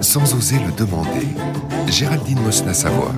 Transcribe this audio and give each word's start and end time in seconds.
Sans 0.00 0.34
oser 0.34 0.56
le 0.58 0.72
demander, 0.72 1.28
Géraldine 1.86 2.40
Mosna-Savoie. 2.40 3.14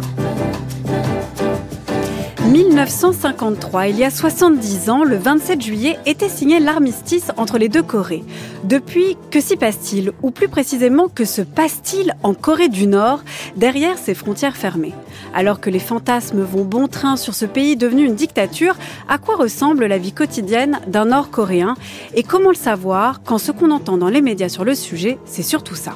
1953, 2.57 3.89
il 3.89 3.99
y 3.99 4.05
a 4.05 4.11
70 4.11 4.89
ans, 4.89 5.05
le 5.05 5.19
27 5.19 5.61
juillet, 5.61 5.99
était 6.07 6.31
signé 6.31 6.59
l'armistice 6.59 7.27
entre 7.37 7.59
les 7.59 7.69
deux 7.69 7.83
Corées. 7.83 8.25
Depuis, 8.65 9.19
que 9.31 9.43
s'y 9.43 9.57
passe-t-il? 9.57 10.13
Ou 10.23 10.31
plus 10.31 10.49
précisément, 10.49 11.09
que 11.09 11.27
se 11.27 11.43
passe-t-il 11.43 12.15
en 12.23 12.33
Corée 12.33 12.71
du 12.71 12.87
Nord, 12.87 13.23
derrière 13.57 13.99
ses 13.99 14.15
frontières 14.15 14.57
fermées? 14.57 14.95
Alors 15.35 15.61
que 15.61 15.69
les 15.69 15.79
fantasmes 15.79 16.41
vont 16.41 16.65
bon 16.65 16.89
train 16.89 17.17
sur 17.17 17.35
ce 17.35 17.45
pays 17.45 17.77
devenu 17.77 18.07
une 18.07 18.15
dictature, 18.15 18.77
à 19.07 19.19
quoi 19.19 19.37
ressemble 19.37 19.85
la 19.85 19.99
vie 19.99 20.13
quotidienne 20.13 20.81
d'un 20.87 21.05
Nord-Coréen? 21.05 21.75
Et 22.15 22.23
comment 22.23 22.49
le 22.49 22.55
savoir 22.55 23.21
quand 23.23 23.37
ce 23.37 23.53
qu'on 23.53 23.71
entend 23.71 23.99
dans 23.99 24.09
les 24.09 24.23
médias 24.23 24.49
sur 24.49 24.65
le 24.65 24.75
sujet, 24.75 25.19
c'est 25.27 25.43
surtout 25.43 25.75
ça? 25.75 25.93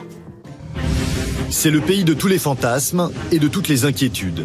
C'est 1.49 1.71
le 1.71 1.81
pays 1.81 2.05
de 2.05 2.13
tous 2.13 2.29
les 2.29 2.39
fantasmes 2.39 3.11
et 3.33 3.39
de 3.39 3.49
toutes 3.49 3.69
les 3.69 3.87
inquiétudes. 3.87 4.45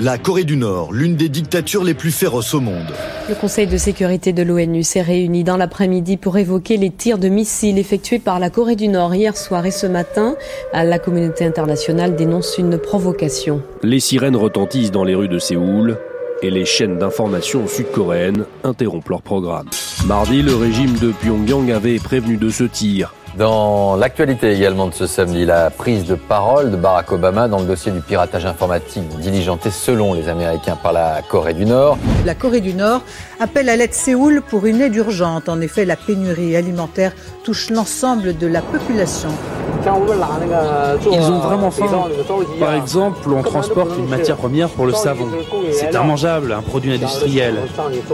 La 0.00 0.16
Corée 0.16 0.44
du 0.44 0.56
Nord, 0.56 0.92
l'une 0.92 1.16
des 1.16 1.28
dictatures 1.28 1.82
les 1.82 1.92
plus 1.92 2.12
féroces 2.12 2.54
au 2.54 2.60
monde. 2.60 2.86
Le 3.28 3.34
Conseil 3.34 3.66
de 3.66 3.76
sécurité 3.76 4.32
de 4.32 4.44
l'ONU 4.44 4.84
s'est 4.84 5.02
réuni 5.02 5.42
dans 5.42 5.56
l'après-midi 5.56 6.16
pour 6.16 6.38
évoquer 6.38 6.76
les 6.76 6.90
tirs 6.90 7.18
de 7.18 7.28
missiles 7.28 7.78
effectués 7.78 8.20
par 8.20 8.38
la 8.38 8.48
Corée 8.48 8.76
du 8.76 8.86
Nord 8.86 9.12
hier 9.16 9.36
soir 9.36 9.66
et 9.66 9.72
ce 9.72 9.88
matin. 9.88 10.36
La 10.72 11.00
communauté 11.00 11.44
internationale 11.44 12.14
dénonce 12.14 12.58
une 12.58 12.78
provocation. 12.78 13.60
Les 13.82 13.98
sirènes 13.98 14.36
retentissent 14.36 14.92
dans 14.92 15.02
les 15.02 15.16
rues 15.16 15.26
de 15.26 15.40
Séoul 15.40 15.98
et 16.42 16.50
les 16.50 16.64
chaînes 16.64 16.98
d'information 16.98 17.66
sud-coréennes 17.66 18.44
interrompent 18.62 19.08
leur 19.08 19.22
programme. 19.22 19.66
Mardi, 20.06 20.42
le 20.42 20.54
régime 20.54 20.96
de 20.98 21.10
Pyongyang 21.10 21.72
avait 21.72 21.98
prévenu 21.98 22.36
de 22.36 22.50
ce 22.50 22.62
tir. 22.62 23.14
Dans 23.38 23.94
l'actualité 23.94 24.50
également 24.50 24.88
de 24.88 24.94
ce 24.94 25.06
samedi, 25.06 25.44
la 25.44 25.70
prise 25.70 26.04
de 26.04 26.16
parole 26.16 26.72
de 26.72 26.76
Barack 26.76 27.12
Obama 27.12 27.46
dans 27.46 27.60
le 27.60 27.66
dossier 27.66 27.92
du 27.92 28.00
piratage 28.00 28.44
informatique 28.44 29.08
diligenté 29.20 29.70
selon 29.70 30.12
les 30.12 30.28
Américains 30.28 30.74
par 30.74 30.92
la 30.92 31.22
Corée 31.22 31.54
du 31.54 31.64
Nord. 31.64 31.98
La 32.26 32.34
Corée 32.34 32.60
du 32.60 32.74
Nord 32.74 33.02
appelle 33.38 33.68
à 33.68 33.76
l'aide 33.76 33.94
Séoul 33.94 34.42
pour 34.42 34.66
une 34.66 34.80
aide 34.80 34.96
urgente. 34.96 35.48
En 35.48 35.60
effet, 35.60 35.84
la 35.84 35.94
pénurie 35.94 36.56
alimentaire 36.56 37.12
touche 37.44 37.70
l'ensemble 37.70 38.36
de 38.36 38.48
la 38.48 38.60
population. 38.60 39.30
Ils 41.12 41.22
ont 41.22 41.38
vraiment 41.38 41.70
faim. 41.70 41.86
Par 42.58 42.74
exemple, 42.74 43.32
on 43.32 43.42
transporte 43.42 43.96
une 43.96 44.08
matière 44.08 44.36
première 44.36 44.68
pour 44.68 44.84
le 44.84 44.94
savon. 44.94 45.28
C'est 45.70 45.94
immangeable, 45.94 46.50
un 46.50 46.62
produit 46.62 46.92
industriel. 46.92 47.54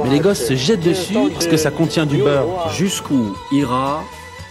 Mais 0.05 0.11
les 0.11 0.20
gosses 0.20 0.44
se 0.44 0.55
jettent 0.55 0.84
dessus 0.84 1.16
parce 1.33 1.47
que 1.47 1.56
ça 1.56 1.70
contient 1.70 2.05
du 2.05 2.19
beurre. 2.19 2.69
Jusqu'où 2.75 3.34
ira 3.53 4.03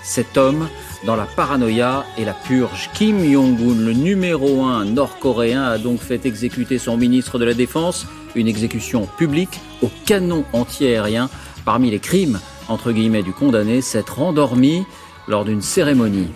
cet 0.04 0.38
homme 0.38 0.68
dans 1.06 1.16
la 1.16 1.26
paranoïa 1.26 2.06
et 2.18 2.26
la 2.26 2.34
purge. 2.34 2.90
Kim 2.94 3.20
Jong-un, 3.20 3.76
le 3.76 3.94
numéro 3.94 4.64
un 4.64 4.86
nord-coréen, 4.86 5.64
a 5.64 5.78
donc 5.78 6.00
fait 6.00 6.26
exécuter 6.26 6.78
son 6.78 6.98
ministre 6.98 7.40
de 7.40 7.46
la 7.46 7.54
Défense, 7.54 8.06
une 8.36 8.48
exécution 8.48 9.08
publique 9.18 9.60
au 9.82 9.90
canon 10.06 10.44
anti-aérien. 10.54 11.30
Parmi 11.66 11.92
les 11.92 12.00
crimes, 12.00 12.40
entre 12.68 12.92
guillemets, 12.92 13.24
du 13.24 13.32
condamné, 13.32 13.82
s'être 13.82 14.20
endormi 14.20 14.84
lors 15.28 15.46
d'une 15.46 15.62
cérémonie. 15.62 16.28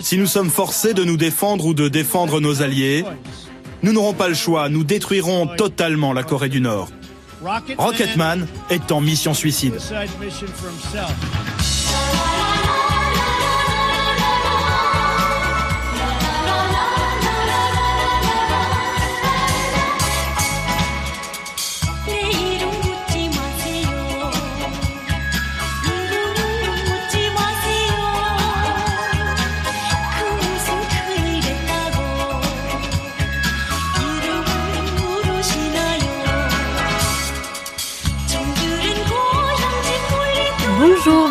Si 0.00 0.18
nous 0.18 0.26
sommes 0.26 0.50
forcés 0.50 0.94
de 0.94 1.04
nous 1.04 1.16
défendre 1.16 1.66
ou 1.66 1.74
de 1.74 1.88
défendre 1.88 2.40
nos 2.40 2.62
alliés, 2.62 3.04
nous 3.82 3.92
n'aurons 3.92 4.12
pas 4.12 4.28
le 4.28 4.34
choix, 4.34 4.68
nous 4.68 4.84
détruirons 4.84 5.46
totalement 5.56 6.12
la 6.12 6.22
Corée 6.22 6.48
du 6.48 6.60
Nord. 6.60 6.88
Rocketman 7.76 8.46
est 8.70 8.92
en 8.92 9.00
mission 9.00 9.34
suicide. 9.34 9.74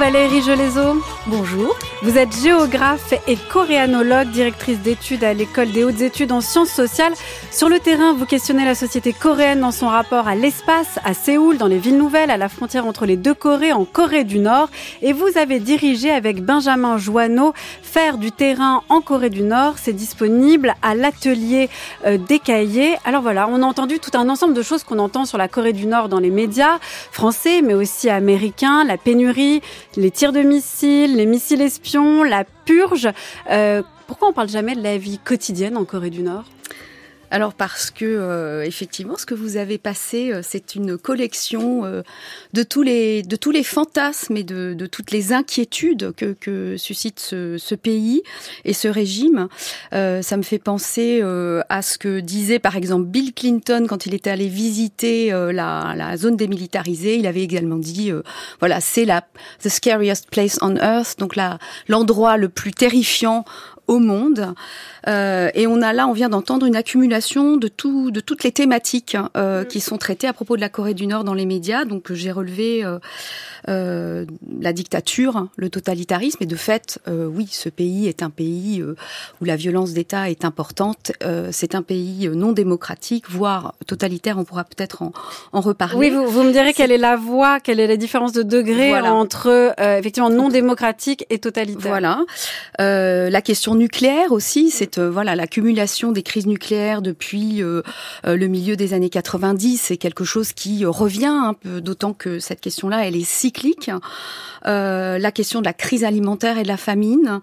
Valérie 0.04 0.42
Gelezo. 0.42 1.02
Bonjour. 1.28 1.78
Vous 2.04 2.18
êtes 2.18 2.36
géographe 2.36 3.14
et 3.30 3.38
coréanologue, 3.38 4.30
directrice 4.32 4.78
d'études 4.80 5.24
à 5.24 5.34
l'école 5.34 5.72
des 5.72 5.86
hautes 5.86 6.02
études 6.02 6.34
en 6.34 6.42
sciences 6.42 6.72
sociales. 6.72 7.14
Sur 7.50 7.70
le 7.70 7.80
terrain, 7.80 8.12
vous 8.12 8.26
questionnez 8.26 8.66
la 8.66 8.76
société 8.76 9.14
coréenne 9.14 9.62
dans 9.62 9.72
son 9.72 9.88
rapport 9.88 10.28
à 10.28 10.36
l'espace, 10.36 11.00
à 11.06 11.14
Séoul, 11.14 11.58
dans 11.58 11.68
les 11.68 11.78
villes 11.78 11.98
nouvelles, 11.98 12.30
à 12.30 12.36
la 12.36 12.50
frontière 12.50 12.86
entre 12.88 13.06
les 13.06 13.16
deux 13.16 13.34
Corées, 13.34 13.72
en 13.72 13.86
Corée 13.86 14.26
du 14.26 14.40
Nord. 14.40 14.68
Et 15.02 15.14
vous 15.14 15.30
avez 15.38 15.62
dirigé 15.62 16.12
avec 16.12 16.44
Benjamin 16.44 16.98
Joanneau 16.98 17.54
Faire 17.82 18.18
du 18.18 18.34
terrain 18.34 18.82
en 18.90 19.00
Corée 19.00 19.30
du 19.30 19.44
Nord. 19.44 19.76
C'est 19.78 19.94
disponible 19.94 20.74
à 20.82 20.96
l'atelier 20.96 21.70
euh, 22.06 22.18
des 22.18 22.40
cahiers. 22.40 22.98
Alors 23.06 23.22
voilà, 23.22 23.48
on 23.50 23.64
a 23.64 23.66
entendu 23.66 24.00
tout 24.00 24.12
un 24.16 24.28
ensemble 24.28 24.56
de 24.56 24.62
choses 24.62 24.84
qu'on 24.84 25.00
entend 25.00 25.24
sur 25.24 25.38
la 25.38 25.48
Corée 25.48 25.72
du 25.72 25.86
Nord 25.86 26.10
dans 26.10 26.20
les 26.20 26.32
médias 26.32 26.80
français, 27.14 27.62
mais 27.62 27.76
aussi 27.76 28.10
américains, 28.10 28.84
la 28.84 28.98
pénurie, 28.98 29.62
les 29.96 30.12
tirs 30.12 30.34
de 30.34 30.42
missiles, 30.42 31.16
les 31.16 31.26
missiles 31.26 31.62
espions, 31.62 31.93
la 32.24 32.44
purge. 32.66 33.10
Euh, 33.50 33.82
pourquoi 34.08 34.30
on 34.30 34.34
parle 34.34 34.50
jamais 34.50 34.76
de 34.76 34.82
la 34.82 34.98
vie 34.98 35.20
quotidienne 35.20 35.78
en 35.78 35.86
Corée 35.86 36.10
du 36.10 36.22
Nord? 36.22 36.46
Alors 37.34 37.56
parce 37.56 37.90
que 37.90 38.06
euh, 38.06 38.64
effectivement, 38.64 39.18
ce 39.18 39.26
que 39.26 39.34
vous 39.34 39.58
avez 39.58 39.80
passé, 39.80 40.32
euh, 40.32 40.42
c'est 40.44 40.76
une 40.76 41.00
collection 41.00 41.84
euh, 41.84 42.04
de 42.54 42.62
tous 42.62 42.84
les 42.84 43.24
fantasmes 43.64 44.38
et 44.38 44.44
de, 44.44 44.86
toutes 44.86 45.10
les 45.10 45.34
inquiétudes 45.34 46.14
que, 46.16 46.34
que 46.34 46.78
suscite 46.78 47.20
ce, 47.20 47.74
pays 47.74 48.22
et 48.66 48.74
ce 48.74 48.88
régime. 48.88 49.48
ça 49.92 50.38
me 50.38 50.44
fait 50.44 50.60
penser 50.60 51.24
à 51.70 51.82
ce 51.82 51.98
que 51.98 52.20
disait 52.20 52.60
par 52.60 52.76
exemple 52.76 53.06
Bill 53.06 53.34
Clinton 53.34 53.88
quand 53.90 54.06
il 54.06 54.14
était 54.14 54.30
allé 54.30 54.48
visiter 54.48 55.32
la, 55.32 55.96
la, 55.96 56.18
zone 56.18 56.38
démilitarisée. 56.38 57.18
Il 57.18 57.26
avait 57.26 57.42
également 57.42 57.78
dit, 57.78 58.12
voilà, 58.60 58.80
c'est 58.80 59.06
la 59.06 59.26
the 59.64 59.70
scariest 59.70 60.30
place 60.30 60.60
on 60.62 60.76
earth, 60.76 61.18
donc 61.18 61.36
l'endroit 61.88 62.38
le 62.38 62.50
plus 62.50 62.74
terrifiant 62.74 63.44
au 63.88 64.00
monde. 64.00 64.54
Euh, 65.08 65.50
et 65.54 65.68
on 65.68 65.82
a 65.82 65.94
là, 65.94 66.08
on 66.08 66.14
vient 66.14 66.30
d'entendre 66.30 66.66
une 66.66 66.76
accumulation 66.76 67.58
de 67.58 67.68
tout, 67.68 68.12
de 68.12 68.20
toutes 68.20 68.44
les 68.44 68.52
thématiques 68.52 69.16
hein, 69.16 69.30
euh, 69.38 69.64
qui 69.64 69.80
sont 69.80 69.98
traitées 69.98 70.28
à 70.28 70.34
propos 70.34 70.56
de 70.56 70.62
la 70.62 70.70
Corée 70.70 70.94
du 70.94 71.08
Nord 71.08 71.24
dans 71.24 71.34
les 71.34 71.46
médias. 71.46 71.86
Donc 71.86 72.14
j'ai 72.14 72.32
relevé 72.32 72.84
euh, 72.84 73.00
euh, 73.70 74.26
la 74.60 74.74
dictature, 74.74 75.48
le 75.56 75.70
totalitarisme, 75.70 76.44
et 76.44 76.46
de 76.46 76.56
fait, 76.56 77.00
euh, 77.08 77.28
oui, 77.28 77.48
ce 77.50 77.70
pays 77.70 78.08
est 78.08 78.22
un 78.22 78.30
pays 78.30 78.82
euh, 78.82 78.96
où 79.42 79.46
la 79.46 79.56
violence 79.56 79.94
d'État 79.94 80.30
est 80.30 80.46
importante. 80.46 81.12
c'est 81.52 81.76
un 81.76 81.82
pays 81.82 82.30
non 82.30 82.52
démocratique, 82.52 83.30
voire 83.30 83.76
totalitaire. 83.88 84.38
On 84.38 84.44
pourra 84.44 84.64
peut-être 84.64 85.02
en, 85.02 85.14
en, 85.54 85.62
reparler. 85.62 85.98
Oui, 85.98 86.10
vous, 86.10 86.28
vous 86.28 86.44
me 86.44 86.52
direz 86.52 86.74
quelle 86.74 86.92
est 86.92 86.98
la 86.98 87.16
voie, 87.16 87.60
quelle 87.60 87.80
est 87.80 87.88
la 87.88 87.98
différence 87.98 88.34
de 88.34 88.44
degré 88.44 88.90
voilà. 88.90 89.14
entre 89.14 89.74
effectivement 89.78 90.30
non 90.30 90.50
démocratique 90.50 91.26
et 91.30 91.40
totalitaire. 91.40 91.90
Voilà. 91.90 92.24
la 92.80 93.42
question 93.42 93.76
nucléaire 93.76 94.32
aussi, 94.32 94.70
c'est 94.70 94.93
voilà 95.00 95.36
l'accumulation 95.36 96.12
des 96.12 96.24
crises 96.24 96.48
nucléaires 96.48 97.02
depuis 97.02 97.62
le 97.62 98.48
milieu 98.48 98.76
des 98.76 98.94
années 98.94 99.10
90. 99.10 99.78
C'est 99.78 99.98
quelque 99.98 100.24
chose 100.24 100.54
qui 100.54 100.86
revient 100.86 101.26
un 101.26 101.54
peu, 101.54 101.82
d'autant 101.82 102.14
que 102.14 102.40
cette 102.40 102.62
question-là, 102.62 103.08
elle 103.08 103.16
est 103.16 103.28
cyclique, 103.28 103.92
euh, 104.66 105.18
la 105.18 105.32
question 105.32 105.60
de 105.60 105.66
la 105.66 105.74
crise 105.74 106.04
alimentaire 106.04 106.58
et 106.58 106.64
de 106.64 106.68
la 106.68 106.78
famine. 106.78 107.42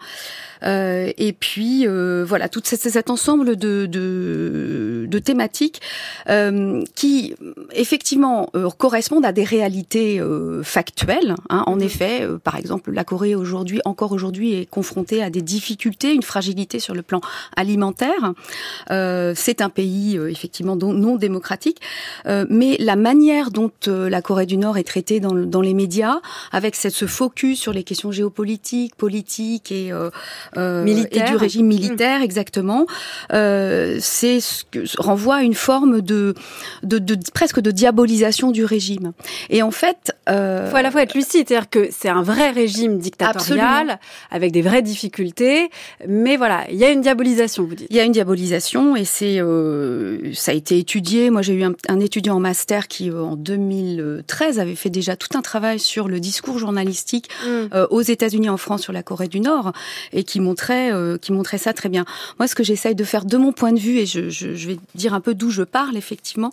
Euh, 0.62 1.10
et 1.16 1.32
puis 1.32 1.86
euh, 1.86 2.24
voilà, 2.26 2.48
tout 2.48 2.60
cet, 2.64 2.80
cet 2.80 3.10
ensemble 3.10 3.56
de, 3.56 3.86
de, 3.86 5.06
de 5.08 5.18
thématiques 5.18 5.80
euh, 6.28 6.82
qui 6.94 7.34
effectivement 7.72 8.50
euh, 8.54 8.68
correspondent 8.68 9.24
à 9.24 9.32
des 9.32 9.44
réalités 9.44 10.20
euh, 10.20 10.62
factuelles. 10.62 11.34
Hein. 11.48 11.64
En 11.66 11.76
mhm. 11.76 11.82
effet, 11.82 12.28
par 12.44 12.56
exemple, 12.56 12.92
la 12.92 13.04
Corée 13.04 13.34
aujourd'hui, 13.34 13.80
encore 13.84 14.12
aujourd'hui, 14.12 14.54
est 14.54 14.66
confrontée 14.66 15.22
à 15.22 15.30
des 15.30 15.42
difficultés, 15.42 16.12
une 16.12 16.22
fragilité 16.22 16.78
sur 16.78 16.94
le 16.94 17.02
plan 17.02 17.20
alimentaire. 17.56 18.32
C'est 18.88 19.60
un 19.60 19.68
pays 19.68 20.18
effectivement 20.28 20.76
non 20.76 21.16
démocratique, 21.16 21.80
mais 22.26 22.76
la 22.78 22.96
manière 22.96 23.50
dont 23.50 23.70
la 23.86 24.22
Corée 24.22 24.46
du 24.46 24.56
Nord 24.56 24.78
est 24.78 24.84
traitée 24.84 25.20
dans, 25.20 25.34
dans 25.34 25.60
les 25.60 25.74
médias, 25.74 26.20
avec 26.52 26.74
cette, 26.74 26.94
ce 26.94 27.06
focus 27.06 27.60
sur 27.60 27.72
les 27.72 27.84
questions 27.84 28.12
géopolitiques, 28.12 28.94
politiques 28.96 29.72
et 29.72 29.92
et 30.56 31.22
du 31.22 31.36
régime 31.36 31.66
militaire, 31.66 32.22
exactement, 32.22 32.86
c'est 33.30 34.40
ce 34.40 34.64
que 34.70 34.80
renvoie 34.98 35.36
à 35.36 35.42
une 35.42 35.54
forme 35.54 36.00
de, 36.00 36.34
de, 36.82 36.98
de, 36.98 37.16
presque 37.32 37.60
de 37.60 37.70
diabolisation 37.70 38.50
du 38.50 38.64
régime. 38.64 39.12
Et 39.48 39.62
en 39.62 39.70
fait, 39.70 40.12
il 40.28 40.68
faut 40.70 40.76
à 40.76 40.82
la 40.82 40.90
fois 40.90 41.02
être 41.02 41.14
lucide, 41.14 41.48
c'est-à-dire 41.48 41.70
que 41.70 41.88
c'est 41.90 42.08
un 42.08 42.22
vrai 42.22 42.50
régime 42.50 42.98
dictatorial 42.98 43.98
avec 44.30 44.52
des 44.52 44.62
vraies 44.62 44.82
difficultés, 44.82 45.70
mais 46.08 46.36
voilà, 46.36 46.64
il 46.70 46.76
y 46.76 46.84
a 46.84 46.90
une 46.90 47.00
diabolisation, 47.00 47.29
vous 47.58 47.74
dites. 47.74 47.86
Il 47.90 47.96
y 47.96 48.00
a 48.00 48.04
une 48.04 48.12
diabolisation 48.12 48.96
et 48.96 49.04
c'est 49.04 49.40
ça 50.34 50.52
a 50.52 50.54
été 50.54 50.78
étudié. 50.78 51.30
Moi, 51.30 51.42
j'ai 51.42 51.54
eu 51.54 51.64
un, 51.64 51.72
un, 51.88 52.00
étudiant 52.00 52.36
en 52.36 52.40
master 52.40 52.88
qui 52.88 53.10
en 53.10 53.36
2013 53.36 54.58
avait 54.58 54.74
fait 54.74 54.90
déjà 54.90 55.16
tout 55.16 55.36
un 55.36 55.42
travail 55.42 55.78
sur 55.78 56.08
le 56.08 56.20
discours 56.20 56.58
journalistique 56.58 57.28
mm. 57.44 57.48
euh, 57.74 57.86
aux 57.90 58.02
États-Unis, 58.02 58.48
en 58.48 58.56
France, 58.56 58.82
sur 58.82 58.92
la 58.92 59.02
Corée 59.02 59.28
du 59.28 59.40
Nord, 59.40 59.72
et 60.12 60.24
qui 60.24 60.40
montrait, 60.40 60.92
euh, 60.92 61.18
qui 61.18 61.32
montrait 61.32 61.58
ça 61.58 61.72
très 61.72 61.88
bien. 61.88 62.04
Moi, 62.38 62.48
ce 62.48 62.54
que 62.54 62.62
j'essaye 62.62 62.94
de 62.94 63.04
faire 63.04 63.24
de 63.24 63.36
mon 63.36 63.52
point 63.52 63.72
de 63.72 63.80
vue, 63.80 63.98
et 63.98 64.06
je, 64.06 64.28
je, 64.28 64.54
je 64.54 64.68
vais 64.68 64.78
dire 64.94 65.14
un 65.14 65.20
peu 65.20 65.34
d'où 65.34 65.50
je 65.50 65.62
parle, 65.62 65.96
effectivement, 65.96 66.52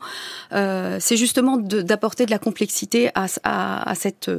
euh, 0.53 0.97
c'est 0.99 1.17
justement 1.17 1.57
d'apporter 1.57 2.25
de, 2.25 2.31
la 2.31 2.39
complexité 2.39 3.09
à, 3.15 3.27
à, 3.43 3.89
à 3.89 3.95
cette, 3.95 4.29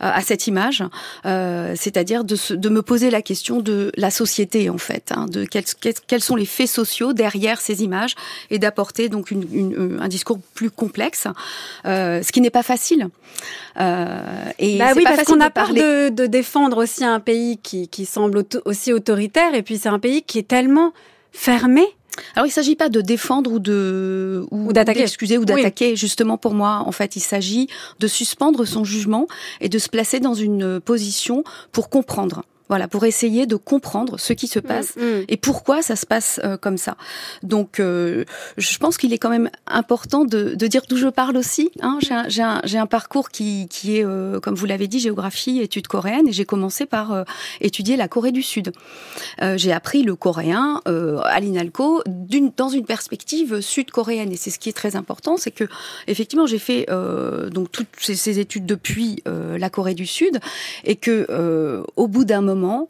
à 0.00 0.20
cette 0.20 0.46
image, 0.46 0.82
c'est-à-dire 1.24 2.24
de, 2.24 2.54
de 2.54 2.68
me 2.68 2.82
poser 2.82 3.10
la 3.10 3.22
question 3.22 3.60
de 3.60 3.92
la 3.96 4.10
société, 4.10 4.70
en 4.70 4.78
fait, 4.78 5.12
hein, 5.14 5.26
de 5.26 5.44
quels, 5.44 5.64
quels 5.80 6.22
sont 6.22 6.36
les 6.36 6.46
faits 6.46 6.68
sociaux 6.68 7.12
derrière 7.12 7.60
ces 7.60 7.82
images, 7.82 8.14
et 8.50 8.58
d'apporter 8.58 9.08
donc 9.08 9.30
une, 9.30 9.46
une, 9.52 9.98
un 10.00 10.08
discours 10.08 10.38
plus 10.54 10.70
complexe, 10.70 11.26
ce 11.84 12.32
qui 12.32 12.40
n'est 12.40 12.50
pas 12.50 12.62
facile. 12.62 13.08
Euh, 13.80 14.44
et 14.58 14.78
bah 14.78 14.92
oui, 14.94 15.02
parce 15.04 15.24
qu'on 15.24 15.40
a 15.40 15.50
peur 15.50 15.74
de, 15.74 16.08
de, 16.08 16.26
défendre 16.26 16.82
aussi 16.82 17.04
un 17.04 17.20
pays 17.20 17.58
qui, 17.58 17.88
qui 17.88 18.06
semble 18.06 18.44
aussi 18.64 18.92
autoritaire, 18.92 19.54
et 19.54 19.62
puis 19.62 19.78
c'est 19.78 19.88
un 19.88 19.98
pays 19.98 20.22
qui 20.22 20.38
est 20.38 20.48
tellement 20.48 20.92
fermé. 21.32 21.84
Alors 22.36 22.46
il 22.46 22.50
ne 22.50 22.54
s'agit 22.54 22.76
pas 22.76 22.88
de 22.88 23.00
défendre 23.00 23.50
ou 23.50 23.58
de 23.58 24.46
ou, 24.52 24.72
d'attaquer, 24.72 25.02
excusez 25.02 25.36
ou 25.36 25.44
d'attaquer. 25.44 25.96
Justement 25.96 26.38
pour 26.38 26.54
moi, 26.54 26.84
en 26.86 26.92
fait, 26.92 27.16
il 27.16 27.20
s'agit 27.20 27.68
de 27.98 28.06
suspendre 28.06 28.64
son 28.64 28.84
jugement 28.84 29.26
et 29.60 29.68
de 29.68 29.78
se 29.78 29.88
placer 29.88 30.20
dans 30.20 30.34
une 30.34 30.80
position 30.80 31.42
pour 31.72 31.88
comprendre. 31.90 32.44
Voilà, 32.70 32.88
pour 32.88 33.04
essayer 33.04 33.44
de 33.44 33.56
comprendre 33.56 34.18
ce 34.18 34.32
qui 34.32 34.46
se 34.46 34.58
mm, 34.58 34.62
passe 34.62 34.96
mm. 34.96 35.24
et 35.28 35.36
pourquoi 35.36 35.82
ça 35.82 35.96
se 35.96 36.06
passe 36.06 36.40
euh, 36.44 36.56
comme 36.56 36.78
ça. 36.78 36.96
Donc, 37.42 37.78
euh, 37.78 38.24
je 38.56 38.78
pense 38.78 38.96
qu'il 38.96 39.12
est 39.12 39.18
quand 39.18 39.28
même 39.28 39.50
important 39.66 40.24
de, 40.24 40.54
de 40.54 40.66
dire 40.66 40.80
d'où 40.88 40.96
je 40.96 41.08
parle 41.08 41.36
aussi. 41.36 41.70
Hein. 41.82 41.98
J'ai 42.00 42.42
un, 42.42 42.62
un, 42.64 42.80
un, 42.80 42.86
parcours 42.86 43.28
qui, 43.28 43.68
qui 43.68 43.98
est, 43.98 44.04
euh, 44.04 44.40
comme 44.40 44.54
vous 44.54 44.64
l'avez 44.64 44.88
dit, 44.88 44.98
géographie, 44.98 45.60
études 45.60 45.88
coréennes, 45.88 46.28
et 46.28 46.32
j'ai 46.32 46.46
commencé 46.46 46.86
par 46.86 47.24
étudier 47.60 47.96
la 47.96 48.08
Corée 48.08 48.32
du 48.32 48.42
Sud. 48.42 48.72
j'ai 49.56 49.72
appris 49.72 50.02
le 50.02 50.16
coréen 50.16 50.80
à 50.86 51.40
l'INALCO 51.40 52.02
dans 52.56 52.68
une 52.68 52.84
perspective 52.84 53.60
sud-coréenne, 53.60 54.32
et 54.32 54.36
c'est 54.36 54.50
ce 54.50 54.58
qui 54.58 54.68
est 54.68 54.72
très 54.72 54.96
important, 54.96 55.36
c'est 55.36 55.50
que 55.50 55.64
effectivement 56.06 56.46
j'ai 56.46 56.58
fait 56.58 56.86
donc 57.50 57.70
toutes 57.70 57.88
ces, 57.98 58.14
ces, 58.14 58.38
études 58.38 58.66
depuis 58.66 59.22
la 59.26 59.70
Corée 59.70 59.94
du 59.94 60.06
Sud, 60.06 60.38
et 60.84 60.96
que 60.96 61.82
au 61.96 62.08
bout 62.08 62.24
d'un 62.24 62.40
moment 62.40 62.53
moment 62.54 62.88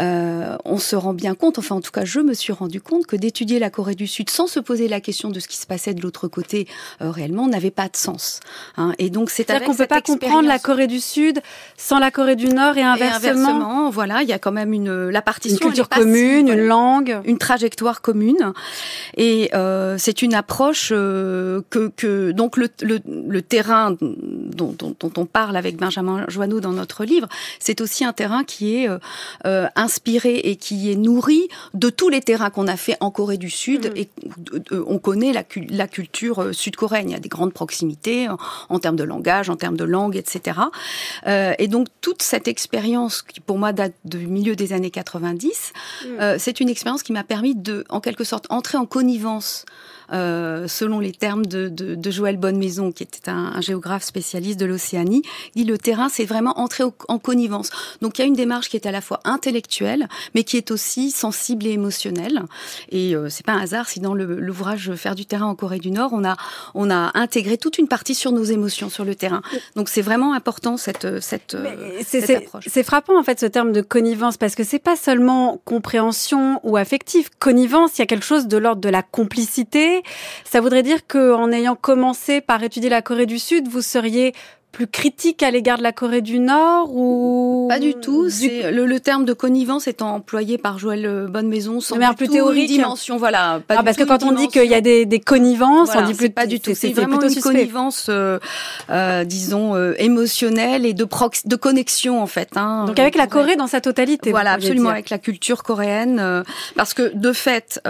euh, 0.00 0.56
on 0.64 0.78
se 0.78 0.96
rend 0.96 1.12
bien 1.12 1.34
compte, 1.34 1.58
enfin 1.58 1.76
en 1.76 1.80
tout 1.80 1.90
cas 1.90 2.04
je 2.04 2.20
me 2.20 2.34
suis 2.34 2.52
rendu 2.52 2.80
compte 2.80 3.06
que 3.06 3.16
d'étudier 3.16 3.58
la 3.58 3.70
Corée 3.70 3.94
du 3.94 4.06
Sud 4.06 4.30
sans 4.30 4.46
se 4.46 4.60
poser 4.60 4.88
la 4.88 5.00
question 5.00 5.30
de 5.30 5.40
ce 5.40 5.48
qui 5.48 5.56
se 5.56 5.66
passait 5.66 5.94
de 5.94 6.00
l'autre 6.00 6.28
côté 6.28 6.66
euh, 7.02 7.10
réellement 7.10 7.46
n'avait 7.48 7.70
pas 7.70 7.88
de 7.88 7.96
sens. 7.96 8.40
Hein. 8.76 8.92
Et 8.98 9.10
donc 9.10 9.30
c'est 9.30 9.50
à 9.50 9.60
qu'on 9.60 9.74
peut 9.74 9.86
pas 9.86 10.00
comprendre 10.00 10.48
la 10.48 10.58
Corée 10.58 10.86
du 10.86 11.00
Sud 11.00 11.40
sans 11.76 11.98
la 11.98 12.10
Corée 12.10 12.36
du 12.36 12.48
Nord 12.48 12.78
et 12.78 12.82
inversement. 12.82 13.90
voilà, 13.90 14.22
il 14.22 14.28
y 14.28 14.32
a 14.32 14.38
quand 14.38 14.52
même 14.52 14.72
une 14.72 15.10
la 15.10 15.22
partition, 15.22 15.56
une 15.56 15.60
culture 15.60 15.88
commune, 15.88 16.48
une 16.48 16.66
langue, 16.66 17.20
une 17.24 17.38
trajectoire 17.38 18.00
commune. 18.00 18.52
Et 19.16 19.50
euh, 19.54 19.96
c'est 19.98 20.22
une 20.22 20.34
approche 20.34 20.90
que, 20.90 21.92
que 21.96 22.30
donc 22.30 22.56
le, 22.56 22.68
le, 22.82 23.42
terrain 23.42 23.96
dont, 24.00 24.74
dont, 24.78 24.94
dont, 24.98 25.12
on 25.16 25.26
parle 25.26 25.56
avec 25.56 25.76
Benjamin 25.76 26.24
Joanneau 26.28 26.60
dans 26.60 26.72
notre 26.72 27.04
livre, 27.04 27.28
c'est 27.58 27.80
aussi 27.80 28.04
un 28.04 28.12
terrain 28.12 28.44
qui 28.44 28.76
est 28.76 28.88
euh, 29.46 29.66
inspiré 29.90 30.36
et 30.36 30.54
qui 30.54 30.92
est 30.92 30.94
nourri 30.94 31.48
de 31.74 31.90
tous 31.90 32.08
les 32.08 32.20
terrains 32.20 32.50
qu'on 32.50 32.68
a 32.68 32.76
fait 32.76 32.96
en 33.00 33.10
Corée 33.10 33.38
du 33.38 33.50
Sud. 33.50 33.90
Mm. 33.90 33.96
Et 33.96 34.08
euh, 34.72 34.84
on 34.86 34.98
connaît 34.98 35.32
la, 35.32 35.42
la 35.68 35.88
culture 35.88 36.38
euh, 36.40 36.52
sud-coréenne. 36.52 37.10
Il 37.10 37.12
y 37.12 37.16
a 37.16 37.20
des 37.20 37.28
grandes 37.28 37.52
proximités 37.52 38.28
en, 38.68 38.78
termes 38.78 38.96
de 38.96 39.02
langage, 39.04 39.50
en 39.50 39.56
termes 39.56 39.76
de 39.76 39.84
langue, 39.84 40.16
etc. 40.16 40.60
et 41.26 41.68
donc 41.68 41.88
toute 42.00 42.22
cette 42.22 42.48
expérience 42.48 43.22
qui 43.22 43.40
pour 43.40 43.58
moi 43.58 43.72
date 43.72 43.94
du 44.04 44.26
milieu 44.26 44.54
des 44.54 44.72
années 44.72 44.90
90, 44.90 45.72
mm. 46.04 46.38
c'est 46.38 46.60
une 46.60 46.68
expérience 46.68 47.02
qui 47.02 47.12
m'a 47.12 47.24
permis 47.24 47.54
de, 47.54 47.84
en 47.88 48.00
quelque 48.00 48.24
sorte, 48.24 48.46
entrer 48.50 48.78
en 48.78 48.86
connivence 48.86 49.64
euh, 50.12 50.68
selon 50.68 51.00
les 51.00 51.12
termes 51.12 51.46
de, 51.46 51.68
de, 51.68 51.94
de 51.94 52.10
Joël 52.10 52.36
Bonnemaison, 52.36 52.92
qui 52.92 53.02
était 53.02 53.30
un, 53.30 53.52
un 53.54 53.60
géographe 53.60 54.04
spécialiste 54.04 54.58
de 54.58 54.66
l'Océanie, 54.66 55.22
dit 55.56 55.64
le 55.64 55.78
terrain, 55.78 56.08
c'est 56.08 56.24
vraiment 56.24 56.58
entrer 56.58 56.84
en 57.08 57.18
connivence. 57.18 57.70
Donc 58.00 58.18
il 58.18 58.22
y 58.22 58.24
a 58.24 58.28
une 58.28 58.34
démarche 58.34 58.68
qui 58.68 58.76
est 58.76 58.86
à 58.86 58.90
la 58.92 59.00
fois 59.00 59.20
intellectuelle, 59.24 60.08
mais 60.34 60.44
qui 60.44 60.56
est 60.56 60.70
aussi 60.70 61.10
sensible 61.10 61.66
et 61.66 61.70
émotionnelle. 61.70 62.42
Et 62.90 63.14
euh, 63.14 63.28
c'est 63.28 63.44
pas 63.44 63.52
un 63.52 63.60
hasard 63.60 63.88
si 63.88 64.00
dans 64.00 64.14
l'ouvrage 64.14 64.94
Faire 64.94 65.14
du 65.14 65.26
terrain 65.26 65.46
en 65.46 65.54
Corée 65.54 65.78
du 65.78 65.90
Nord, 65.90 66.10
on 66.12 66.24
a 66.24 66.36
on 66.74 66.90
a 66.90 67.10
intégré 67.14 67.56
toute 67.56 67.78
une 67.78 67.88
partie 67.88 68.14
sur 68.14 68.32
nos 68.32 68.44
émotions 68.44 68.90
sur 68.90 69.04
le 69.04 69.14
terrain. 69.14 69.42
Donc 69.76 69.88
c'est 69.88 70.02
vraiment 70.02 70.34
important 70.34 70.76
cette 70.76 71.20
cette, 71.20 71.56
cette 72.04 72.30
approche. 72.30 72.64
C'est 72.68 72.82
frappant 72.82 73.18
en 73.18 73.22
fait 73.22 73.40
ce 73.40 73.46
terme 73.46 73.72
de 73.72 73.80
connivence 73.80 74.36
parce 74.36 74.54
que 74.54 74.64
c'est 74.64 74.78
pas 74.78 74.96
seulement 74.96 75.60
compréhension 75.64 76.60
ou 76.64 76.76
affective. 76.76 77.30
Connivence, 77.38 77.98
il 77.98 78.00
y 78.00 78.02
a 78.02 78.06
quelque 78.06 78.24
chose 78.24 78.46
de 78.46 78.56
l'ordre 78.56 78.80
de 78.80 78.88
la 78.88 79.02
complicité, 79.02 79.99
ça 80.44 80.60
voudrait 80.60 80.82
dire 80.82 81.06
qu'en 81.06 81.50
ayant 81.52 81.76
commencé 81.76 82.40
par 82.40 82.62
étudier 82.62 82.90
la 82.90 83.02
Corée 83.02 83.26
du 83.26 83.38
Sud, 83.38 83.68
vous 83.68 83.82
seriez 83.82 84.32
plus 84.72 84.86
critique 84.86 85.42
à 85.42 85.50
l'égard 85.50 85.78
de 85.78 85.82
la 85.82 85.92
Corée 85.92 86.20
du 86.20 86.38
Nord 86.38 86.94
ou 86.94 87.66
pas 87.68 87.78
du 87.78 87.94
tout. 87.94 88.30
c'est 88.30 88.70
le, 88.70 88.86
le, 88.86 89.00
terme 89.00 89.24
de 89.24 89.32
connivence 89.32 89.88
étant 89.88 90.14
employé 90.14 90.58
par 90.58 90.78
Joël 90.78 91.06
euh, 91.06 91.26
Bonne-Maison 91.26 91.80
sans 91.80 91.96
mais 91.96 92.06
plus 92.16 92.28
théorique. 92.28 92.68
dimension 92.68 93.16
voilà 93.16 93.60
pas 93.66 93.76
ah, 93.78 93.82
parce 93.82 93.96
que 93.96 94.04
quand 94.04 94.22
on 94.22 94.32
dit 94.32 94.48
qu'il 94.48 94.70
y 94.70 94.74
a 94.74 94.80
des, 94.80 95.06
des 95.06 95.20
connivences 95.20 95.90
on 95.96 96.02
dit 96.02 96.14
plus 96.14 96.30
pas 96.30 96.46
du 96.46 96.60
tout. 96.60 96.72
c'est 96.74 96.92
vraiment 96.92 97.20
une 97.20 97.40
connivence 97.40 98.06
euh, 98.08 98.38
euh, 98.90 99.24
disons 99.24 99.74
euh, 99.74 99.94
émotionnelle 99.98 100.86
et 100.86 100.94
de 100.94 101.04
prox 101.04 101.46
de 101.46 101.56
connexion 101.56 102.22
en 102.22 102.26
fait 102.26 102.50
hein, 102.56 102.84
donc 102.86 102.98
avec 102.98 103.16
la 103.16 103.26
Corée 103.26 103.56
dans 103.56 103.66
sa 103.66 103.80
totalité 103.80 104.30
voilà 104.30 104.52
absolument 104.52 104.90
avec 104.90 105.10
la 105.10 105.18
culture 105.18 105.62
coréenne 105.62 106.18
euh, 106.20 106.42
parce 106.76 106.94
que 106.94 107.10
de 107.14 107.32
fait 107.32 107.80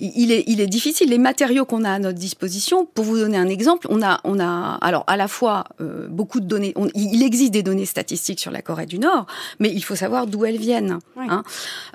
il 0.00 0.32
est, 0.32 0.44
il 0.46 0.60
est 0.60 0.66
difficile. 0.66 1.10
Les 1.10 1.18
matériaux 1.18 1.64
qu'on 1.64 1.84
a 1.84 1.90
à 1.90 1.98
notre 1.98 2.18
disposition, 2.18 2.86
pour 2.86 3.04
vous 3.04 3.18
donner 3.18 3.36
un 3.36 3.48
exemple, 3.48 3.86
on 3.90 4.02
a, 4.02 4.20
on 4.24 4.40
a 4.40 4.78
alors 4.80 5.04
à 5.06 5.16
la 5.16 5.28
fois 5.28 5.64
euh, 5.80 6.06
beaucoup 6.08 6.40
de 6.40 6.46
données. 6.46 6.74
il 6.94 7.22
existe 7.22 7.52
des 7.52 7.62
données 7.62 7.86
statistiques 7.86 8.40
sur 8.40 8.50
la 8.50 8.62
Corée 8.62 8.86
du 8.86 8.98
Nord, 8.98 9.26
mais 9.58 9.70
il 9.70 9.82
faut 9.82 9.94
savoir 9.96 10.26
d'où 10.26 10.44
elles 10.44 10.58
viennent. 10.58 10.98
Oui. 11.16 11.26
Hein. 11.28 11.42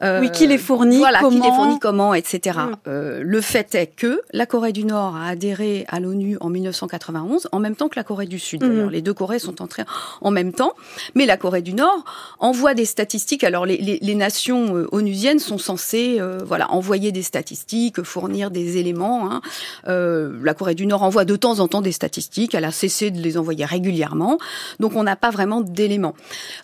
Euh, 0.04 0.22
oui, 0.22 0.32
qui 0.32 0.48
les 0.48 0.58
fournit, 0.58 0.98
voilà, 0.98 1.20
comment... 1.20 1.42
qui 1.42 1.50
les 1.50 1.56
fournit, 1.56 1.80
comment, 1.80 2.14
etc. 2.14 2.60
Mm. 2.60 2.76
Euh, 2.88 3.22
le 3.24 3.42
fait 3.42 3.76
est 3.76 3.88
que 3.88 4.22
la 4.32 4.46
Corée 4.46 4.74
du 4.74 4.86
Nord 4.86 5.16
a 5.16 5.28
adhéré 5.28 5.86
à 5.88 6.00
l'ONU 6.00 6.38
en 6.42 6.50
1991, 6.50 7.50
en 7.52 7.60
même 7.60 7.76
temps 7.76 7.90
que 7.90 7.96
la 7.98 8.04
Corée 8.04 8.28
du 8.28 8.40
Sud. 8.40 8.64
Mm. 8.64 8.90
les 8.90 9.02
deux 9.02 9.14
Corées 9.14 9.40
sont 9.40 9.62
entrées 9.62 9.84
en 10.22 10.32
même 10.32 10.54
temps, 10.54 10.74
mais 11.16 11.26
la 11.26 11.38
Corée 11.38 11.62
du 11.62 11.74
Nord 11.74 12.04
envoie 12.40 12.74
des 12.74 12.86
statistiques. 12.86 13.44
Alors 13.44 13.66
les, 13.66 13.78
les, 13.78 14.00
les 14.02 14.16
nations 14.16 14.76
euh, 14.76 14.88
onusiennes 14.92 15.40
sont 15.40 15.58
censées, 15.58 16.18
euh, 16.20 16.40
voilà, 16.46 16.72
envoyer 16.72 17.12
des 17.12 17.24
statistiques 17.24 17.95
fournir 18.04 18.52
des 18.52 18.78
éléments. 18.78 19.32
Hein. 19.32 19.42
Euh, 19.88 20.38
la 20.44 20.54
Corée 20.54 20.76
du 20.76 20.86
Nord 20.86 21.04
envoie 21.04 21.26
de 21.26 21.36
temps 21.36 21.60
en 21.60 21.68
temps 21.68 21.82
des 21.82 21.92
statistiques. 21.92 22.56
Elle 22.56 22.66
a 22.66 22.72
cessé 22.72 23.12
de 23.12 23.20
les 23.20 23.38
envoyer 23.38 23.66
régulièrement. 23.66 24.38
Donc 24.80 24.96
on 24.96 25.04
n'a 25.04 25.16
pas 25.16 25.32
vraiment 25.32 25.62
d'éléments. 25.62 26.16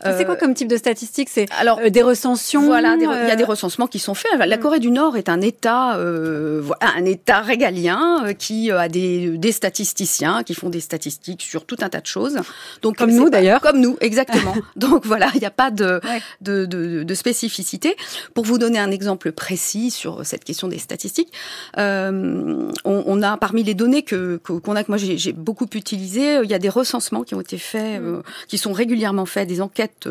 c'est 0.03 0.25
quoi 0.25 0.35
euh, 0.35 0.38
comme 0.38 0.53
type 0.53 0.67
de 0.67 0.77
statistiques? 0.77 1.29
C'est 1.29 1.47
alors 1.59 1.79
euh, 1.79 1.89
des 1.89 2.01
recensions. 2.01 2.65
Voilà, 2.65 2.95
il 3.00 3.03
y 3.03 3.31
a 3.31 3.35
des 3.35 3.43
recensements 3.43 3.88
qui 3.88 4.00
sont 4.00 4.13
faits. 4.13 4.31
La 4.38 4.57
mm. 4.57 4.59
Corée 4.59 4.79
du 4.79 4.91
Nord 4.91 5.17
est 5.17 5.29
un 5.29 5.41
État, 5.41 5.93
un 5.95 7.05
État 7.05 7.41
régalien 7.41 8.33
qui 8.38 8.71
a 8.71 8.88
des, 8.88 9.38
des 9.38 9.51
statisticiens 9.51 10.43
qui 10.43 10.53
font 10.53 10.69
des 10.69 10.79
statistiques 10.79 11.41
sur 11.41 11.65
tout 11.65 11.77
un 11.81 11.89
tas 11.89 12.01
de 12.01 12.07
choses. 12.07 12.39
Donc 12.81 12.97
comme 12.97 13.11
nous 13.11 13.29
d'ailleurs. 13.29 13.61
Comme 13.61 13.79
nous, 13.79 13.97
exactement. 14.01 14.55
Donc 14.75 15.05
voilà, 15.05 15.29
il 15.35 15.39
n'y 15.39 15.45
a 15.45 15.51
pas 15.51 15.71
de, 15.71 16.01
de, 16.41 16.65
de, 16.65 17.03
de 17.03 17.13
spécificité. 17.13 17.95
Pour 18.33 18.45
vous 18.45 18.57
donner 18.57 18.79
un 18.79 18.91
exemple 18.91 19.31
précis 19.31 19.91
sur 19.91 20.25
cette 20.25 20.43
question 20.43 20.67
des 20.67 20.79
statistiques 20.79 21.20
statistiques. 21.21 21.33
on, 21.77 22.71
on, 22.85 23.21
a 23.21 23.37
parmi 23.37 23.63
les 23.63 23.73
données 23.73 24.03
que 24.03 24.37
qu'on 24.37 24.75
a 24.75 24.83
que 24.83 24.91
moi 24.91 24.97
j'ai 24.97 25.33
beaucoup 25.33 25.67
utilisées, 25.73 26.39
il 26.43 26.49
y 26.49 26.53
a 26.53 26.59
des 26.59 26.69
recensements 26.69 27.23
qui 27.23 27.35
ont 27.35 27.41
été 27.41 27.57
faits, 27.57 28.01
mm. 28.01 28.21
qui 28.47 28.57
sont 28.57 28.73
régulièrement 28.73 29.25
faits, 29.25 29.47
des 29.47 29.61
enquêtes 29.61 30.07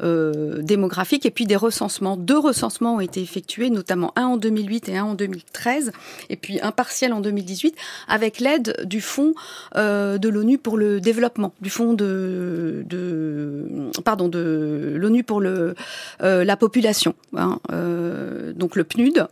démographiques 0.00 1.26
et 1.26 1.30
puis 1.30 1.46
des 1.46 1.56
recensements. 1.56 2.16
Deux 2.16 2.38
recensements 2.38 2.96
ont 2.96 3.00
été 3.00 3.20
effectués, 3.20 3.70
notamment 3.70 4.12
un 4.16 4.26
en 4.26 4.36
2008 4.36 4.88
et 4.88 4.96
un 4.98 5.04
en 5.04 5.14
2013, 5.14 5.92
et 6.30 6.36
puis 6.36 6.60
un 6.60 6.72
partiel 6.72 7.12
en 7.12 7.20
2018, 7.20 7.74
avec 8.08 8.40
l'aide 8.40 8.76
du 8.84 9.00
fonds 9.00 9.34
de 9.74 10.28
l'ONU 10.28 10.58
pour 10.58 10.76
le 10.76 11.00
développement, 11.00 11.52
du 11.60 11.70
fonds 11.70 11.94
de, 11.94 12.84
de 12.86 13.66
pardon 14.04 14.28
de 14.28 14.94
l'ONU 14.96 15.24
pour 15.24 15.40
le 15.40 15.74
euh, 16.22 16.44
la 16.44 16.56
population, 16.56 17.14
hein, 17.36 17.60
euh, 17.72 18.52
donc 18.52 18.76
le 18.76 18.84
PNUD, 18.84 19.26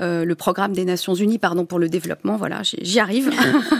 euh, 0.00 0.24
le 0.24 0.34
programme 0.34 0.71
des 0.74 0.84
Nations 0.84 1.14
Unies 1.14 1.38
pardon 1.38 1.64
pour 1.64 1.78
le 1.78 1.88
développement. 1.88 2.36
Voilà, 2.36 2.60
j'y 2.62 3.00
arrive. 3.00 3.30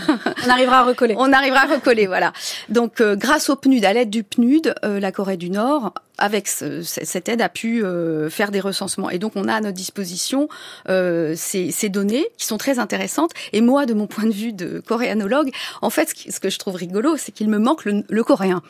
On 0.46 0.48
arrivera 0.48 0.78
à 0.78 0.84
recoller. 0.84 1.14
On 1.18 1.32
arrivera 1.32 1.60
à 1.60 1.74
recoller, 1.74 2.06
voilà. 2.06 2.32
Donc 2.68 3.02
grâce 3.02 3.50
au 3.50 3.56
PNUD, 3.56 3.84
à 3.84 3.92
l'aide 3.92 4.10
du 4.10 4.22
PNUD, 4.22 4.74
la 4.82 5.12
Corée 5.12 5.36
du 5.36 5.50
Nord 5.50 5.94
avec 6.22 6.46
cette 6.46 7.28
aide, 7.28 7.42
a 7.42 7.48
pu 7.48 7.84
euh, 7.84 8.30
faire 8.30 8.52
des 8.52 8.60
recensements. 8.60 9.10
Et 9.10 9.18
donc, 9.18 9.32
on 9.34 9.48
a 9.48 9.54
à 9.54 9.60
notre 9.60 9.74
disposition 9.74 10.48
euh, 10.88 11.34
ces, 11.36 11.72
ces, 11.72 11.88
données 11.88 12.24
qui 12.38 12.46
sont 12.46 12.58
très 12.58 12.78
intéressantes. 12.78 13.32
Et 13.52 13.60
moi, 13.60 13.86
de 13.86 13.92
mon 13.92 14.06
point 14.06 14.26
de 14.26 14.32
vue 14.32 14.52
de 14.52 14.80
coréanologue, 14.86 15.50
en 15.82 15.90
fait, 15.90 16.14
ce, 16.30 16.38
que 16.38 16.48
je 16.48 16.60
trouve 16.60 16.76
rigolo, 16.76 17.16
c'est 17.16 17.32
qu'il 17.32 17.48
me 17.48 17.58
manque 17.58 17.84
le, 17.84 18.04
le 18.08 18.24
coréen. 18.24 18.62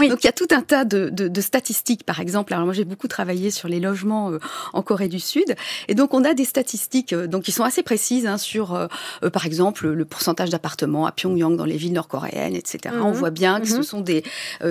Oui. 0.00 0.08
donc, 0.08 0.24
il 0.24 0.26
y 0.26 0.30
a 0.30 0.32
tout 0.32 0.48
un 0.52 0.62
tas 0.62 0.86
de, 0.86 1.10
de, 1.10 1.28
de 1.28 1.40
statistiques, 1.42 2.04
par 2.04 2.18
exemple. 2.18 2.54
Alors, 2.54 2.64
moi, 2.64 2.72
j'ai 2.72 2.86
beaucoup 2.86 3.08
travaillé 3.08 3.50
sur 3.50 3.68
les 3.68 3.78
logements 3.78 4.30
euh, 4.30 4.38
en 4.72 4.80
Corée 4.80 5.08
du 5.08 5.20
Sud. 5.20 5.54
Et 5.88 5.94
donc, 5.94 6.14
on 6.14 6.24
a 6.24 6.32
des 6.32 6.46
statistiques 6.46 7.14
donc 7.14 7.42
qui 7.42 7.52
sont 7.52 7.64
assez 7.64 7.82
précises 7.82 8.26
hein, 8.26 8.38
sur, 8.38 8.74
euh, 8.74 8.88
par 9.30 9.44
exemple, 9.44 9.86
le 9.88 10.04
pourcentage 10.06 10.48
d'appartements 10.48 11.04
à 11.04 11.12
Pyongyang 11.12 11.56
dans 11.56 11.66
les 11.66 11.76
villes 11.76 11.92
nord-coréennes, 11.92 12.56
etc. 12.56 12.94
On 13.02 13.08
mhm. 13.08 13.12
voit 13.12 13.30
bien 13.30 13.60
que 13.60 13.68
ce 13.68 13.76
mhm. 13.76 13.82
sont 13.82 14.00
des... 14.00 14.24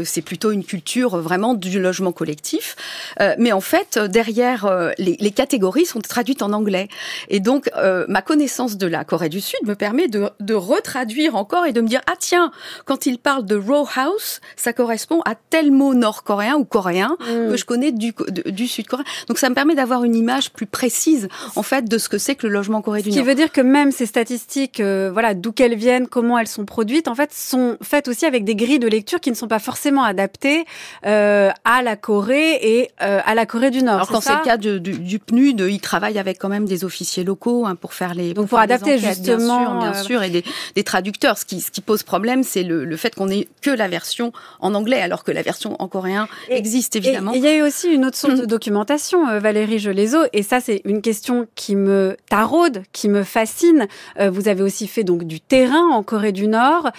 c'est 0.03 0.23
plutôt 0.23 0.49
une 0.49 0.63
culture 0.63 1.17
vraiment 1.17 1.53
du 1.53 1.79
logement 1.79 1.98
logement 1.99 2.11
collectif. 2.11 2.75
Euh, 3.19 3.35
mais 3.37 3.51
en 3.51 3.61
fait, 3.61 3.99
derrière, 3.99 4.65
euh, 4.65 4.91
les, 4.97 5.17
les, 5.19 5.31
catégories 5.31 5.85
sont 5.85 5.99
traduites 5.99 6.41
en 6.41 6.53
anglais. 6.53 6.87
Et 7.29 7.39
donc, 7.39 7.69
euh, 7.75 8.05
ma 8.07 8.21
connaissance 8.21 8.77
de 8.77 8.87
la 8.87 9.03
Corée 9.03 9.29
du 9.29 9.41
Sud 9.41 9.59
me 9.65 9.75
permet 9.75 10.07
de, 10.07 10.29
de, 10.39 10.53
retraduire 10.53 11.35
encore 11.35 11.65
et 11.65 11.73
de 11.73 11.81
me 11.81 11.87
dire, 11.87 12.01
ah 12.07 12.15
tiens, 12.17 12.51
quand 12.85 13.05
il 13.05 13.17
parle 13.19 13.45
de 13.45 13.55
row 13.55 13.87
house, 13.95 14.39
ça 14.55 14.73
correspond 14.73 15.21
à 15.25 15.35
tel 15.35 15.71
mot 15.71 15.93
nord-coréen 15.93 16.55
ou 16.55 16.65
coréen 16.65 17.17
mm. 17.19 17.51
que 17.51 17.57
je 17.57 17.65
connais 17.65 17.91
du, 17.91 18.13
du 18.45 18.67
sud-coréen. 18.67 19.05
Donc, 19.27 19.37
ça 19.37 19.49
me 19.49 19.55
permet 19.55 19.75
d'avoir 19.75 20.03
une 20.03 20.15
image 20.15 20.51
plus 20.51 20.65
précise, 20.65 21.27
en 21.55 21.63
fait, 21.63 21.85
de 21.85 21.97
ce 21.97 22.09
que 22.09 22.17
c'est 22.17 22.35
que 22.35 22.47
le 22.47 22.53
logement 22.53 22.81
Corée 22.81 23.01
du 23.01 23.09
Nord. 23.09 23.15
Ce 23.15 23.19
qui 23.19 23.27
veut 23.27 23.35
dire 23.35 23.51
que 23.51 23.61
même 23.61 23.91
ces 23.91 24.05
statistiques, 24.05 24.81
voilà, 24.81 25.33
d'où 25.33 25.51
qu'elles 25.51 25.75
viennent, 25.75 26.07
comment 26.07 26.37
elles 26.37 26.47
sont 26.47 26.65
produites, 26.65 27.07
en 27.07 27.15
fait, 27.15 27.33
sont 27.33 27.77
faites 27.81 28.07
aussi 28.07 28.25
avec 28.25 28.45
des 28.45 28.55
grilles 28.55 28.79
de 28.79 28.87
lecture 28.87 29.19
qui 29.19 29.29
ne 29.29 29.35
sont 29.35 29.47
pas 29.47 29.59
forcément 29.59 30.03
adaptées 30.03 30.65
euh, 31.05 31.51
à 31.65 31.78
la 31.81 31.95
Corée 31.95 32.59
et 32.61 32.89
euh, 33.01 33.21
à 33.25 33.35
la 33.35 33.45
Corée 33.45 33.71
du 33.71 33.83
Nord. 33.83 33.95
Alors 33.95 34.07
quand 34.07 34.21
c'est 34.21 34.35
le 34.35 34.43
cas 34.43 34.57
du, 34.57 34.79
du, 34.79 35.19
PNUD, 35.19 35.59
ils 35.69 35.81
travaillent 35.81 36.19
avec 36.19 36.37
quand 36.37 36.49
même 36.49 36.65
des 36.65 36.85
officiers 36.85 37.23
locaux 37.23 37.65
hein, 37.65 37.75
pour 37.75 37.93
faire 37.93 38.13
les 38.13 38.33
donc 38.33 38.47
pour, 38.47 38.59
adapter 38.59 38.97
justement 38.97 39.77
bien 39.79 39.93
sûr, 39.93 39.93
bien 39.93 40.03
sûr 40.03 40.23
et 40.23 40.29
des, 40.29 40.43
des, 40.75 40.83
traducteurs. 40.83 41.37
Ce 41.37 41.45
qui, 41.45 41.61
ce 41.61 41.71
qui 41.71 41.81
pose 41.81 42.03
problème, 42.03 42.43
c'est 42.43 42.63
le, 42.63 42.85
le, 42.85 42.97
fait 42.97 43.15
qu'on 43.15 43.29
ait 43.29 43.47
que 43.61 43.71
la 43.71 43.87
version 43.87 44.31
en 44.59 44.73
anglais, 44.73 45.01
alors 45.01 45.23
que 45.23 45.31
la 45.31 45.41
version 45.41 45.75
en 45.79 45.87
coréen 45.87 46.27
existe 46.49 46.95
évidemment. 46.95 47.33
Il 47.33 47.41
y 47.41 47.47
a 47.47 47.55
eu 47.55 47.61
aussi 47.61 47.89
une 47.89 48.05
autre 48.05 48.17
source 48.17 48.39
de 48.39 48.45
documentation, 48.45 49.27
euh, 49.27 49.39
Valérie 49.39 49.79
Gelezo, 49.79 50.19
et 50.33 50.43
ça 50.43 50.59
c'est 50.59 50.81
une 50.85 51.01
question 51.01 51.47
qui 51.55 51.75
me 51.75 52.17
taraude, 52.29 52.83
qui 52.91 53.09
me 53.09 53.23
fascine. 53.23 53.87
Euh, 54.19 54.29
vous 54.29 54.47
avez 54.47 54.63
aussi 54.63 54.87
fait 54.87 55.03
donc 55.03 55.23
du 55.23 55.39
terrain 55.39 55.87
en 55.91 56.03
Corée 56.03 56.31
du 56.31 56.47
Nord 56.47 56.91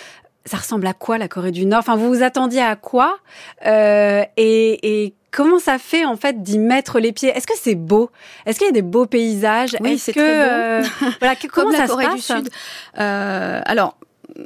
ça 0.44 0.56
ressemble 0.56 0.86
à 0.86 0.94
quoi 0.94 1.18
la 1.18 1.28
Corée 1.28 1.50
du 1.50 1.66
Nord? 1.66 1.80
Enfin, 1.80 1.96
vous 1.96 2.08
vous 2.08 2.22
attendiez 2.22 2.62
à 2.62 2.76
quoi? 2.76 3.18
Euh, 3.66 4.24
et, 4.36 5.04
et, 5.04 5.14
comment 5.30 5.58
ça 5.58 5.78
fait 5.78 6.04
en 6.04 6.16
fait 6.16 6.42
d'y 6.42 6.58
mettre 6.58 6.98
les 6.98 7.12
pieds? 7.12 7.28
Est-ce 7.28 7.46
que 7.46 7.56
c'est 7.56 7.74
beau? 7.74 8.10
Est-ce 8.46 8.58
qu'il 8.58 8.66
y 8.66 8.70
a 8.70 8.72
des 8.72 8.82
beaux 8.82 9.06
paysages? 9.06 9.76
Oui, 9.80 9.98
c'est 9.98 10.12
très 10.12 10.22
beau. 10.22 10.28
Euh, 10.28 10.82
voilà, 11.20 11.34
comment 11.52 11.70
Comme 11.70 11.78
la 11.78 11.86
Corée 11.86 12.14
du 12.14 12.20
Sud. 12.20 12.48
Euh, 12.98 13.60
alors 13.64 13.96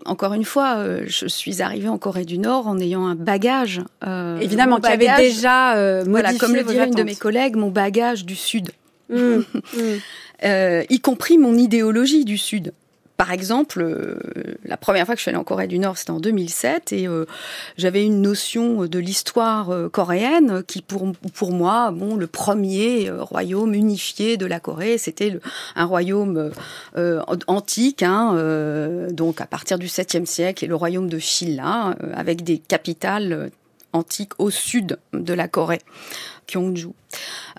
encore 0.04 0.32
une 0.34 0.44
fois, 0.44 0.76
euh, 0.76 1.04
je 1.06 1.26
suis 1.26 1.62
arrivée 1.62 1.88
en 1.88 1.98
Corée 1.98 2.24
du 2.24 2.38
Nord 2.38 2.66
en 2.66 2.78
ayant 2.78 3.06
un 3.06 3.14
bagage. 3.14 3.82
Euh, 4.06 4.38
Évidemment, 4.38 4.80
qui 4.80 4.90
avait 4.90 5.16
déjà 5.16 5.76
euh, 5.76 6.04
voilà, 6.06 6.34
comme 6.34 6.54
le 6.54 6.64
dirait 6.64 6.86
une 6.86 6.94
de 6.94 7.02
mes 7.02 7.16
collègues, 7.16 7.56
mon 7.56 7.70
bagage 7.70 8.24
du 8.24 8.36
Sud, 8.36 8.70
mmh, 9.10 9.16
mmh. 9.16 9.42
euh, 10.44 10.84
y 10.88 11.00
compris 11.00 11.38
mon 11.38 11.56
idéologie 11.56 12.24
du 12.24 12.38
Sud 12.38 12.72
par 13.16 13.30
exemple, 13.30 13.80
euh, 13.80 14.18
la 14.64 14.76
première 14.76 15.06
fois 15.06 15.14
que 15.14 15.18
je 15.18 15.22
suis 15.22 15.28
allée 15.28 15.38
en 15.38 15.44
Corée 15.44 15.68
du 15.68 15.78
Nord, 15.78 15.96
c'était 15.96 16.10
en 16.10 16.18
2007, 16.18 16.92
et 16.92 17.06
euh, 17.06 17.26
j'avais 17.76 18.04
une 18.04 18.20
notion 18.20 18.86
de 18.86 18.98
l'histoire 18.98 19.70
euh, 19.70 19.88
coréenne 19.88 20.64
qui, 20.66 20.82
pour 20.82 21.52
moi, 21.52 21.92
bon, 21.92 22.16
le 22.16 22.26
premier 22.26 23.10
royaume 23.10 23.74
unifié 23.74 24.36
de 24.36 24.46
la 24.46 24.58
Corée, 24.58 24.98
c'était 24.98 25.38
un 25.76 25.84
royaume 25.84 26.50
antique, 27.46 28.02
hein, 28.02 29.08
donc 29.10 29.40
à 29.40 29.46
partir 29.46 29.78
du 29.78 29.86
7e 29.86 30.26
siècle, 30.26 30.64
et 30.64 30.68
le 30.68 30.74
royaume 30.74 31.08
de 31.08 31.18
Shilla, 31.18 31.96
avec 32.14 32.42
des 32.42 32.58
capitales 32.58 33.50
antiques 33.92 34.32
au 34.38 34.50
sud 34.50 34.98
de 35.12 35.32
la 35.32 35.48
Corée. 35.48 35.80
Gyeongju, 36.46 36.90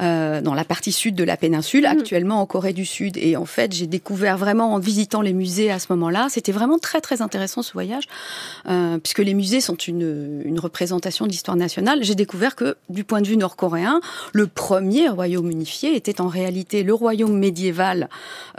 euh, 0.02 0.42
dans 0.42 0.54
la 0.54 0.66
partie 0.66 0.92
sud 0.92 1.16
de 1.16 1.24
la 1.24 1.38
péninsule, 1.38 1.84
mm. 1.84 1.86
actuellement 1.86 2.42
en 2.42 2.46
Corée 2.46 2.74
du 2.74 2.86
Sud. 2.86 3.18
Et 3.18 3.38
en 3.38 3.46
fait, 3.46 3.74
j'ai 3.74 3.88
découvert 3.88 4.38
vraiment 4.38 4.74
en 4.74 4.80
visitant 4.80 5.22
les 5.22 5.34
musées 5.34 5.72
à 5.72 5.80
ce 5.80 5.88
moment-là, 5.90 6.28
c'était 6.30 6.52
vraiment 6.52 6.78
très 6.80 7.02
très 7.02 7.22
intéressant 7.22 7.62
ce 7.62 7.74
voyage, 7.74 8.06
euh, 8.68 8.98
puisque 8.98 9.20
les 9.20 9.34
musées 9.34 9.62
sont 9.62 9.76
une, 9.76 10.42
une 10.46 10.60
représentation 10.60 11.26
de 11.26 11.32
l'histoire 11.32 11.58
nationale. 11.58 12.00
J'ai 12.04 12.16
découvert 12.16 12.56
que 12.56 12.78
du 12.90 13.04
point 13.04 13.22
de 13.22 13.28
vue 13.28 13.38
nord-coréen, 13.38 14.02
le 14.34 14.48
premier 14.48 15.10
royaume 15.10 15.50
unifié 15.50 15.96
était 15.96 16.22
en 16.22 16.28
réalité 16.28 16.84
le 16.84 16.94
royaume 16.94 17.38
médiéval 17.38 18.10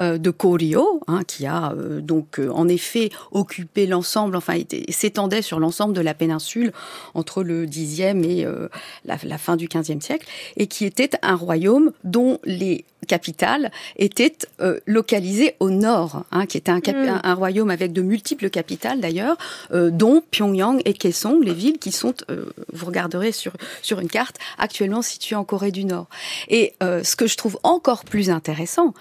euh, 0.01 0.19
de 0.19 0.31
Koryo, 0.31 1.01
hein, 1.07 1.23
qui 1.27 1.47
a 1.47 1.73
euh, 1.73 2.01
donc 2.01 2.39
euh, 2.39 2.51
en 2.51 2.69
effet 2.69 3.11
occupé 3.33 3.87
l'ensemble, 3.87 4.37
enfin 4.37 4.59
s'étendait 4.89 5.43
sur 5.43 5.61
l'ensemble 5.61 5.95
de 5.95 6.01
la 6.01 6.15
péninsule 6.15 6.73
entre 7.15 7.43
le 7.43 7.67
10e 7.67 8.25
et 8.25 8.45
euh, 8.45 8.69
la, 9.05 9.17
la 9.23 9.39
fin 9.39 9.57
du 9.57 9.69
15e 9.69 10.01
siècle 10.01 10.27
et 10.57 10.67
qui 10.67 10.85
était 10.87 11.11
un 11.23 11.35
royaume 11.35 11.93
dont 12.05 12.39
les 12.45 12.85
capitales 13.07 13.71
étaient 13.97 14.37
euh, 14.61 14.81
localisées 14.87 15.55
au 15.61 15.71
nord, 15.71 16.25
hein, 16.33 16.47
qui 16.47 16.59
était 16.59 16.71
un, 16.71 16.79
mm. 16.79 17.21
un, 17.23 17.35
royaume 17.35 17.71
avec 17.71 17.93
de 17.93 18.03
multiples 18.03 18.51
capitales 18.51 19.01
d'ailleurs, 19.01 19.37
euh, 19.73 19.91
dont 19.91 20.23
Pyongyang 20.31 20.81
et 20.85 20.93
Kaesong, 20.93 21.43
les 21.43 21.55
villes 21.55 21.79
qui 21.79 21.93
sont, 21.93 22.15
euh, 22.31 22.47
vous 22.73 22.87
regarderez 22.87 23.33
sur 23.33 23.53
sur 23.83 24.01
une 24.01 24.09
carte, 24.09 24.37
actuellement 24.59 25.03
situées 25.03 25.37
en 25.37 25.45
Corée 25.45 25.71
du 25.71 25.85
Nord. 25.85 26.09
Et 26.49 26.75
ce 26.81 27.17
que 27.17 27.27
je 27.27 27.37
trouve 27.37 27.59
encore 27.63 28.05
plus 28.05 28.31
intéressant, 28.31 28.95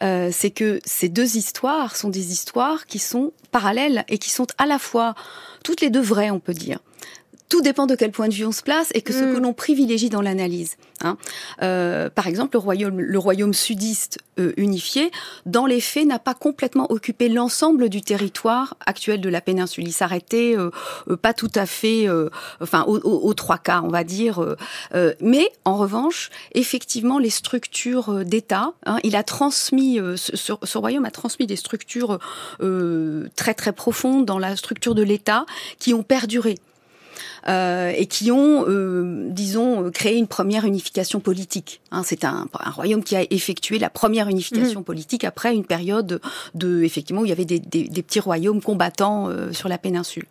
c'est 0.00 0.50
que 0.50 0.80
ces 0.84 1.08
deux 1.08 1.36
histoires 1.36 1.96
sont 1.96 2.08
des 2.08 2.32
histoires 2.32 2.86
qui 2.86 2.98
sont 2.98 3.32
parallèles 3.50 4.04
et 4.08 4.18
qui 4.18 4.30
sont 4.30 4.46
à 4.58 4.66
la 4.66 4.78
fois 4.78 5.14
toutes 5.62 5.80
les 5.80 5.90
deux 5.90 6.00
vraies, 6.00 6.30
on 6.30 6.40
peut 6.40 6.54
dire 6.54 6.78
tout 7.52 7.60
dépend 7.60 7.84
de 7.84 7.94
quel 7.94 8.12
point 8.12 8.28
de 8.28 8.32
vue 8.32 8.46
on 8.46 8.52
se 8.52 8.62
place 8.62 8.88
et 8.94 9.02
que 9.02 9.12
ce 9.12 9.18
que 9.18 9.36
mm. 9.36 9.42
l'on 9.42 9.52
privilégie 9.52 10.08
dans 10.08 10.22
l'analyse. 10.22 10.78
Hein. 11.02 11.18
Euh, 11.60 12.08
par 12.08 12.26
exemple, 12.26 12.56
le 12.56 12.60
royaume, 12.60 12.98
le 12.98 13.18
royaume 13.18 13.52
sudiste 13.52 14.20
euh, 14.40 14.54
unifié, 14.56 15.10
dans 15.44 15.66
les 15.66 15.82
faits, 15.82 16.06
n'a 16.06 16.18
pas 16.18 16.32
complètement 16.32 16.90
occupé 16.90 17.28
l'ensemble 17.28 17.90
du 17.90 18.00
territoire 18.00 18.74
actuel 18.86 19.20
de 19.20 19.28
la 19.28 19.42
péninsule. 19.42 19.86
Il 19.86 19.92
s'arrêtait 19.92 20.56
euh, 20.56 20.70
euh 21.10 21.16
pas 21.18 21.34
tout 21.34 21.50
à 21.54 21.66
fait, 21.66 22.08
euh, 22.08 22.30
enfin, 22.62 22.84
aux, 22.86 23.34
trois 23.34 23.58
quarts, 23.58 23.84
on 23.84 23.90
va 23.90 24.02
dire. 24.02 24.56
mais 25.20 25.52
en 25.66 25.76
revanche, 25.76 26.30
effectivement, 26.54 27.18
les 27.18 27.28
structures 27.28 28.24
d'État, 28.24 28.72
hein, 28.86 28.96
il 29.04 29.14
a 29.14 29.22
transmis, 29.22 29.98
ce, 30.16 30.36
ce, 30.36 30.78
royaume 30.78 31.04
a 31.04 31.10
transmis 31.10 31.46
des 31.46 31.56
structures 31.56 32.18
très 33.36 33.54
très 33.54 33.72
profondes 33.72 34.24
dans 34.24 34.38
la 34.38 34.56
structure 34.56 34.94
de 34.94 35.02
l'État 35.02 35.44
qui 35.78 35.92
ont 35.92 36.02
perduré 36.02 36.54
euh, 36.54 36.71
et 37.46 38.06
qui 38.06 38.30
ont, 38.30 38.64
euh, 38.68 39.28
disons, 39.30 39.90
créé 39.90 40.16
une 40.16 40.26
première 40.26 40.64
unification 40.64 41.20
politique. 41.20 41.80
Hein, 41.90 42.02
c'est 42.04 42.24
un, 42.24 42.48
un, 42.58 42.70
royaume 42.70 43.02
qui 43.02 43.16
a 43.16 43.22
effectué 43.30 43.78
la 43.78 43.90
première 43.90 44.28
unification 44.28 44.80
mmh. 44.80 44.84
politique 44.84 45.24
après 45.24 45.54
une 45.54 45.64
période 45.64 46.20
de, 46.54 46.82
effectivement, 46.82 47.22
où 47.22 47.26
il 47.26 47.28
y 47.28 47.32
avait 47.32 47.44
des, 47.44 47.58
des, 47.58 47.84
des 47.84 48.02
petits 48.02 48.20
royaumes 48.20 48.62
combattants 48.62 49.28
euh, 49.28 49.52
sur 49.52 49.68
la 49.68 49.78
péninsule. 49.78 50.24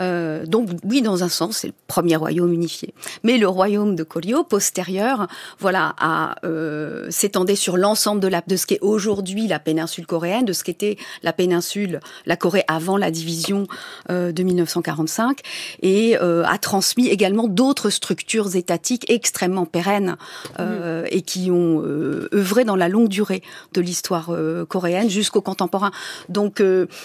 Euh, 0.00 0.46
donc 0.46 0.68
oui, 0.84 1.02
dans 1.02 1.24
un 1.24 1.28
sens, 1.28 1.58
c'est 1.58 1.66
le 1.68 1.74
premier 1.86 2.16
royaume 2.16 2.52
unifié. 2.52 2.94
Mais 3.22 3.38
le 3.38 3.48
royaume 3.48 3.96
de 3.96 4.02
Koryo, 4.04 4.44
postérieur, 4.44 5.26
voilà, 5.58 5.94
a 5.98 6.36
euh, 6.44 7.06
s'étendait 7.10 7.56
sur 7.56 7.76
l'ensemble 7.76 8.20
de 8.20 8.28
la 8.28 8.42
de 8.46 8.56
ce 8.56 8.66
qu'est 8.66 8.80
aujourd'hui 8.80 9.46
la 9.46 9.58
péninsule 9.58 10.06
coréenne, 10.06 10.44
de 10.44 10.52
ce 10.52 10.64
qu'était 10.64 10.96
la 11.22 11.32
péninsule, 11.32 12.00
la 12.26 12.36
Corée 12.36 12.64
avant 12.68 12.96
la 12.96 13.10
division 13.10 13.66
de 14.08 14.42
1945, 14.42 15.40
et 15.82 16.16
a 16.44 16.58
transmis 16.58 17.08
également 17.08 17.48
d'autres 17.48 17.90
structures 17.90 18.54
étatiques 18.56 19.10
extrêmement 19.10 19.66
pérennes 19.66 20.16
euh, 20.58 21.06
et 21.10 21.22
qui 21.22 21.50
ont 21.50 21.82
œuvré 21.82 22.64
dans 22.64 22.76
la 22.76 22.88
longue 22.88 23.08
durée 23.08 23.42
de 23.72 23.80
l'histoire 23.80 24.30
coréenne 24.68 25.10
jusqu'au 25.10 25.40
contemporain. 25.40 25.90
Donc, 26.28 26.62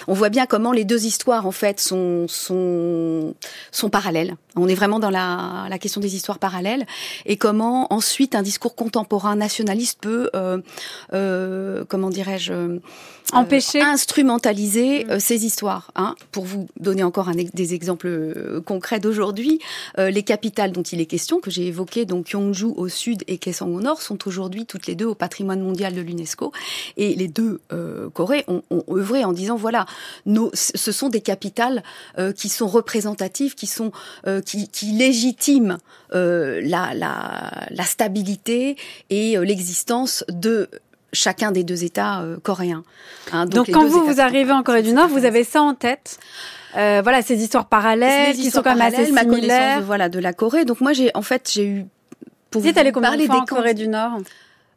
on 0.07 0.13
voit 0.13 0.29
bien 0.29 0.45
comment 0.45 0.71
les 0.71 0.85
deux 0.85 1.05
histoires 1.05 1.45
en 1.45 1.51
fait 1.51 1.79
sont 1.79 2.25
sont 2.27 3.35
sont 3.71 3.89
parallèles. 3.89 4.35
On 4.57 4.67
est 4.67 4.75
vraiment 4.75 4.99
dans 4.99 5.09
la, 5.09 5.67
la 5.69 5.79
question 5.79 6.01
des 6.01 6.15
histoires 6.15 6.39
parallèles 6.39 6.85
et 7.25 7.37
comment 7.37 7.91
ensuite 7.93 8.35
un 8.35 8.41
discours 8.41 8.75
contemporain 8.75 9.35
nationaliste 9.35 9.99
peut, 10.01 10.29
comment 11.89 12.09
dirais-je 12.09 12.53
euh, 12.53 12.79
empêcher 13.33 13.81
instrumentaliser 13.81 15.03
mm. 15.03 15.09
euh, 15.09 15.19
ces 15.19 15.45
histoires. 15.45 15.91
Hein. 15.95 16.15
Pour 16.31 16.45
vous 16.45 16.67
donner 16.79 17.03
encore 17.03 17.29
un, 17.29 17.33
des 17.35 17.73
exemples 17.73 18.07
euh, 18.07 18.61
concrets 18.61 18.99
d'aujourd'hui, 18.99 19.59
les 19.97 20.23
capitales 20.23 20.71
dont 20.71 20.83
il 20.83 21.01
est 21.01 21.05
question, 21.05 21.39
que 21.39 21.51
j'ai 21.51 21.67
évoquées, 21.67 22.05
donc 22.05 22.27
Gyeongju 22.27 22.65
au 22.75 22.87
sud 22.87 23.23
et 23.27 23.37
Kaesong 23.37 23.75
au 23.75 23.81
nord, 23.81 24.01
sont 24.01 24.27
aujourd'hui 24.27 24.65
toutes 24.65 24.87
les 24.87 24.95
deux 24.95 25.05
au 25.05 25.15
patrimoine 25.15 25.61
mondial 25.61 25.93
de 25.93 26.01
l'UNESCO. 26.01 26.51
Et 26.97 27.15
les 27.15 27.27
deux 27.27 27.59
Corées 28.13 28.45
ont, 28.47 28.63
ont, 28.69 28.83
œuvré 28.91 29.23
en 29.23 29.33
disant 29.33 29.55
voilà, 29.55 29.85
nos, 30.25 30.51
ce 30.53 30.91
sont 30.91 31.09
des 31.09 31.21
capitales 31.21 31.83
qui 32.35 32.49
sont 32.49 32.67
représentatives, 32.67 33.55
qui 33.55 33.67
sont 33.67 33.91
qui, 34.47 34.67
qui 34.69 34.87
légitiment 34.93 35.77
la, 36.13 36.93
la, 36.93 37.13
la 37.69 37.83
stabilité 37.83 38.77
et 39.09 39.37
l'existence 39.37 40.23
de 40.29 40.69
chacun 41.13 41.51
des 41.51 41.63
deux 41.63 41.83
États 41.83 42.21
euh, 42.21 42.37
coréens. 42.41 42.83
Hein, 43.31 43.45
donc, 43.45 43.71
quand 43.71 43.85
vous, 43.85 44.05
vous 44.05 44.19
arrivez 44.19 44.51
en 44.51 44.63
Corée 44.63 44.83
du 44.83 44.93
Nord, 44.93 45.07
vous 45.07 45.25
avez 45.25 45.43
ça 45.43 45.61
en 45.61 45.73
tête? 45.73 46.19
Euh, 46.75 46.99
voilà 47.01 47.21
ces 47.21 47.41
histoires 47.41 47.67
parallèles 47.67 48.35
qui 48.35 48.51
sont 48.51 48.61
quand 48.61 48.75
même 48.75 48.93
assez 48.93 49.05
similaires. 49.05 49.79
de, 49.79 49.85
voilà 49.85 50.09
de 50.09 50.19
la 50.19 50.33
Corée. 50.33 50.65
Donc 50.65 50.81
moi 50.81 50.93
j'ai 50.93 51.09
en 51.13 51.21
fait 51.21 51.49
j'ai 51.53 51.65
eu 51.65 51.85
pour 52.51 52.61
vous, 52.61 52.71
allé 52.75 52.91
combien 52.91 53.15
de 53.15 53.23
fois 53.23 53.41
en 53.41 53.45
Corée 53.45 53.73
du 53.73 53.87
Nord? 53.87 54.19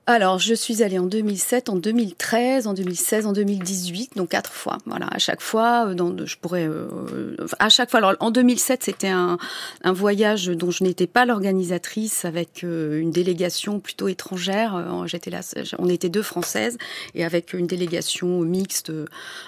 Alors, 0.06 0.40
je 0.40 0.54
suis 0.54 0.82
allée 0.82 0.98
en 0.98 1.06
2007, 1.06 1.68
en 1.68 1.76
2013, 1.76 2.66
en 2.66 2.74
2016, 2.74 3.26
en 3.26 3.32
2018, 3.32 4.16
donc 4.16 4.30
quatre 4.30 4.50
fois. 4.52 4.78
Voilà, 4.86 5.06
à 5.06 5.18
chaque 5.18 5.40
fois, 5.40 5.86
euh, 5.86 6.26
je 6.26 6.36
pourrais, 6.36 6.66
euh, 6.66 7.36
à 7.60 7.68
chaque 7.68 7.90
fois. 7.90 7.98
Alors, 7.98 8.14
en 8.18 8.32
2007, 8.32 8.82
c'était 8.82 9.08
un, 9.08 9.38
voyage 9.84 10.46
dont 10.46 10.70
je 10.70 10.82
n'étais 10.82 11.06
pas 11.06 11.26
l'organisatrice, 11.26 12.24
avec 12.24 12.64
euh, 12.64 12.98
une 12.98 13.10
délégation 13.10 13.78
plutôt 13.78 14.08
étrangère. 14.08 15.06
J'étais 15.06 15.30
là, 15.30 15.42
on 15.78 15.88
était 15.88 16.08
deux 16.08 16.22
françaises 16.22 16.76
et 17.14 17.24
avec 17.24 17.52
une 17.52 17.66
délégation 17.66 18.40
mixte, 18.40 18.90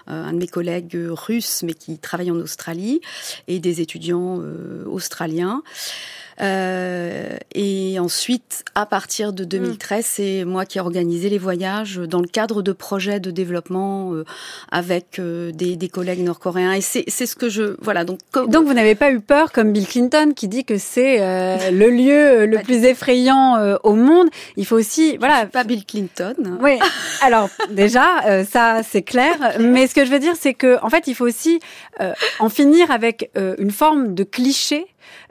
un 0.06 0.32
de 0.32 0.38
mes 0.38 0.48
collègues 0.48 0.96
russes, 1.10 1.62
mais 1.64 1.74
qui 1.74 1.98
travaille 1.98 2.30
en 2.30 2.36
Australie, 2.36 3.00
et 3.48 3.58
des 3.58 3.80
étudiants 3.80 4.40
australiens. 4.86 5.62
Euh, 6.40 7.36
et 7.54 7.98
ensuite, 7.98 8.64
à 8.74 8.86
partir 8.86 9.32
de 9.32 9.44
2013, 9.44 10.04
c'est 10.04 10.44
moi 10.44 10.64
qui 10.64 10.78
ai 10.78 10.80
organisé 10.80 11.28
les 11.28 11.38
voyages 11.38 11.96
dans 11.96 12.20
le 12.20 12.26
cadre 12.26 12.62
de 12.62 12.72
projets 12.72 13.20
de 13.20 13.30
développement 13.30 14.14
euh, 14.14 14.24
avec 14.70 15.18
euh, 15.18 15.52
des, 15.52 15.76
des, 15.76 15.88
collègues 15.88 16.20
nord-coréens. 16.20 16.72
Et 16.72 16.80
c'est 16.80 17.08
ce 17.08 17.36
que 17.36 17.48
je 17.48 17.76
voilà. 17.80 18.04
Donc 18.04 18.18
donc 18.32 18.66
vous 18.66 18.74
n'avez 18.74 18.94
pas 18.94 19.10
eu 19.10 19.20
peur 19.20 19.52
comme 19.52 19.72
Bill 19.72 19.86
Clinton 19.86 20.32
qui 20.34 20.48
dit 20.48 20.64
que 20.64 20.78
c'est 20.78 21.18
le 21.70 21.90
lieu 21.90 22.46
le 22.46 22.58
plus 22.62 22.84
effrayant 22.84 23.76
au 23.82 23.94
monde. 23.94 24.28
Il 24.56 24.66
faut 24.66 24.76
aussi 24.76 25.16
voilà. 25.18 25.46
pas 25.46 25.64
Bill 25.64 25.84
Clinton. 25.84 26.34
Oui. 26.62 26.78
Alors 27.22 27.48
déjà 27.70 28.44
ça 28.44 28.82
c'est 28.88 29.02
clair. 29.02 29.34
Mais 29.58 29.86
ce 29.86 29.94
que 29.94 30.04
je 30.04 30.10
veux 30.10 30.18
dire 30.18 30.34
c'est 30.38 30.54
que 30.54 30.78
en 30.82 30.90
fait 30.90 31.06
il 31.06 31.14
faut 31.14 31.26
aussi 31.26 31.60
en 32.38 32.48
finir 32.48 32.90
avec 32.90 33.30
une 33.58 33.70
forme 33.70 34.14
de 34.14 34.22
cliché 34.22 34.86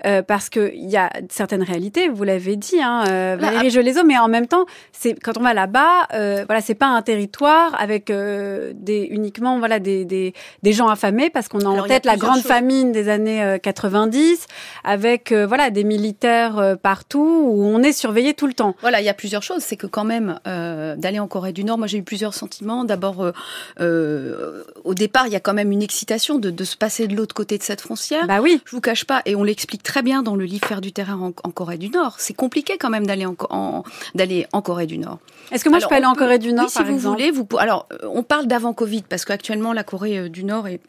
euh, 0.06 0.22
parce 0.22 0.50
qu'il 0.50 0.90
y 0.90 0.98
a 0.98 1.10
certaines 1.30 1.64
réalités, 1.64 2.10
vous 2.10 2.24
l'avez 2.24 2.56
dit, 2.56 2.82
hein, 2.82 3.04
euh, 3.08 3.36
bah, 3.36 3.48
Valérie 3.48 3.70
Gelezot, 3.70 4.04
mais 4.04 4.18
en 4.18 4.28
même 4.28 4.48
temps, 4.48 4.66
c'est 4.92 5.14
quand 5.14 5.38
on 5.38 5.42
va 5.42 5.54
là-bas, 5.54 6.08
euh, 6.14 6.44
voilà, 6.46 6.62
c'est 6.62 6.76
pas 6.76 6.88
un 6.88 7.02
territoire 7.02 7.80
avec 7.80 8.10
euh, 8.10 8.74
des 8.76 9.08
uniquement 9.12 9.60
voilà 9.60 9.80
des, 9.80 10.06
des, 10.06 10.34
des 10.64 10.74
gens 10.74 10.88
affamés, 10.88 11.30
parce 11.30 11.48
qu'on 11.48 11.62
a 11.62 11.70
en 11.70 11.84
tête 11.84 12.06
la 12.06 12.18
grande 12.18 12.42
famine 12.42 12.92
des 12.92 13.10
années 13.10 13.58
90, 13.62 14.46
avec 14.84 15.34
voilà 15.34 15.70
des 15.70 15.84
militaires 15.84 16.78
partout 16.82 17.46
où 17.52 17.64
on 17.64 17.82
est 17.84 17.94
surveillé 17.94 18.34
tout 18.34 18.48
le 18.48 18.54
temps. 18.54 18.76
Voilà, 18.82 19.02
il 19.02 19.06
y 19.06 19.10
a 19.10 19.14
plusieurs 19.14 19.44
choses. 19.44 19.62
C'est 19.62 19.78
que 19.78 19.88
quand 19.88 20.04
même 20.04 20.40
d'aller 20.46 21.20
en 21.20 21.28
Corée 21.28 21.54
du 21.54 21.64
Nord, 21.64 21.78
moi 21.78 21.88
j'ai 21.88 21.98
eu 21.98 22.04
plusieurs 22.04 22.34
sentiments. 22.34 22.84
D'abord, 22.84 23.32
au 23.80 24.94
départ, 24.94 25.28
il 25.28 25.34
y 25.34 25.36
a 25.36 25.40
quand 25.40 25.54
même 25.54 25.72
une 25.72 25.84
excitation 25.84 26.40
de, 26.40 26.50
de 26.50 26.64
se 26.64 26.76
passer 26.78 27.08
de 27.08 27.16
l'autre 27.16 27.36
côté 27.36 27.58
de 27.58 27.64
cette 27.64 27.82
frontière. 27.82 28.28
Bah 28.28 28.40
oui. 28.42 28.62
Je 28.66 28.72
vous 28.72 28.82
cache 28.82 29.06
pas, 29.06 29.22
et 29.26 29.36
on 29.36 29.44
l'explique 29.44 29.61
très 29.66 30.02
bien 30.02 30.24
dans 30.24 30.36
le 30.36 30.46
livre 30.46 30.66
Faire 30.68 30.82
du 30.82 30.92
terrain 30.92 31.34
en, 31.44 31.52
Corée 31.52 31.78
du 31.78 31.90
Nord. 31.90 32.16
C'est 32.20 32.34
compliqué 32.34 32.78
quand 32.78 32.90
même 32.90 33.06
d'aller 33.06 33.26
en, 33.26 33.84
d'aller 34.16 34.48
en 34.54 34.62
Corée 34.62 34.88
du 34.88 34.98
Nord. 34.98 35.20
Est-ce 35.52 35.64
que 35.64 35.70
moi 35.70 35.80
je 35.80 35.88
peux 35.88 35.96
aller 35.96 36.06
en 36.06 36.16
Corée 36.16 36.40
du 36.40 36.54
Nord 36.54 36.66
oui, 36.66 36.72
si 36.72 36.84
vous 36.84 36.98
voulez 36.98 37.32
vous 37.32 37.48
alors 37.58 37.88
euh, 37.92 37.98
on 38.14 38.24
parle 38.24 38.48
d'avant 38.48 38.74
Covid 38.74 39.04
parce 39.04 39.26
qu'actuellement 39.26 39.74
la 39.74 39.84
Corée 39.84 40.18
euh, 40.18 40.30
du 40.30 40.44
Nord 40.44 40.68
est 40.68 40.82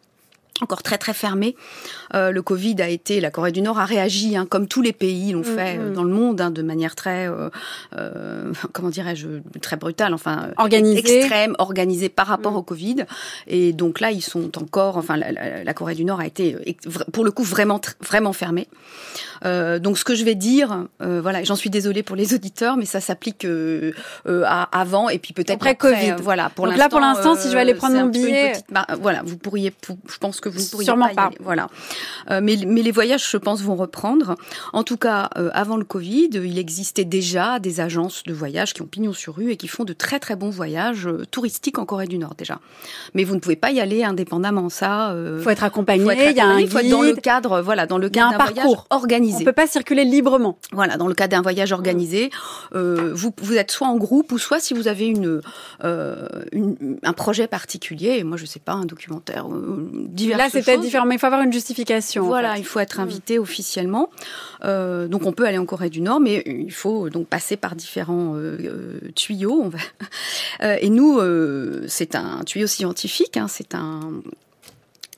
encore 0.60 0.82
très 0.82 0.98
très 0.98 1.14
fermé. 1.14 1.56
Euh, 2.14 2.30
le 2.30 2.42
Covid 2.42 2.80
a 2.80 2.88
été, 2.88 3.20
la 3.20 3.30
Corée 3.30 3.52
du 3.52 3.62
Nord 3.62 3.78
a 3.78 3.84
réagi, 3.84 4.36
hein, 4.36 4.46
comme 4.48 4.68
tous 4.68 4.82
les 4.82 4.92
pays 4.92 5.32
l'ont 5.32 5.40
mm, 5.40 5.44
fait 5.44 5.78
euh, 5.78 5.92
dans 5.92 6.04
le 6.04 6.12
monde, 6.12 6.40
hein, 6.40 6.50
de 6.50 6.62
manière 6.62 6.94
très, 6.94 7.28
euh, 7.28 7.48
euh 7.96 8.52
comment 8.72 8.90
dirais-je, 8.90 9.28
très 9.60 9.76
brutale, 9.76 10.14
enfin 10.14 10.48
organisée. 10.58 11.18
extrême, 11.18 11.54
organisée 11.58 12.08
par 12.08 12.26
rapport 12.26 12.52
mm. 12.52 12.56
au 12.56 12.62
Covid. 12.62 12.96
Et 13.46 13.72
donc 13.72 14.00
là, 14.00 14.10
ils 14.10 14.22
sont 14.22 14.58
encore, 14.58 14.96
enfin 14.96 15.16
la, 15.16 15.32
la, 15.64 15.74
Corée 15.74 15.94
du 15.94 16.04
Nord 16.04 16.20
a 16.20 16.26
été, 16.26 16.56
pour 17.12 17.24
le 17.24 17.30
coup, 17.30 17.42
vraiment 17.42 17.80
vraiment 18.00 18.32
fermée. 18.32 18.68
Euh, 19.44 19.78
donc 19.78 19.98
ce 19.98 20.04
que 20.04 20.14
je 20.14 20.24
vais 20.24 20.34
dire, 20.34 20.86
euh, 21.02 21.20
voilà, 21.20 21.42
j'en 21.42 21.56
suis 21.56 21.70
désolée 21.70 22.02
pour 22.02 22.16
les 22.16 22.34
auditeurs, 22.34 22.76
mais 22.76 22.84
ça 22.84 23.00
s'applique 23.00 23.44
euh, 23.44 23.92
à 24.26 24.68
avant 24.78 25.08
et 25.08 25.18
puis 25.18 25.32
peut-être 25.32 25.50
après, 25.50 25.70
après, 25.70 25.92
Covid. 25.94 26.22
voilà, 26.22 26.50
pour 26.50 26.66
donc 26.66 26.76
là 26.76 26.88
pour 26.88 27.00
l'instant, 27.00 27.34
si 27.34 27.48
je 27.48 27.54
vais 27.54 27.60
aller 27.60 27.74
prendre 27.74 27.96
mon 27.96 28.06
billet, 28.06 28.52
voilà, 29.00 29.22
vous 29.24 29.36
pourriez, 29.36 29.72
je 30.08 30.18
pense 30.18 30.40
que 30.42 30.48
vous 30.50 30.60
ne 30.60 30.66
pourriez 30.66 30.84
Sûrement 30.84 31.08
pas. 31.14 31.30
voilà. 31.40 31.68
Euh, 32.30 32.40
mais, 32.42 32.58
mais 32.66 32.82
les 32.82 32.90
voyages, 32.90 33.26
je 33.30 33.36
pense, 33.38 33.62
vont 33.62 33.76
reprendre. 33.76 34.34
En 34.72 34.82
tout 34.82 34.98
cas, 34.98 35.30
euh, 35.38 35.48
avant 35.54 35.76
le 35.76 35.84
Covid, 35.84 36.30
il 36.34 36.58
existait 36.58 37.04
déjà 37.04 37.58
des 37.58 37.80
agences 37.80 38.24
de 38.24 38.34
voyage 38.34 38.74
qui 38.74 38.82
ont 38.82 38.86
pignon 38.86 39.12
sur 39.12 39.36
rue 39.36 39.50
et 39.50 39.56
qui 39.56 39.68
font 39.68 39.84
de 39.84 39.92
très 39.92 40.18
très 40.18 40.36
bons 40.36 40.50
voyages 40.50 41.06
euh, 41.06 41.24
touristiques 41.30 41.78
en 41.78 41.86
Corée 41.86 42.06
du 42.06 42.18
Nord 42.18 42.34
déjà. 42.36 42.58
Mais 43.14 43.24
vous 43.24 43.34
ne 43.34 43.40
pouvez 43.40 43.56
pas 43.56 43.70
y 43.70 43.80
aller 43.80 44.04
indépendamment. 44.04 44.68
Ça, 44.68 45.14
faut 45.42 45.50
être 45.50 45.64
accompagné. 45.64 46.30
il 46.30 46.36
y 46.36 46.40
a 46.40 46.46
un 46.46 46.58
guide. 46.58 46.70
Faut 46.70 46.78
être 46.78 46.90
dans 46.90 47.02
le 47.02 47.14
cadre, 47.14 47.62
voilà, 47.62 47.86
dans 47.86 47.98
le 47.98 48.08
cadre 48.08 48.36
d'un 48.36 48.44
voyage 48.44 48.76
organisé. 48.90 49.42
On 49.42 49.44
peut 49.44 49.52
pas 49.52 49.66
circuler 49.66 50.04
librement. 50.04 50.58
Voilà, 50.72 50.96
dans 50.96 51.08
le 51.08 51.14
cadre 51.14 51.30
d'un 51.30 51.42
voyage 51.42 51.72
organisé, 51.72 52.30
vous 52.72 53.32
vous 53.40 53.56
êtes 53.56 53.70
soit 53.70 53.86
en 53.86 53.96
groupe 53.96 54.32
ou 54.32 54.38
soit 54.38 54.60
si 54.60 54.74
vous 54.74 54.88
avez 54.88 55.06
une, 55.06 55.40
une 56.52 56.98
un 57.02 57.12
projet 57.12 57.46
particulier. 57.46 58.24
Moi, 58.24 58.36
je 58.36 58.46
sais 58.46 58.60
pas, 58.60 58.72
un 58.72 58.84
documentaire, 58.84 59.46
divers. 60.08 60.31
Là, 60.36 60.48
c'est 60.50 60.62
peut-être 60.62 60.80
différent, 60.80 61.06
mais 61.06 61.16
il 61.16 61.18
faut 61.18 61.26
avoir 61.26 61.42
une 61.42 61.52
justification. 61.52 62.24
Voilà, 62.24 62.58
il 62.58 62.64
faut 62.64 62.80
être 62.80 62.98
mm. 62.98 63.02
invité 63.02 63.38
officiellement. 63.38 64.10
Euh, 64.64 65.08
donc 65.08 65.26
on 65.26 65.32
peut 65.32 65.46
aller 65.46 65.58
en 65.58 65.66
Corée 65.66 65.90
du 65.90 66.00
Nord, 66.00 66.20
mais 66.20 66.42
il 66.46 66.72
faut 66.72 67.10
donc 67.10 67.26
passer 67.26 67.56
par 67.56 67.74
différents 67.74 68.34
euh, 68.36 68.56
euh, 68.60 68.98
tuyaux. 69.14 69.62
On 69.64 69.68
va... 69.68 70.78
et 70.80 70.90
nous, 70.90 71.20
c'est 71.88 72.14
un 72.14 72.42
tuyau 72.44 72.66
scientifique, 72.66 73.36
hein, 73.36 73.46
c'est 73.48 73.74
un 73.74 74.00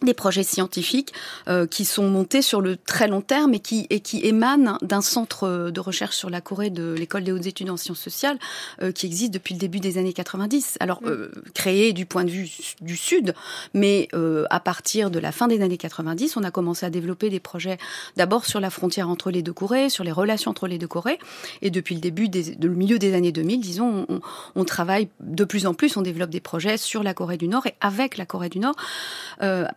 des 0.05 0.15
projets 0.15 0.43
scientifiques 0.43 1.13
euh, 1.49 1.67
qui 1.67 1.85
sont 1.85 2.09
montés 2.09 2.43
sur 2.43 2.61
le 2.61 2.77
très 2.77 3.09
long 3.09 3.21
terme 3.21 3.55
et 3.55 3.61
qui, 3.61 3.87
et 3.91 4.01
qui 4.01 4.25
émanent 4.25 4.79
d'un 4.83 5.01
centre 5.01 5.71
de 5.71 5.81
recherche 5.81 6.17
sur 6.17 6.31
la 6.31 6.41
Corée 6.41 6.71
de 6.71 6.93
l'école 6.93 7.25
des 7.25 7.33
hautes 7.33 7.47
études 7.47 7.71
en 7.71 7.77
sciences 7.77 8.01
sociales 8.01 8.39
euh, 8.83 8.93
qui 8.93 9.07
existe 9.07 9.33
depuis 9.33 9.55
le 9.55 9.61
début 9.61 9.81
des 9.81 9.99
années 9.99 10.13
90. 10.13 10.77
Alors 10.81 11.03
mm. 11.03 11.07
euh, 11.09 11.33
créé 11.55 11.93
du 11.93 12.07
point 12.07 12.25
de 12.25 12.31
vue 12.31 12.51
du 12.81 12.97
Sud, 12.97 13.35
mais 13.73 14.09
euh, 14.15 14.45
à 14.51 14.61
partir 14.61 15.11
de 15.11 15.19
la 15.19 15.33
fin 15.33 15.49
des 15.49 15.63
années 15.63 15.77
90, 15.77 16.37
on 16.37 16.45
a 16.45 16.51
commencé 16.51 16.87
à 16.87 16.91
développer 16.91 17.31
des 17.31 17.41
projets 17.41 17.79
d'abord 18.17 18.45
sur 18.45 18.61
la 18.61 18.71
frontière 18.71 19.09
entre 19.09 19.31
les 19.31 19.43
deux 19.43 19.53
Corées, 19.53 19.89
sur 19.89 20.05
les 20.05 20.13
relations 20.13 20.51
entre 20.51 20.67
les 20.67 20.79
deux 20.79 20.89
Corées, 20.89 21.19
et 21.63 21.71
depuis 21.71 21.95
le 21.95 22.01
début 22.01 22.29
des, 22.29 22.55
de 22.55 22.69
le 22.69 22.75
milieu 22.75 22.99
des 22.99 23.15
années 23.15 23.33
2000, 23.33 23.61
disons, 23.61 24.07
on, 24.09 24.21
on, 24.55 24.65
travaille 24.65 25.09
de 25.21 25.45
plus 25.45 25.67
en 25.67 25.75
plus, 25.75 25.97
on 25.97 26.03
développe 26.03 26.31
des 26.31 26.41
projets 26.41 26.77
sur 26.77 27.03
la 27.03 27.15
Corée 27.15 27.37
du 27.37 27.49
Nord 27.49 27.67
et 27.67 27.75
avec 27.81 28.17
la 28.17 28.27
Corée 28.27 28.49
du 28.49 28.59
Nord 28.59 28.75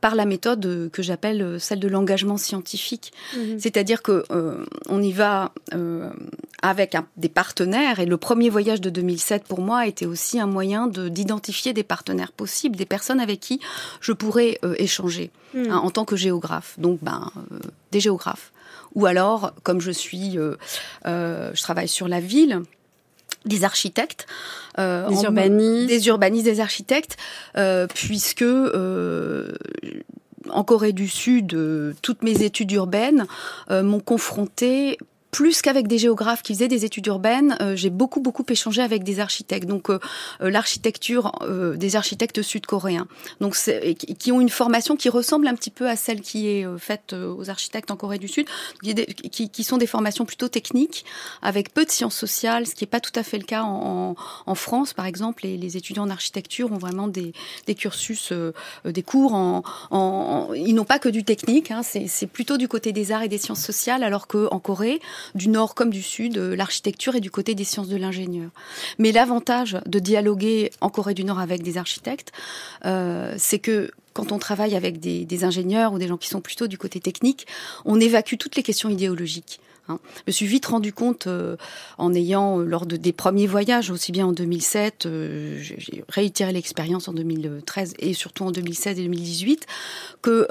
par 0.02 0.16
la 0.18 0.26
méthode 0.26 0.66
euh, 0.66 0.90
que 0.90 1.02
j'appelle 1.02 1.42
euh, 1.42 1.60
celle 1.60 1.80
de 1.80 1.88
l'engagement 1.88 2.36
scientifique. 2.38 3.14
Mhm. 3.36 3.60
C'est-à-dire 3.60 4.02
que 4.02 4.26
euh, 4.32 4.66
on 4.90 5.02
y 5.02 5.14
va 5.14 5.54
avec 6.62 6.98
des 7.16 7.30
partenaires. 7.30 8.00
Et 8.00 8.06
le 8.06 8.18
premier 8.18 8.50
voyage 8.50 8.82
de 8.82 8.90
2007 8.90 9.44
pour 9.44 9.62
moi 9.62 9.88
était 9.88 10.06
aussi 10.06 10.40
un 10.40 10.48
moyen 10.48 10.88
d'identifier 10.88 11.72
des 11.74 11.84
partenaires 11.84 12.32
possibles, 12.32 12.76
des 12.76 12.86
personnes 12.86 13.20
avec 13.20 13.40
qui 13.40 13.62
je 14.02 14.12
pourrais 14.12 14.60
échanger 14.78 15.32
mhm. 15.54 15.72
hein, 15.72 15.78
en 15.78 15.92
tant 15.92 16.04
que 16.04 16.16
géographe. 16.16 16.76
Donc, 16.80 17.00
ben, 17.02 17.32
des 17.92 18.00
géographes. 18.00 18.52
Ou 18.96 19.06
alors, 19.06 19.54
comme 19.64 19.80
je 19.80 19.92
suis, 19.92 20.38
je 21.06 21.62
travaille 21.62 21.88
sur 21.88 22.08
la 22.08 22.20
ville 22.20 22.64
des 23.46 23.64
architectes, 23.64 24.28
euh, 24.80 25.08
des 25.10 25.24
urbanistes, 25.24 25.88
des 25.88 26.08
urbanistes, 26.08 26.46
des 26.46 26.60
architectes, 26.60 27.18
euh, 27.58 27.88
puisque 27.88 28.42
euh, 28.42 29.54
en 30.50 30.64
Corée 30.64 30.94
du 30.94 31.08
Sud, 31.08 31.58
toutes 32.02 32.24
mes 32.24 32.44
études 32.44 32.72
urbaines 32.72 33.26
m'ont 33.70 34.00
confrontée 34.00 34.98
plus 35.32 35.62
qu'avec 35.62 35.88
des 35.88 35.98
géographes 35.98 36.42
qui 36.42 36.54
faisaient 36.54 36.68
des 36.68 36.86
études 36.86 37.08
urbaines, 37.08 37.58
euh, 37.62 37.76
j'ai 37.76 37.90
beaucoup 37.90 38.22
beaucoup 38.22 38.46
échangé 38.48 38.82
avec 38.82 39.04
des 39.04 39.20
architectes. 39.20 39.68
Donc 39.68 39.90
euh, 39.90 40.00
euh, 40.42 40.50
l'architecture 40.50 41.32
des 41.76 41.96
architectes 41.96 42.42
sud-coréens, 42.42 43.08
donc 43.42 43.56
qui 44.20 44.32
ont 44.32 44.42
une 44.42 44.50
formation 44.50 44.96
qui 44.96 45.10
ressemble 45.10 45.48
un 45.48 45.56
petit 45.56 45.70
peu 45.70 45.88
à 45.90 45.96
celle 45.96 46.22
qui 46.22 46.48
est 46.48 46.66
faite 46.78 47.14
aux 47.14 47.50
architectes 47.50 47.92
en 47.92 47.96
Corée 47.96 48.18
du 48.18 48.28
Sud, 48.28 48.48
qui, 49.32 49.50
qui, 49.50 49.64
sont 49.64 49.78
des 49.78 49.88
formations 49.88 50.26
plutôt 50.26 50.48
techniques 50.48 51.06
avec 51.42 51.74
peu 51.74 51.86
de 51.86 51.92
sciences 51.92 52.16
sociales, 52.16 52.68
ce 52.68 52.76
qui 52.76 52.84
n'est 52.84 52.90
pas 52.90 53.00
tout 53.00 53.12
à 53.16 53.24
fait 53.24 53.38
le 53.38 53.44
cas 53.44 53.64
en, 53.64 54.16
en 54.46 54.56
France, 54.56 54.94
par 54.94 55.06
exemple. 55.06 55.44
Les, 55.44 55.58
les, 55.58 55.78
étudiants 55.78 56.04
en 56.04 56.10
architecture 56.10 56.72
ont 56.72 56.78
vraiment 56.78 57.08
des, 57.08 57.34
des 57.66 57.76
cursus, 57.76 58.34
des 58.86 59.04
cours 59.04 59.34
en, 59.34 59.64
en 59.92 60.54
ils 60.54 60.74
n'ont 60.74 60.86
pas 60.86 61.00
que 61.00 61.10
du 61.10 61.24
technique, 61.24 61.72
hein, 61.72 61.82
c'est 61.84 62.28
plutôt 62.28 62.58
du 62.58 62.68
côté 62.68 62.92
des 62.92 63.12
arts 63.12 63.24
et 63.24 63.30
des 63.30 63.38
sciences 63.38 63.64
sociales, 63.64 64.04
alors 64.04 64.28
qu'en 64.28 64.60
Corée 64.60 65.00
du 65.36 65.50
nord 65.50 65.76
comme 65.76 65.90
du 65.90 66.02
sud, 66.02 66.38
euh, 66.38 66.56
l'architecture 66.56 67.16
est 67.16 67.22
du 67.22 67.32
côté 67.32 67.56
des 67.56 67.64
sciences 67.64 67.88
de 67.88 67.98
l'ingénieur. 67.98 68.50
Mais 68.98 69.12
l'avantage 69.12 69.78
de 69.86 70.00
dialoguer 70.00 70.72
en 70.82 70.90
Corée 70.90 71.14
du 71.14 71.24
Nord 71.24 71.40
avec 71.40 71.64
des 71.64 71.78
architectes, 71.78 72.32
euh, 72.86 73.34
c'est 73.38 73.60
que 73.60 73.92
quand 74.14 74.32
on 74.32 74.40
travaille 74.40 74.76
avec 74.76 75.00
des, 75.00 75.44
ingénieurs 75.44 75.94
ou 75.94 76.00
des 76.00 76.08
gens 76.08 76.18
qui 76.18 76.28
sont 76.28 76.42
plutôt 76.42 76.68
du 76.68 76.78
côté 76.78 77.00
technique, 77.00 77.46
on 77.86 78.00
évacue 78.00 78.36
toutes 78.40 78.56
les 78.56 78.64
questions 78.64 78.90
idéologiques. 78.90 79.60
Hein. 79.90 80.00
Je 80.16 80.22
me 80.28 80.32
suis 80.32 80.48
vite 80.48 80.66
rendu 80.66 80.92
compte, 80.92 81.28
euh, 81.28 81.56
en 82.00 82.14
ayant, 82.16 82.58
lors 82.58 82.88
de, 82.88 82.98
des 82.98 83.14
premiers 83.14 83.46
voyages, 83.46 83.92
aussi 83.92 84.12
bien 84.12 84.26
en 84.26 84.34
2007, 84.34 85.08
j'ai 85.60 86.04
réitéré 86.10 86.52
l'expérience 86.52 87.08
en 87.08 87.14
2013 87.14 87.94
et 88.00 88.14
surtout 88.14 88.44
en 88.44 88.52
2016 88.52 89.00
et 89.00 89.04
2018, 89.04 89.68
que 90.24 90.48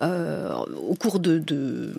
au 0.00 0.94
cours 0.94 1.18
de, 1.18 1.38
de, 1.38 1.92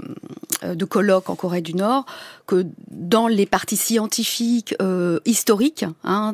euh, 0.63 0.75
de, 0.75 0.85
colloques 0.85 1.29
en 1.29 1.35
Corée 1.35 1.61
du 1.61 1.75
Nord 1.75 2.05
que 2.51 2.65
dans 2.89 3.27
les 3.27 3.45
parties 3.45 3.77
scientifiques 3.77 4.75
euh, 4.81 5.19
historiques, 5.25 5.85
hein, 6.03 6.33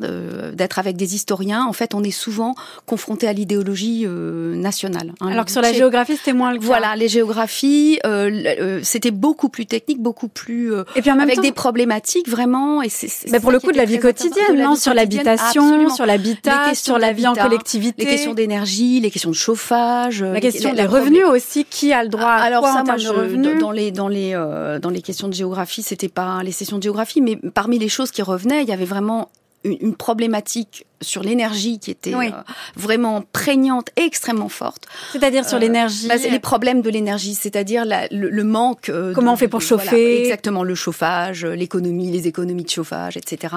d'être 0.53 0.79
avec 0.79 0.97
des 0.97 1.15
historiens, 1.15 1.65
en 1.65 1.73
fait, 1.73 1.93
on 1.93 2.03
est 2.03 2.11
souvent 2.11 2.55
confronté 2.85 3.27
à 3.27 3.33
l'idéologie 3.33 4.03
euh, 4.05 4.55
nationale. 4.55 5.13
Hein. 5.21 5.27
Alors 5.27 5.45
que 5.45 5.51
sur 5.51 5.61
la 5.61 5.73
géographie, 5.73 6.17
c'était 6.17 6.33
moins 6.33 6.51
le 6.51 6.59
cas. 6.59 6.65
Voilà, 6.65 6.95
les 6.95 7.07
géographies, 7.07 7.99
euh, 8.05 8.79
c'était 8.83 9.11
beaucoup 9.11 9.49
plus 9.49 9.65
technique, 9.65 10.01
beaucoup 10.01 10.27
plus 10.27 10.73
et 10.95 11.01
puis 11.01 11.11
en 11.11 11.15
même 11.15 11.29
avec 11.29 11.41
des 11.41 11.51
problématiques 11.51 12.27
vraiment. 12.27 12.81
Et 12.81 12.89
c'est, 12.89 13.31
mais 13.31 13.39
pour 13.39 13.51
le 13.51 13.59
coup 13.59 13.71
de 13.71 13.77
la 13.77 13.85
vie 13.85 13.99
quotidienne, 13.99 14.57
non, 14.57 14.75
sur 14.75 14.93
l'habitation, 14.93 15.89
sur 15.89 16.05
l'habitat, 16.05 16.73
sur 16.73 16.97
la 16.97 17.13
vie 17.13 17.27
en 17.27 17.35
collectivité, 17.35 18.03
les 18.03 18.09
questions 18.09 18.33
d'énergie, 18.33 18.99
les 18.99 19.11
questions 19.11 19.29
de 19.29 19.35
chauffage, 19.35 20.23
la 20.23 20.41
question 20.41 20.73
des 20.73 20.85
revenus 20.85 21.25
aussi 21.25 21.56
qui 21.65 21.93
a 21.93 22.03
le 22.03 22.09
droit 22.09 22.29
à 22.29 22.41
Alors 22.41 22.61
quoi 22.61 22.73
ça, 22.73 22.81
en 22.81 22.85
moi, 22.85 22.95
termes 22.95 23.15
de 23.15 23.19
revenus? 23.19 23.59
dans 23.59 23.71
les 23.71 23.91
dans 23.91 24.07
les 24.07 24.33
euh, 24.33 24.79
dans 24.79 24.89
les 24.89 25.01
questions 25.01 25.27
de 25.27 25.33
géographie, 25.33 25.83
c'était 25.83 26.09
pas 26.09 26.41
les 26.43 26.51
sessions 26.51 26.77
de 26.77 26.83
géographie, 26.83 27.21
mais 27.21 27.37
parmi 27.53 27.79
les 27.79 27.89
choses 27.89 28.11
qui 28.11 28.21
revenaient, 28.21 28.63
il 28.63 28.69
y 28.69 28.73
avait 28.73 28.85
vraiment 28.85 29.29
une 29.63 29.95
problématique 29.95 30.85
sur 31.01 31.21
l'énergie 31.21 31.79
qui 31.79 31.91
était 31.91 32.13
euh, 32.13 32.29
vraiment 32.75 33.23
prégnante 33.33 33.89
et 33.97 34.01
extrêmement 34.01 34.49
forte. 34.49 34.85
C'est-à-dire 35.11 35.45
sur 35.45 35.57
euh, 35.57 35.61
l'énergie 35.61 36.07
bah, 36.07 36.15
Les 36.15 36.39
problèmes 36.39 36.81
de 36.81 36.89
l'énergie, 36.89 37.35
c'est-à-dire 37.35 37.85
le, 37.85 38.43
manque. 38.43 38.89
Euh, 38.89 39.13
Comment 39.13 39.33
on 39.33 39.37
fait 39.37 39.47
pour 39.47 39.61
chauffer? 39.61 40.21
Exactement, 40.21 40.63
le 40.63 40.75
chauffage, 40.75 41.45
l'économie, 41.45 42.11
les 42.11 42.27
économies 42.27 42.63
de 42.63 42.69
chauffage, 42.69 43.17
etc. 43.17 43.55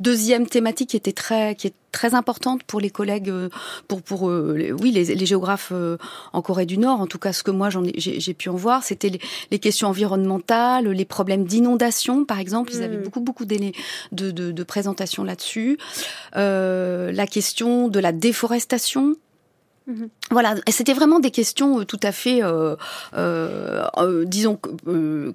Deuxième 0.00 0.46
thématique 0.46 0.90
qui 0.90 0.96
était 0.96 1.12
très, 1.12 1.54
qui 1.54 1.68
est 1.68 1.74
très 1.92 2.14
importante 2.14 2.62
pour 2.64 2.80
les 2.80 2.90
collègues, 2.90 3.32
pour 3.88 4.02
pour 4.02 4.22
oui 4.22 4.90
les, 4.90 5.14
les 5.14 5.26
géographes 5.26 5.72
en 6.32 6.42
Corée 6.42 6.66
du 6.66 6.78
Nord. 6.78 7.00
En 7.00 7.06
tout 7.06 7.18
cas, 7.18 7.32
ce 7.32 7.42
que 7.42 7.50
moi 7.50 7.70
j'en 7.70 7.82
j'ai 7.96 8.34
pu 8.34 8.48
en 8.48 8.56
voir, 8.56 8.82
c'était 8.82 9.10
les, 9.50 9.58
questions 9.58 9.88
environnementales, 9.88 10.88
les 10.88 11.04
problèmes 11.04 11.44
d'inondation, 11.44 12.24
par 12.24 12.38
exemple. 12.38 12.72
Ils 12.72 12.82
avaient 12.82 12.98
hmm. 12.98 13.02
beaucoup 13.02 13.20
beaucoup 13.20 13.44
de, 13.44 13.72
de, 14.12 14.30
de 14.30 14.62
présentations 14.62 15.24
là-dessus. 15.24 15.78
Euh, 16.36 16.90
euh, 16.90 17.12
la 17.12 17.26
question 17.26 17.88
de 17.88 18.00
la 18.00 18.12
déforestation. 18.12 19.14
Mhm. 19.86 20.08
Voilà, 20.30 20.54
c'était 20.68 20.92
vraiment 20.92 21.20
des 21.20 21.30
questions 21.30 21.80
euh, 21.80 21.84
tout 21.84 22.00
à 22.02 22.12
fait, 22.12 22.40
euh, 22.42 22.76
disons, 24.24 24.58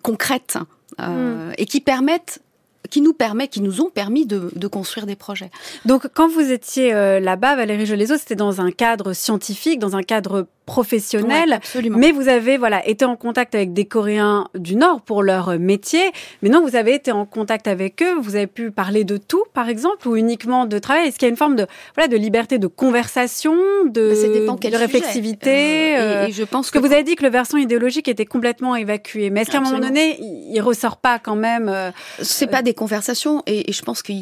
concrètes 0.02 0.58
mhm. 1.00 1.54
et 1.58 1.65
qui 1.65 1.82
permettent 1.82 2.41
qui 2.89 3.02
nous 3.02 3.13
permet, 3.13 3.48
qui 3.48 3.62
nous 3.62 3.82
ont 3.82 3.89
permis 3.89 4.26
de, 4.26 4.67
construire 4.67 5.06
des 5.06 5.15
projets. 5.15 5.52
Donc, 5.86 6.08
quand 6.13 6.28
vous 6.28 6.52
étiez 6.52 6.91
là-bas, 6.91 7.56
Valérie 7.56 7.86
Jolézo, 7.86 8.17
c'était 8.17 8.36
dans 8.36 8.62
un 8.62 8.71
cadre 8.71 9.13
scientifique, 9.13 9.80
dans 9.80 9.95
un 9.95 10.04
cadre 10.04 10.48
professionnel, 10.65 11.60
mais 11.91 12.12
vous 12.12 12.28
avez 12.28 12.58
voilà 12.58 12.86
été 12.88 13.06
en 13.06 13.15
contact 13.15 13.56
avec 13.56 13.73
des 13.73 13.86
Coréens 13.86 14.47
du 14.56 14.75
Nord 14.75 15.01
pour 15.01 15.23
leur 15.23 15.60
métier. 15.60 16.12
Mais 16.41 16.49
non, 16.49 16.62
vous 16.62 16.75
avez 16.75 16.95
été 16.95 17.12
en 17.12 17.25
contact 17.25 17.67
avec 17.67 18.01
eux, 18.01 18.15
vous 18.19 18.36
avez 18.36 18.47
pu 18.47 18.71
parler 18.71 19.04
de 19.04 19.17
tout, 19.17 19.43
par 19.54 19.69
exemple, 19.69 20.08
ou 20.08 20.15
uniquement 20.15 20.65
de 20.65 20.80
travail. 20.80 21.08
Est-ce 21.08 21.19
qu'il 21.19 21.28
y 21.28 21.30
a 21.30 21.32
une 21.32 21.38
forme 21.38 21.56
de 21.56 21.67
voilà 21.95 22.08
de 22.08 22.17
liberté 22.17 22.58
de 22.58 22.67
conversation, 22.67 23.56
de, 23.86 23.91
de 23.91 24.75
réflexivité 24.75 25.97
euh, 25.97 26.28
et, 26.28 26.32
je 26.32 26.43
pense 26.43 26.71
que, 26.71 26.80
vous 26.80 26.91
avez 26.91 27.04
dit 27.04 27.15
que 27.15 27.23
le 27.23 27.30
versant 27.30 27.58
idéologique 27.58 28.08
était 28.08 28.25
complètement 28.25 28.75
évacué. 28.75 29.30
Mais 29.30 29.41
est-ce 29.41 29.51
qu'à 29.51 29.60
un 29.60 29.62
moment 29.62 29.80
donné, 29.80 30.19
il, 30.19 30.60
ressort 30.62 30.97
pas 30.97 31.19
quand 31.19 31.36
même 31.36 31.69
euh, 31.69 31.91
C'est 32.21 32.47
pas 32.47 32.62
des 32.62 32.73
conversations, 32.73 33.43
et, 33.45 33.71
je 33.71 33.82
pense 33.82 34.01
que 34.01 34.13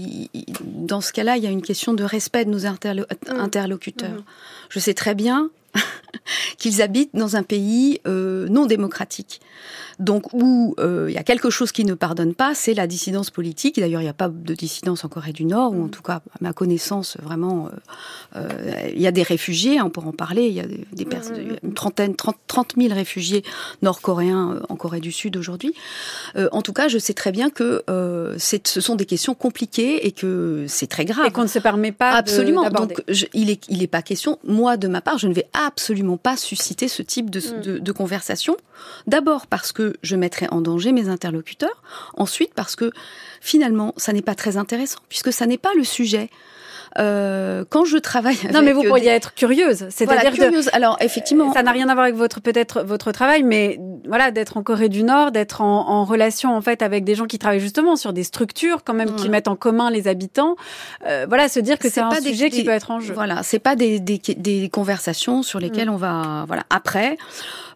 dans 0.64 1.02
ce 1.02 1.14
cas-là, 1.14 1.38
il 1.38 1.44
y 1.44 1.48
a 1.48 1.50
une 1.50 1.62
question 1.62 1.94
de 1.94 2.04
respect 2.04 2.46
de 2.46 2.50
nos 2.50 2.66
mmh. 2.66 3.06
interlocuteurs. 3.40 4.10
Mmh. 4.10 4.24
Je 4.70 4.80
sais 4.80 4.94
très 4.94 5.16
bien 5.16 5.50
qu'ils 6.58 6.82
habitent 6.82 7.16
dans 7.16 7.36
un 7.36 7.44
pays 7.44 8.00
euh, 8.08 8.48
non 8.50 8.66
démocratique. 8.66 9.42
Donc 10.00 10.34
où 10.34 10.76
euh, 10.80 11.06
il 11.10 11.14
y 11.14 11.18
a 11.18 11.24
quelque 11.24 11.50
chose 11.52 11.72
qui 11.72 11.86
ne 11.86 11.94
pardonne 11.94 12.34
pas, 12.34 12.56
c'est 12.56 12.74
la 12.74 12.88
dissidence 12.88 13.30
politique. 13.30 13.80
D'ailleurs, 13.80 14.02
il 14.02 14.06
n'y 14.06 14.10
a 14.10 14.14
pas 14.14 14.30
de 14.30 14.54
dissidence 14.54 15.06
en 15.06 15.08
Corée 15.08 15.34
du 15.34 15.46
Nord, 15.46 15.74
ou 15.74 15.84
en 15.84 15.88
tout 15.88 16.02
cas, 16.02 16.22
à 16.32 16.38
ma 16.42 16.52
connaissance, 16.52 17.18
vraiment, 17.22 17.70
euh, 18.36 18.48
il 18.94 19.02
y 19.02 19.08
a 19.08 19.12
des 19.12 19.22
réfugiés, 19.22 19.82
on 19.82 19.92
pourra 19.92 20.08
en 20.08 20.14
parler, 20.14 20.48
il 20.48 20.54
y 20.54 20.60
a 20.60 20.66
des, 20.66 21.06
personnes, 21.06 21.58
une 21.62 21.74
trentaine, 21.74 22.16
30, 22.16 22.38
30 22.48 22.74
000 22.78 22.94
réfugiés 22.94 23.44
nord-coréens 23.82 24.62
en 24.68 24.76
Corée 24.76 25.00
du 25.00 25.12
Sud 25.12 25.38
aujourd'hui. 25.38 25.74
en 26.36 26.62
tout 26.62 26.74
cas, 26.74 26.88
je 26.88 26.98
sais 26.98 27.14
très 27.14 27.32
bien 27.32 27.50
que 27.50 27.84
ce 28.38 28.82
sont 28.82 28.96
des 28.96 29.06
questions 29.06 29.36
compliquées 29.36 30.08
et 30.08 30.12
que 30.12 30.66
c'est 30.68 30.88
très 30.88 31.06
grave. 31.06 31.28
Et 31.28 31.32
qu'on 31.32 31.44
ne 31.44 31.48
se 31.48 31.60
permet 31.60 31.92
pas 31.92 32.12
Absolument. 32.12 32.70
Donc, 32.70 33.04
il 33.34 33.48
n'est 33.48 33.60
il 33.70 33.84
est 33.84 33.88
pas 33.88 34.02
question, 34.02 34.40
moi, 34.44 34.78
de 34.78 34.88
ma 34.88 35.02
part, 35.02 35.18
je 35.18 35.28
ne 35.28 35.34
vais 35.34 35.48
absolument 35.66 36.18
pas 36.18 36.38
susciter 36.38 36.88
ce 36.88 37.02
type 37.02 37.30
de, 37.30 37.40
mm. 37.40 37.80
de, 37.80 37.92
conversation. 37.92 38.58
D'abord 39.08 39.48
parce 39.48 39.72
que 39.72 39.96
je 40.02 40.16
mettrai 40.16 40.48
en 40.50 40.62
danger 40.62 40.92
mes 40.92 41.10
interlocuteurs. 41.10 41.82
Ensuite 42.16 42.54
parce 42.54 42.76
que 42.76 42.92
finalement, 43.42 43.94
ça 43.98 44.14
n'est 44.14 44.22
pas 44.22 44.36
très 44.36 44.58
intéressant 44.58 45.00
puisque 45.10 45.34
ça 45.34 45.46
n'est 45.46 45.58
pas 45.58 45.74
le 45.76 45.84
sujet. 45.84 46.30
Euh, 47.00 47.64
quand 47.70 47.86
je 47.86 47.98
travaille. 47.98 48.38
Non, 48.54 48.62
mais 48.62 48.72
vous 48.72 48.84
pourriez 48.84 49.10
être 49.10 49.34
curieuse. 49.34 49.88
C'est-à-dire 49.90 50.34
curieuse. 50.34 50.70
Alors 50.74 50.98
effectivement, 51.00 51.52
ça 51.54 51.64
n'a 51.64 51.72
rien 51.72 51.90
à 51.90 51.94
voir 51.94 52.06
avec 52.06 52.16
votre 52.16 52.42
peut-être 52.42 52.84
votre 52.84 53.12
travail, 53.12 53.44
mais 53.44 53.80
voilà, 54.08 54.32
d'être 54.32 54.58
en 54.58 54.64
Corée 54.64 54.90
du 54.90 55.04
Nord, 55.04 55.32
d'être 55.32 55.62
en, 55.62 55.90
en, 55.90 56.06
relation 56.06 56.56
en 56.56 56.62
fait 56.62 56.82
avec 56.82 57.04
des 57.04 57.16
gens 57.16 57.26
qui 57.26 57.40
travaillent 57.40 57.60
justement 57.60 57.96
sur 57.96 58.14
des 58.14 58.24
structures 58.24 58.84
quand 58.84 58.94
même 58.94 59.16
qui 59.16 59.30
mettent 59.30 59.48
en 59.48 59.56
commun 59.56 59.90
les 59.90 60.08
habitants. 60.08 60.56
Euh, 61.08 61.26
voilà, 61.28 61.50
se 61.50 61.60
dire 61.60 61.80
que 61.80 61.90
c'est 61.90 62.02
un 62.02 62.10
pas 62.10 62.22
sujet 62.22 62.50
qui 62.50 62.64
peut 62.64 62.72
être 62.72 62.92
en 62.92 63.00
jeu. 63.00 63.14
Voilà, 63.14 63.44
c'est 63.44 63.60
pas 63.60 63.76
des, 63.76 64.00
des, 64.00 64.20
des, 64.38 64.70
conversations 64.70 65.44
sur 65.44 65.60
lesquelles 65.60 65.90
mm. 65.90 65.94
on 65.94 65.98
va. 65.98 66.46
Voilà. 66.48 66.64
Après, 66.70 67.18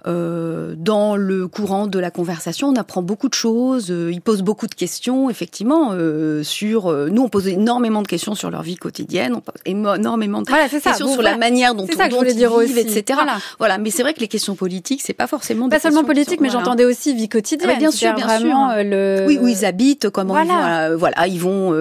euh, 0.08 0.74
dans 0.78 1.16
le 1.18 1.48
courant 1.48 1.88
de 1.88 2.00
la 2.00 2.12
conversation, 2.12 2.70
on 2.70 2.76
apprend 2.76 3.02
beaucoup 3.02 3.28
de 3.28 3.34
choses. 3.34 3.92
Euh, 3.92 4.10
ils 4.12 4.22
posent 4.22 4.42
beaucoup 4.42 4.68
de 4.68 4.74
questions, 4.74 5.30
effectivement, 5.30 5.90
euh, 5.92 6.44
sur. 6.44 6.88
Euh, 6.88 7.10
nous, 7.12 7.24
on 7.24 7.30
pose 7.30 7.48
énormément 7.48 8.02
de 8.02 8.08
questions 8.08 8.34
sur 8.34 8.50
leur 8.50 8.62
vie 8.62 8.78
quotidienne. 8.78 9.34
On 9.36 9.42
pose 9.42 9.56
énormément 9.66 10.42
de 10.42 10.48
questions 10.48 11.14
sur 11.14 11.22
la 11.22 11.38
manière 11.38 11.76
dont, 11.76 11.84
on, 11.84 12.08
dont 12.10 12.24
ils 12.24 12.36
dire 12.36 12.58
vivent, 12.58 12.78
etc. 12.78 13.20
Voilà. 13.60 13.78
Mais 13.78 13.92
c'est 13.92 14.02
vrai 14.02 14.14
que 14.14 14.22
les 14.22 14.28
questions 14.28 14.56
politiques, 14.56 15.02
c'est 15.04 15.14
pas 15.14 15.28
forcément 15.28 15.68
pas 15.68 15.80
seulement 15.80 16.04
politique, 16.04 16.40
mais 16.40 16.50
j'entendais 16.50 16.86
aussi 16.86 17.14
vie 17.14 17.30
quotidienne. 17.30 17.72
Ah, 17.74 17.78
bien 17.78 17.92
sûr, 17.92 18.14
bien 18.14 18.40
sûr. 18.40 18.58
Le... 18.78 19.26
Oui, 19.28 19.38
où 19.42 19.48
ils 19.48 19.66
habitent, 19.66 20.10
comment 20.10 20.40
ils 20.40 20.48
vont. 20.48 20.98
voilà, 20.98 21.28
ils 21.28 21.40
vont. 21.40 21.72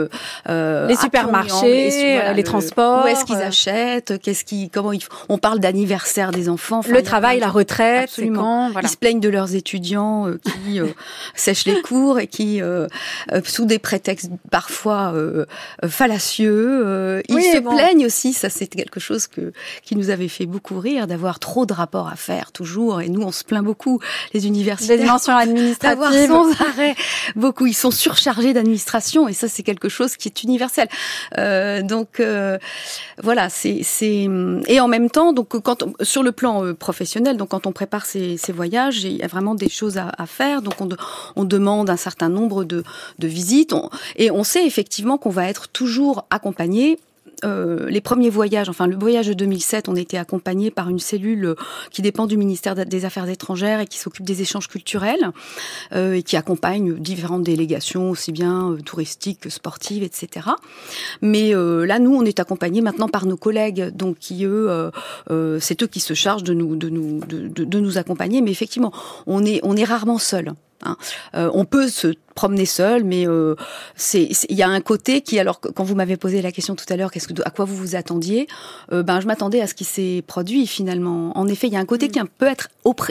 les 0.49 0.97
supermarchés, 0.97 2.33
les, 2.35 2.43
transports. 2.43 3.05
Où 3.05 3.09
est-ce 3.09 3.25
qu'ils 3.25 3.37
achètent 3.37 4.21
Qu'est-ce 4.21 4.45
qui 4.45 4.69
Comment 4.71 4.93
ils. 4.93 5.03
On 5.29 5.39
parle 5.39 5.61
d'anniversaire 5.61 6.33
des 6.33 6.49
enfants. 6.49 6.81
le 6.89 7.03
travail, 7.03 7.39
la 7.39 7.49
retraite. 7.49 8.15
Absolument. 8.18 8.70
Ils 8.83 8.88
se 8.88 8.96
plaignent 8.96 9.20
de 9.20 9.29
leurs 9.29 9.55
étudiants 9.55 10.29
qui 10.42 10.81
sèchent 11.35 11.66
les 11.66 11.81
cours 11.83 12.18
et 12.18 12.26
qui, 12.26 12.61
sous 13.44 13.64
des 13.64 13.79
prétextes 13.79 14.31
parfois 14.50 15.14
fallacieux, 15.87 17.22
ils 17.29 17.42
se 17.42 17.59
plaignent 17.59 18.07
aussi. 18.07 18.33
Ça, 18.33 18.48
c'est 18.50 18.66
quelque 18.66 19.00
chose 19.00 19.26
que 19.26 19.52
qui 19.83 19.96
nous 19.96 20.11
avait 20.11 20.29
fait 20.29 20.46
beaucoup 20.46 20.79
rire 20.79 21.07
d'avoir 21.07 21.38
trop 21.38 21.66
de 21.66 21.72
rapports 21.72 22.09
à 22.09 22.16
faire 22.16 22.52
toujours. 22.52 23.00
Et 23.00 23.09
nous, 23.09 23.22
on 23.22 23.33
se 23.33 23.44
plaint 23.44 23.64
beaucoup 23.64 24.00
les 24.33 24.46
universités. 24.46 24.96
Des 24.96 25.05
dimensions 25.05 25.37
administratives. 25.37 26.29
sans 26.29 26.50
arrêt 26.61 26.94
beaucoup. 27.35 27.66
Ils 27.66 27.74
sont 27.74 27.90
surchargés 27.90 28.52
d'administration 28.52 29.29
et 29.29 29.33
ça, 29.33 29.48
c'est 29.48 29.62
quelque 29.62 29.88
chose 29.88 30.16
qui 30.16 30.29
est 30.29 30.42
universel. 30.42 30.88
Euh, 31.38 31.83
donc 31.83 32.20
euh, 32.20 32.59
voilà, 33.22 33.48
c'est 33.48 33.81
c'est 33.83 34.29
et 34.66 34.81
en 34.81 34.88
même 34.88 35.11
temps, 35.11 35.33
donc 35.33 35.61
quand 35.61 35.85
sur 36.02 36.22
le 36.22 36.33
plan 36.33 36.64
euh, 36.64 36.74
professionnel, 36.74 37.37
donc 37.37 37.50
quand 37.50 37.66
on 37.66 37.72
prépare 37.72 37.96
ces, 38.05 38.37
ces 38.37 38.53
voyages, 38.53 39.05
il 39.05 39.17
y 39.17 39.23
a 39.23 39.27
vraiment 39.27 39.55
des 39.55 39.69
choses 39.69 39.97
à, 39.97 40.27
faire. 40.27 40.61
Donc 40.61 40.75
on, 41.37 41.45
demande 41.45 41.89
un 41.89 41.97
certain 41.97 42.29
nombre 42.29 42.65
de 42.65 42.85
visites 43.21 43.75
et 44.17 44.31
on 44.31 44.45
sait 44.45 44.67
effectivement 44.67 45.19
qu'on 45.19 45.31
va 45.31 45.49
être 45.49 45.69
toujours 45.69 46.27
accompagné 46.31 46.99
euh, 47.44 47.88
les 47.88 48.01
premiers 48.01 48.31
voyages, 48.31 48.68
enfin 48.68 48.87
le 48.87 48.96
voyage 48.96 49.29
de 49.29 49.35
2007, 49.35 49.88
on 49.88 49.96
était 49.96 50.16
accompagné 50.16 50.70
par 50.70 50.88
une 50.88 50.99
cellule 50.99 51.44
euh, 51.44 51.55
qui 51.90 52.03
dépend 52.03 52.27
du 52.27 52.37
ministère 52.37 52.75
des 52.75 53.05
Affaires 53.05 53.29
étrangères 53.29 53.81
et 53.81 53.87
qui 53.87 53.99
s'occupe 53.99 54.25
des 54.25 54.42
échanges 54.42 54.68
culturels 54.68 55.31
euh, 55.92 56.14
et 56.14 56.22
qui 56.22 56.37
accompagne 56.37 56.94
différentes 56.94 57.42
délégations, 57.42 58.11
aussi 58.11 58.33
bien 58.33 58.72
euh, 58.72 58.77
touristiques 58.81 59.40
que 59.40 59.51
sportives, 59.51 60.03
etc. 60.03 60.49
Mais 61.20 61.53
là, 61.53 61.99
nous, 61.99 62.14
on 62.14 62.25
est 62.25 62.40
accompagnés 62.40 62.81
maintenant 62.81 63.09
par 63.09 63.27
nos 63.27 63.37
collègues, 63.37 63.90
donc 63.94 64.18
qui 64.18 64.44
eux, 64.44 64.90
c'est 65.61 65.83
eux 65.83 65.87
qui 65.87 66.01
se 66.01 66.14
chargent 66.14 66.42
de 66.42 66.55
nous, 66.55 66.77
de 66.77 66.88
nous, 66.88 67.20
de, 67.20 67.49
de 67.49 67.81
nous 67.81 67.99
accompagner. 67.99 68.40
Mais 68.40 68.51
effectivement, 68.51 68.92
on 69.27 69.44
est, 69.44 69.61
on 69.62 69.77
est 69.77 69.85
rarement 69.85 70.18
seul. 70.18 70.53
Hein. 70.83 70.97
Euh, 71.35 71.51
on 71.55 71.65
peut 71.65 71.89
se 71.89 72.15
promener 72.35 72.67
seul, 72.67 73.05
mais 73.05 73.27
euh, 73.27 73.55
c'est 73.95 74.29
il 74.49 74.57
y 74.57 74.62
a 74.62 74.69
un 74.69 74.81
côté 74.81 75.23
qui 75.23 75.39
alors 75.39 75.61
quand 75.61 75.85
vous 75.85 75.95
m'avez 75.95 76.17
posé 76.17 76.43
la 76.43 76.53
question 76.53 76.77
tout 76.77 76.85
à 76.91 76.97
l'heure, 76.97 77.11
qu'est-ce 77.11 77.29
que 77.29 77.43
à 77.45 77.51
quoi 77.51 77.65
vous 77.65 77.77
vous 77.77 77.97
attendiez 77.97 78.47
euh, 78.93 79.03
Ben 79.03 79.21
je 79.21 79.27
m'attendais 79.27 79.62
à 79.62 79.67
ce 79.67 79.75
qui 79.75 79.85
s'est 79.85 80.23
produit 80.27 80.67
finalement. 80.67 81.37
En 81.37 81.49
effet, 81.49 81.67
il 81.67 81.73
y 81.73 81.77
a 81.77 81.81
un 81.81 81.87
côté 81.87 82.09
mm. 82.09 82.11
qui 82.11 82.21
peut 82.39 82.47
être 82.47 82.69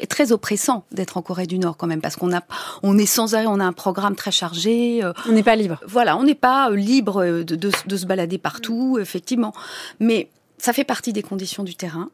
très 0.07 0.31
oppressant 0.31 0.85
d'être 0.91 1.17
en 1.17 1.21
Corée 1.21 1.47
du 1.47 1.57
Nord 1.57 1.77
quand 1.77 1.87
même 1.87 2.01
parce 2.01 2.15
qu'on 2.15 2.33
a 2.33 2.41
on 2.83 2.97
est 2.97 3.05
sans 3.05 3.33
arrêt, 3.33 3.47
on 3.47 3.59
a 3.59 3.65
un 3.65 3.73
programme 3.73 4.15
très 4.15 4.31
chargé. 4.31 5.01
on 5.27 5.31
n'est 5.31 5.43
pas 5.43 5.55
libre. 5.55 5.79
Voilà, 5.87 6.17
on 6.17 6.23
n'est 6.23 6.35
pas 6.35 6.69
libre 6.69 7.25
de, 7.25 7.43
de, 7.43 7.71
de, 7.87 7.97
se 7.97 8.05
balader 8.05 8.37
partout, 8.37 8.99
effectivement, 8.99 9.53
mais 9.99 10.29
ça 10.57 10.73
fait 10.73 10.83
partie 10.83 11.13
des 11.13 11.23
conditions 11.23 11.63
du 11.63 11.75
terrain. 11.75 12.09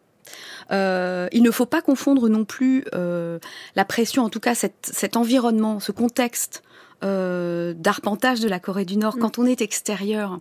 Euh, 0.72 1.28
il 1.32 1.44
ne 1.44 1.52
faut 1.52 1.66
pas 1.66 1.82
confondre 1.82 2.30
non 2.30 2.46
plus 2.46 2.86
euh, 2.94 3.40
la 3.76 3.86
pression, 3.86 4.24
en 4.24 4.30
tout 4.30 4.40
cas 4.40 4.56
cet, 4.56 5.18
environnement, 5.18 5.80
ce 5.80 5.92
contexte 5.92 6.64
euh, 7.04 7.74
d'arpentage 7.74 8.40
de 8.40 8.48
la 8.48 8.60
Corée 8.60 8.86
du 8.86 8.98
Nord, 8.98 9.18
mm. 9.18 9.20
quand 9.20 9.40
on 9.40 9.46
est 9.46 9.62
extérieur 9.62 10.40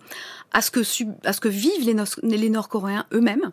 à 0.52 0.61
ce 0.61 0.70
que, 0.70 0.80
à 1.24 1.33
ce 1.33 1.40
que 1.40 1.48
vivent 1.48 1.85
les, 1.85 2.37
les 2.37 2.50
Nord-Coréens 2.50 3.06
eux-mêmes 3.12 3.52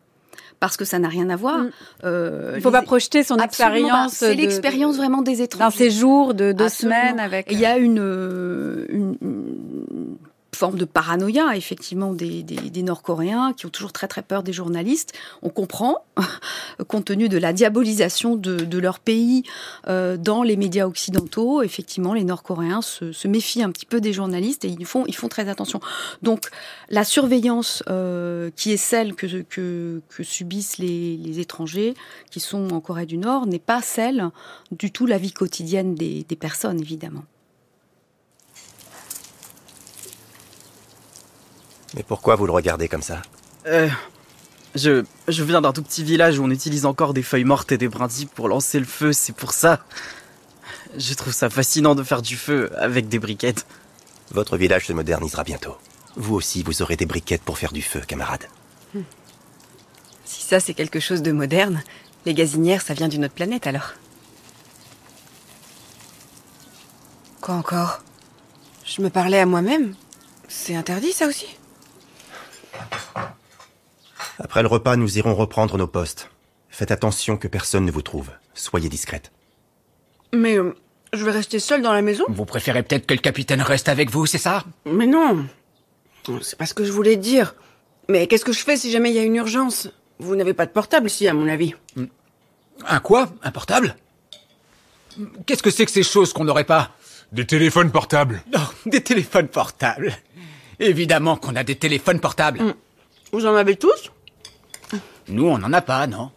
parce 0.60 0.76
que 0.78 0.86
ça 0.86 1.00
n'a 1.00 1.08
rien 1.08 1.30
à 1.30 1.36
voir. 1.36 1.60
Mm. 1.60 1.72
Euh, 2.04 2.52
il 2.54 2.58
ne 2.58 2.62
faut 2.62 2.72
pas 2.72 2.82
projeter 2.82 3.24
son 3.24 3.38
expérience. 3.38 4.14
C'est 4.14 4.36
l'expérience 4.36 4.98
vraiment 4.98 5.22
des 5.22 5.42
étrangers. 5.42 5.66
D'un 5.66 5.92
séjour 5.92 6.34
de 6.34 6.52
deux 6.52 6.70
semaines 6.70 7.20
avec. 7.20 7.48
Il 7.52 7.60
y 7.60 7.66
a 7.66 7.78
une, 7.78 8.86
une, 8.90 9.18
forme 10.58 10.78
de 10.78 10.86
paranoïa, 10.86 11.56
effectivement, 11.56 12.14
des, 12.14 12.44
des, 12.44 12.84
Nord-Coréens 12.84 13.54
qui 13.56 13.66
ont 13.66 13.70
toujours 13.70 13.94
très 13.94 14.08
très 14.08 14.24
peur 14.24 14.44
des 14.44 14.54
journalistes. 14.54 15.14
On 15.42 15.50
comprend, 15.50 16.06
compte 16.88 17.06
tenu 17.06 17.30
de 17.30 17.38
la 17.38 17.54
diabolisation 17.54 18.36
de, 18.36 18.58
de 18.58 18.78
leur 18.80 19.00
pays 19.00 19.44
euh, 19.88 20.18
dans 20.18 20.44
les 20.44 20.58
médias 20.58 20.86
occidentaux, 20.86 21.62
effectivement, 21.62 22.14
les 22.14 22.24
Nord-Coréens 22.24 22.82
se, 22.82 23.28
méfient 23.28 23.64
un 23.64 23.72
petit 23.72 23.86
peu 23.86 24.02
des 24.02 24.14
journalistes 24.14 24.66
et 24.66 24.70
ils 24.70 24.86
font, 24.86 25.06
ils 25.08 25.16
font 25.16 25.28
très 25.28 25.48
attention. 25.48 25.80
Donc, 26.24 26.50
la 26.90 27.04
surveillance 27.04 27.84
euh, 27.90 28.50
qui 28.56 28.72
est 28.72 28.78
celle 28.78 29.14
que, 29.14 29.44
que, 29.44 30.02
subissent 30.24 30.78
les, 30.80 31.40
étrangers 31.40 31.94
qui 32.32 32.40
sont 32.40 32.72
en 32.72 32.80
Corée 32.80 33.06
du 33.06 33.18
Nord 33.18 33.46
n'est 33.46 33.60
pas 33.60 33.82
celle 33.84 34.32
du 34.72 34.92
tout 34.92 35.06
la 35.06 35.20
vie 35.20 35.32
quotidienne 35.32 35.94
des 35.94 36.24
personnes, 36.40 36.80
évidemment. 36.80 37.24
Mais 41.96 42.04
pourquoi 42.04 42.36
vous 42.36 42.46
le 42.46 42.52
regardez 42.52 42.88
comme 42.88 43.02
ça 43.02 43.22
Euh. 43.66 43.90
Je, 44.76 45.04
je 45.28 45.44
viens 45.44 45.62
d'un 45.62 45.74
tout 45.74 45.82
petit 45.82 46.04
village 46.04 46.38
où 46.38 46.44
on 46.44 46.52
utilise 46.52 46.86
encore 46.86 47.14
des 47.14 47.24
feuilles 47.24 47.46
mortes 47.46 47.72
et 47.72 47.80
des 47.80 47.88
brindilles 47.88 48.28
pour 48.28 48.48
lancer 48.48 48.80
le 48.80 48.86
feu, 48.86 49.12
c'est 49.12 49.34
pour 49.34 49.52
ça. 49.52 49.84
Je 50.96 51.14
trouve 51.16 51.34
ça 51.34 51.50
fascinant 51.50 51.96
de 51.96 52.04
faire 52.04 52.22
du 52.22 52.38
feu 52.38 52.70
avec 52.78 53.08
des 53.08 53.18
briquettes. 53.18 53.66
Votre 54.32 54.56
village 54.58 54.86
se 54.86 54.94
modernisera 54.94 55.44
bientôt. 55.44 55.78
Vous 56.16 56.36
aussi, 56.36 56.62
vous 56.62 56.82
aurez 56.82 56.96
des 56.96 57.06
briquettes 57.08 57.42
pour 57.42 57.58
faire 57.58 57.72
du 57.72 57.82
feu, 57.82 58.02
camarade. 58.02 58.46
Hmm. 58.94 59.02
Si 60.26 60.44
ça, 60.44 60.60
c'est 60.60 60.74
quelque 60.74 61.00
chose 61.00 61.22
de 61.24 61.32
moderne, 61.32 61.82
les 62.26 62.34
gazinières, 62.34 62.82
ça 62.82 62.94
vient 62.94 63.08
d'une 63.08 63.26
autre 63.26 63.34
planète 63.34 63.66
alors. 63.66 63.94
Quoi 67.42 67.56
encore? 67.56 68.02
Je 68.86 69.02
me 69.02 69.10
parlais 69.10 69.40
à 69.40 69.46
moi-même 69.46 69.96
C'est 70.50 70.76
interdit, 70.76 71.14
ça 71.14 71.28
aussi? 71.28 71.48
Après 74.40 74.62
le 74.62 74.68
repas, 74.68 74.96
nous 74.96 75.18
irons 75.18 75.36
reprendre 75.36 75.78
nos 75.78 75.88
postes. 75.88 76.30
Faites 76.70 76.92
attention 76.92 77.38
que 77.38 77.48
personne 77.48 77.86
ne 77.86 77.92
vous 77.92 78.02
trouve. 78.02 78.30
Soyez 78.54 78.90
discrète. 78.90 79.32
Mais 80.34 80.58
euh, 80.58 80.76
je 81.14 81.24
vais 81.24 81.32
rester 81.32 81.60
seule 81.60 81.82
dans 81.82 81.94
la 81.94 82.02
maison 82.02 82.26
Vous 82.28 82.46
préférez 82.46 82.84
peut-être 82.84 83.06
que 83.08 83.14
le 83.14 83.20
capitaine 83.20 83.62
reste 83.62 83.90
avec 83.90 84.12
vous, 84.12 84.26
c'est 84.26 84.38
ça? 84.38 84.64
Mais 84.86 85.08
non. 85.08 85.48
C'est 86.42 86.58
pas 86.58 86.66
ce 86.66 86.74
que 86.74 86.84
je 86.84 86.92
voulais 86.92 87.16
dire. 87.16 87.56
Mais 88.10 88.28
qu'est-ce 88.28 88.46
que 88.46 88.52
je 88.52 88.64
fais 88.64 88.78
si 88.78 88.92
jamais 88.92 89.10
il 89.10 89.16
y 89.16 89.20
a 89.20 89.24
une 89.24 89.36
urgence? 89.36 89.90
Vous 90.20 90.36
n'avez 90.36 90.54
pas 90.54 90.66
de 90.66 90.72
portable 90.72 91.08
ici, 91.08 91.28
à 91.28 91.34
mon 91.34 91.48
avis. 91.48 91.74
Hmm. 91.96 92.06
Un 92.86 93.00
quoi? 93.00 93.30
Un 93.44 93.52
portable? 93.52 93.96
Qu'est-ce 95.46 95.64
que 95.64 95.72
c'est 95.72 95.86
que 95.86 95.92
ces 95.92 96.04
choses 96.04 96.34
qu'on 96.34 96.44
n'aurait 96.44 96.64
pas? 96.64 96.92
Des 97.32 97.46
téléphones 97.46 97.92
portables. 97.92 98.44
Non, 98.54 98.62
des 98.86 99.02
téléphones 99.02 99.48
portables. 99.48 100.16
Évidemment 100.80 101.38
qu'on 101.38 101.56
a 101.56 101.64
des 101.64 101.76
téléphones 101.76 102.20
portables. 102.20 102.62
Hmm. 102.62 102.74
Vous 103.32 103.46
en 103.46 103.56
avez 103.56 103.76
tous? 103.76 104.12
Nous, 105.28 105.46
on 105.46 105.58
n'en 105.58 105.74
a 105.74 105.82
pas, 105.82 106.08
non. 106.08 106.32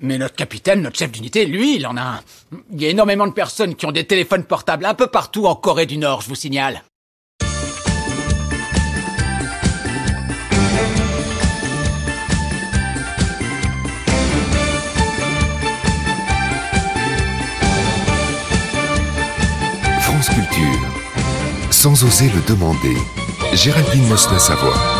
Mais 0.00 0.18
notre 0.18 0.36
capitaine, 0.36 0.82
notre 0.82 0.98
chef 0.98 1.10
d'unité, 1.10 1.44
lui, 1.46 1.76
il 1.76 1.86
en 1.86 1.96
a 1.96 2.02
un. 2.02 2.20
Il 2.70 2.80
y 2.80 2.86
a 2.86 2.90
énormément 2.90 3.26
de 3.26 3.32
personnes 3.32 3.74
qui 3.74 3.86
ont 3.86 3.92
des 3.92 4.04
téléphones 4.06 4.44
portables 4.44 4.84
un 4.84 4.94
peu 4.94 5.08
partout 5.08 5.46
en 5.46 5.56
Corée 5.56 5.86
du 5.86 5.98
Nord, 5.98 6.20
je 6.20 6.28
vous 6.28 6.36
signale. 6.36 6.84
France 20.00 20.28
Culture. 20.28 20.80
Sans 21.70 22.04
oser 22.04 22.30
le 22.30 22.40
demander. 22.46 22.96
Géraldine 23.54 24.06
Mosna-Savoie. 24.06 24.97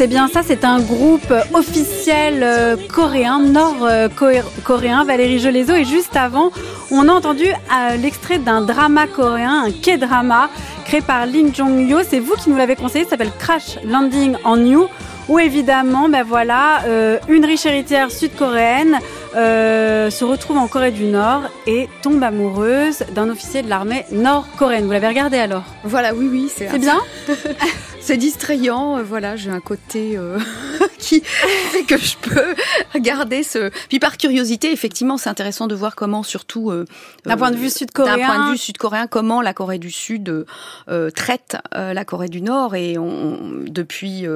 C'est 0.00 0.06
bien 0.06 0.28
ça, 0.28 0.40
c'est 0.42 0.64
un 0.64 0.80
groupe 0.80 1.30
officiel 1.52 2.40
euh, 2.42 2.74
coréen, 2.90 3.38
nord-coréen, 3.40 5.04
Valérie 5.04 5.38
Jolezo. 5.38 5.74
Et 5.74 5.84
juste 5.84 6.16
avant, 6.16 6.52
on 6.90 7.06
a 7.06 7.12
entendu 7.12 7.44
euh, 7.44 7.96
l'extrait 7.96 8.38
d'un 8.38 8.62
drama 8.62 9.06
coréen, 9.06 9.64
un 9.66 9.70
K-drama, 9.70 10.48
créé 10.86 11.02
par 11.02 11.26
Lim 11.26 11.54
Jong-yo. 11.54 11.98
C'est 12.02 12.18
vous 12.18 12.34
qui 12.36 12.48
nous 12.48 12.56
l'avez 12.56 12.76
conseillé, 12.76 13.04
ça 13.04 13.10
s'appelle 13.10 13.32
Crash 13.38 13.76
Landing 13.84 14.36
on 14.46 14.64
You 14.64 14.88
où 15.28 15.38
évidemment, 15.38 16.08
ben 16.08 16.24
voilà, 16.24 16.82
euh, 16.86 17.18
une 17.28 17.44
riche 17.44 17.66
héritière 17.66 18.10
sud-coréenne 18.10 18.98
euh, 19.36 20.10
se 20.10 20.24
retrouve 20.24 20.56
en 20.56 20.66
Corée 20.66 20.90
du 20.90 21.04
Nord 21.04 21.42
et 21.66 21.88
tombe 22.02 22.22
amoureuse 22.22 23.04
d'un 23.14 23.28
officier 23.28 23.62
de 23.62 23.68
l'armée 23.68 24.06
nord-coréenne. 24.10 24.86
Vous 24.86 24.92
l'avez 24.92 25.08
regardé 25.08 25.36
alors? 25.38 25.64
Voilà, 25.84 26.14
oui, 26.14 26.28
oui, 26.30 26.50
c'est 26.52 26.76
bien? 26.78 27.00
c'est 28.00 28.16
distrayant. 28.16 28.98
euh, 28.98 29.02
Voilà, 29.02 29.36
j'ai 29.36 29.50
un 29.50 29.60
côté 29.60 30.16
euh, 30.16 30.38
qui 30.98 31.20
fait 31.22 31.82
que 31.84 31.96
je 31.96 32.16
peux 32.16 32.54
regarder 32.94 33.42
ce. 33.42 33.70
Puis 33.88 33.98
par 33.98 34.16
curiosité, 34.16 34.72
effectivement, 34.72 35.16
c'est 35.18 35.30
intéressant 35.30 35.66
de 35.66 35.74
voir 35.74 35.94
comment, 35.94 36.22
surtout 36.22 36.70
euh, 36.70 36.84
D'un 37.24 37.36
point 37.36 37.50
de 37.50 37.56
vue 37.56 37.70
sud-coréen. 37.70 38.16
d'un 38.16 38.26
point 38.26 38.46
de 38.46 38.52
vue 38.52 38.58
sud-coréen, 38.58 39.06
comment 39.06 39.42
la 39.42 39.54
Corée 39.54 39.78
du 39.78 39.90
Sud 39.90 40.28
euh, 40.28 40.44
euh, 40.88 41.10
traite 41.10 41.56
euh, 41.74 41.92
la 41.92 42.04
Corée 42.04 42.28
du 42.28 42.42
Nord 42.42 42.74
et 42.74 42.98
on, 42.98 43.38
depuis. 43.66 44.26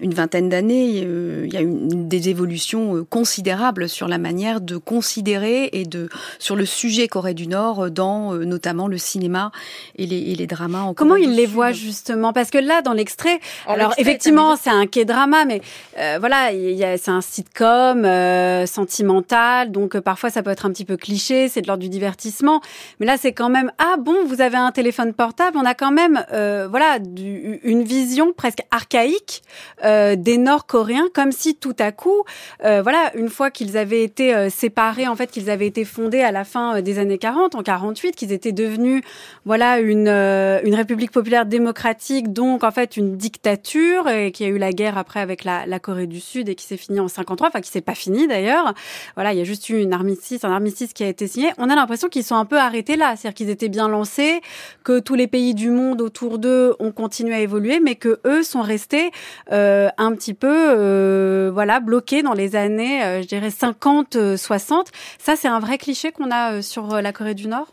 Une 0.00 0.14
vingtaine 0.14 0.48
d'années, 0.48 1.02
euh, 1.04 1.44
il 1.46 1.52
y 1.52 1.56
a 1.56 1.60
eu 1.62 1.66
une- 1.66 2.08
des 2.08 2.28
évolutions 2.28 2.96
euh, 2.96 3.04
considérables 3.04 3.88
sur 3.88 4.08
la 4.08 4.18
manière 4.18 4.60
de 4.60 4.76
considérer 4.76 5.70
et 5.72 5.84
de 5.84 6.08
sur 6.38 6.56
le 6.56 6.66
sujet 6.66 7.08
Corée 7.08 7.34
du 7.34 7.46
Nord 7.46 7.84
euh, 7.84 7.90
dans 7.90 8.34
euh, 8.34 8.44
notamment 8.44 8.88
le 8.88 8.98
cinéma 8.98 9.52
et 9.96 10.06
les, 10.06 10.18
et 10.18 10.34
les 10.34 10.46
dramas 10.46 10.82
en 10.82 10.94
Comment 10.94 11.10
Corée 11.14 11.22
il 11.22 11.30
du 11.30 11.36
les 11.36 11.46
voit 11.46 11.72
justement? 11.72 12.32
Parce 12.32 12.50
que 12.50 12.58
là, 12.58 12.82
dans 12.82 12.92
l'extrait, 12.92 13.40
alors 13.66 13.92
effectivement, 13.98 14.56
c'est 14.56 14.70
un 14.70 14.86
K-drama, 14.86 15.44
mais 15.44 15.60
euh, 15.98 16.16
voilà, 16.20 16.52
il 16.52 16.72
y 16.76 16.84
a, 16.84 16.98
c'est 16.98 17.10
un 17.10 17.20
sitcom 17.20 18.04
euh, 18.04 18.66
sentimental, 18.66 19.70
donc 19.72 19.96
euh, 19.96 20.00
parfois 20.00 20.30
ça 20.30 20.42
peut 20.42 20.50
être 20.50 20.66
un 20.66 20.70
petit 20.70 20.84
peu 20.84 20.96
cliché, 20.96 21.48
c'est 21.48 21.62
de 21.62 21.66
l'ordre 21.66 21.82
du 21.82 21.88
divertissement. 21.88 22.60
Mais 23.00 23.06
là, 23.06 23.16
c'est 23.16 23.32
quand 23.32 23.48
même 23.48 23.70
ah 23.78 23.96
bon, 23.98 24.16
vous 24.26 24.40
avez 24.40 24.56
un 24.56 24.72
téléphone 24.72 25.12
portable, 25.14 25.56
on 25.60 25.64
a 25.64 25.74
quand 25.74 25.92
même 25.92 26.24
euh, 26.32 26.66
voilà 26.70 26.98
du- 26.98 27.60
une 27.62 27.82
vision 27.82 28.32
presque 28.32 28.60
archaïque 28.70 29.42
euh, 29.86 30.16
des 30.16 30.36
Nord-Coréens, 30.36 31.06
comme 31.14 31.32
si 31.32 31.54
tout 31.54 31.76
à 31.78 31.92
coup, 31.92 32.24
euh, 32.64 32.82
voilà, 32.82 33.12
une 33.14 33.28
fois 33.28 33.50
qu'ils 33.50 33.76
avaient 33.76 34.02
été 34.02 34.34
euh, 34.34 34.50
séparés, 34.50 35.08
en 35.08 35.16
fait, 35.16 35.30
qu'ils 35.30 35.48
avaient 35.50 35.66
été 35.66 35.84
fondés 35.84 36.22
à 36.22 36.32
la 36.32 36.44
fin 36.44 36.76
euh, 36.76 36.80
des 36.82 36.98
années 36.98 37.18
40, 37.18 37.54
en 37.54 37.62
48, 37.62 38.16
qu'ils 38.16 38.32
étaient 38.32 38.52
devenus 38.52 39.02
voilà 39.44 39.78
une 39.78 40.08
euh, 40.08 40.60
une 40.64 40.74
république 40.74 41.12
populaire 41.12 41.46
démocratique 41.46 42.32
donc 42.32 42.64
en 42.64 42.72
fait 42.72 42.96
une 42.96 43.16
dictature 43.16 44.08
et 44.08 44.32
qui 44.32 44.44
a 44.44 44.48
eu 44.48 44.58
la 44.58 44.72
guerre 44.72 44.98
après 44.98 45.20
avec 45.20 45.44
la, 45.44 45.66
la 45.66 45.78
Corée 45.78 46.08
du 46.08 46.20
Sud 46.20 46.48
et 46.48 46.56
qui 46.56 46.64
s'est 46.64 46.76
finie 46.76 46.98
en 46.98 47.06
53 47.06 47.48
enfin 47.48 47.60
qui 47.60 47.70
s'est 47.70 47.80
pas 47.80 47.94
fini 47.94 48.26
d'ailleurs. 48.26 48.74
Voilà 49.14 49.32
il 49.32 49.38
y 49.38 49.40
a 49.40 49.44
juste 49.44 49.68
eu 49.68 49.80
une 49.80 49.92
armistice 49.92 50.44
un 50.44 50.50
armistice 50.50 50.92
qui 50.92 51.04
a 51.04 51.08
été 51.08 51.28
signé. 51.28 51.52
On 51.58 51.70
a 51.70 51.76
l'impression 51.76 52.08
qu'ils 52.08 52.24
sont 52.24 52.34
un 52.34 52.44
peu 52.44 52.58
arrêtés 52.58 52.96
là 52.96 53.14
c'est-à-dire 53.16 53.34
qu'ils 53.34 53.50
étaient 53.50 53.68
bien 53.68 53.88
lancés 53.88 54.40
que 54.82 54.98
tous 54.98 55.14
les 55.14 55.28
pays 55.28 55.54
du 55.54 55.70
monde 55.70 56.00
autour 56.00 56.38
d'eux 56.38 56.74
ont 56.80 56.90
continué 56.90 57.34
à 57.34 57.40
évoluer 57.40 57.78
mais 57.78 57.94
que 57.94 58.18
eux 58.26 58.42
sont 58.42 58.62
restés 58.62 59.10
euh, 59.52 59.75
un 59.98 60.14
petit 60.14 60.34
peu 60.34 60.48
euh, 60.50 61.50
voilà 61.52 61.80
bloqués 61.80 62.22
dans 62.22 62.32
les 62.32 62.56
années 62.56 63.02
euh, 63.04 63.22
je 63.22 63.26
dirais 63.26 63.50
50 63.50 64.16
euh, 64.16 64.36
60 64.36 64.90
ça 65.18 65.36
c'est 65.36 65.48
un 65.48 65.60
vrai 65.60 65.78
cliché 65.78 66.12
qu'on 66.12 66.30
a 66.30 66.54
euh, 66.54 66.62
sur 66.62 66.94
euh, 66.94 67.00
la 67.00 67.12
Corée 67.12 67.34
du 67.34 67.48
Nord? 67.48 67.68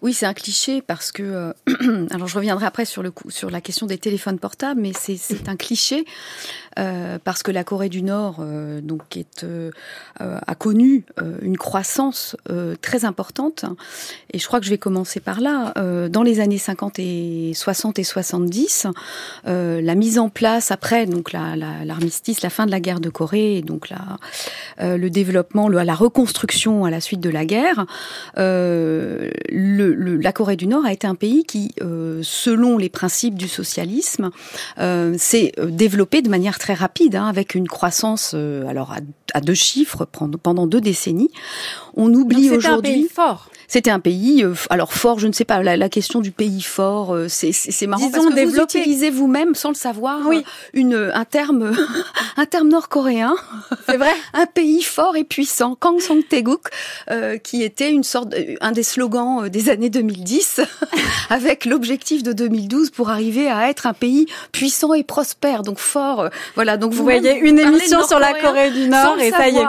Oui, 0.00 0.12
c'est 0.12 0.26
un 0.26 0.34
cliché 0.34 0.80
parce 0.80 1.10
que. 1.10 1.22
euh, 1.22 2.06
alors, 2.10 2.28
je 2.28 2.36
reviendrai 2.36 2.66
après 2.66 2.84
sur, 2.84 3.02
sur 3.28 3.50
la 3.50 3.60
question 3.60 3.86
des 3.86 3.98
téléphones 3.98 4.38
portables, 4.38 4.80
mais 4.80 4.92
c'est 4.94 5.48
un 5.48 5.56
cliché 5.56 6.04
euh, 6.78 7.18
parce 7.22 7.42
que 7.42 7.50
la 7.50 7.64
Corée 7.64 7.88
du 7.88 8.02
Nord 8.02 8.36
euh, 8.40 8.80
donc 8.80 9.16
est, 9.16 9.44
euh, 9.44 9.70
euh, 10.20 10.38
a 10.46 10.54
connu 10.54 11.04
euh, 11.20 11.36
une 11.42 11.56
croissance 11.58 12.36
très 12.82 13.04
importante. 13.04 13.64
Et 14.32 14.38
je 14.38 14.46
crois 14.46 14.60
que 14.60 14.66
je 14.66 14.70
vais 14.70 14.78
commencer 14.78 15.20
par 15.20 15.40
là. 15.40 15.72
Dans 16.08 16.22
les 16.22 16.40
années 16.40 16.58
50 16.58 16.98
et 16.98 17.52
60 17.54 17.98
et 17.98 18.04
70, 18.04 18.86
euh, 19.46 19.80
la 19.80 19.94
mise 19.94 20.18
en 20.18 20.28
place 20.28 20.70
après 20.70 21.06
donc 21.06 21.32
la- 21.32 21.56
la- 21.56 21.84
l'armistice, 21.84 22.42
la, 22.42 22.50
fin 22.50 22.66
de 22.66 22.70
la 22.70 22.80
guerre 22.80 23.00
de 23.00 23.08
Corée, 23.10 23.56
et 23.58 23.62
donc 23.62 23.88
la, 23.88 24.96
le 24.96 25.08
développement, 25.10 25.68
le- 25.68 25.82
la 25.82 25.94
reconstruction 25.94 26.84
à 26.84 26.90
la 26.90 27.00
suite 27.00 27.20
de 27.20 27.30
la 27.30 27.44
guerre, 27.44 27.86
le- 28.36 29.30
le- 29.94 30.16
la 30.16 30.32
Corée 30.32 30.56
du 30.56 30.66
Nord 30.66 30.84
a 30.84 30.92
été 30.92 31.06
un 31.06 31.14
pays 31.14 31.44
qui, 31.44 31.72
selon 32.22 32.78
les 32.78 32.88
principes 32.88 33.34
du 33.34 33.48
socialisme, 33.48 34.30
s'est 35.16 35.52
développé 35.68 36.22
de 36.22 36.28
manière 36.28 36.58
très 36.58 36.67
rapide, 36.74 37.16
hein, 37.16 37.26
avec 37.26 37.54
une 37.54 37.68
croissance 37.68 38.32
euh, 38.34 38.66
alors 38.66 38.92
à, 38.92 38.98
à 39.34 39.40
deux 39.40 39.54
chiffres 39.54 40.04
pendant, 40.04 40.66
deux 40.66 40.80
décennies. 40.80 41.30
On 41.94 42.12
oublie 42.12 42.48
Donc, 42.48 42.54
c'était 42.54 42.66
un 42.68 42.72
aujourd'hui. 42.72 42.92
pays 42.92 43.08
fort. 43.08 43.48
C'était 43.70 43.90
un 43.90 44.00
pays, 44.00 44.42
euh, 44.44 44.54
alors 44.70 44.94
fort, 44.94 45.18
je 45.18 45.26
ne 45.26 45.32
sais 45.32 45.44
pas, 45.44 45.62
la, 45.62 45.76
la 45.76 45.88
question 45.90 46.20
du 46.20 46.30
pays 46.30 46.62
fort, 46.62 47.14
euh, 47.14 47.26
c'est 47.28 47.52
marrant 47.86 48.06
Disons 48.06 48.12
parce 48.30 48.34
que 48.34 48.44
vous 48.46 48.56
utilisez 48.62 49.10
vous-même, 49.10 49.54
sans 49.54 49.68
le 49.68 49.74
savoir, 49.74 50.26
euh, 50.26 50.40
une, 50.72 51.10
un 51.12 51.24
terme, 51.26 51.76
un 52.38 52.46
terme 52.46 52.68
nord-coréen. 52.68 53.34
C'est 53.86 53.98
vrai. 53.98 54.14
un 54.32 54.46
pays 54.46 54.82
fort 54.82 55.16
et 55.16 55.24
puissant, 55.24 55.76
Kang 55.78 56.00
Song 56.00 56.22
Taeguk, 56.26 56.68
euh, 57.10 57.36
qui 57.36 57.62
était 57.62 57.90
une 57.90 58.04
sorte, 58.04 58.34
un 58.62 58.72
des 58.72 58.82
slogans 58.82 59.50
des 59.50 59.68
années 59.68 59.90
2010, 59.90 60.62
avec 61.30 61.66
l'objectif 61.66 62.22
de 62.22 62.32
2012 62.32 62.88
pour 62.90 63.10
arriver 63.10 63.50
à 63.50 63.68
être 63.68 63.86
un 63.86 63.92
pays 63.92 64.24
puissant 64.50 64.94
et 64.94 65.04
prospère, 65.04 65.60
donc 65.62 65.78
fort. 65.78 66.30
voilà, 66.54 66.78
donc 66.78 66.94
Vous 66.94 67.02
voyez 67.02 67.36
une 67.40 67.58
émission 67.58 68.06
sur 68.06 68.18
la 68.18 68.32
Corée 68.32 68.70
du 68.70 68.88
Nord 68.88 69.18
et 69.20 69.30
ça 69.30 69.48
y 69.50 69.58
est. 69.58 69.64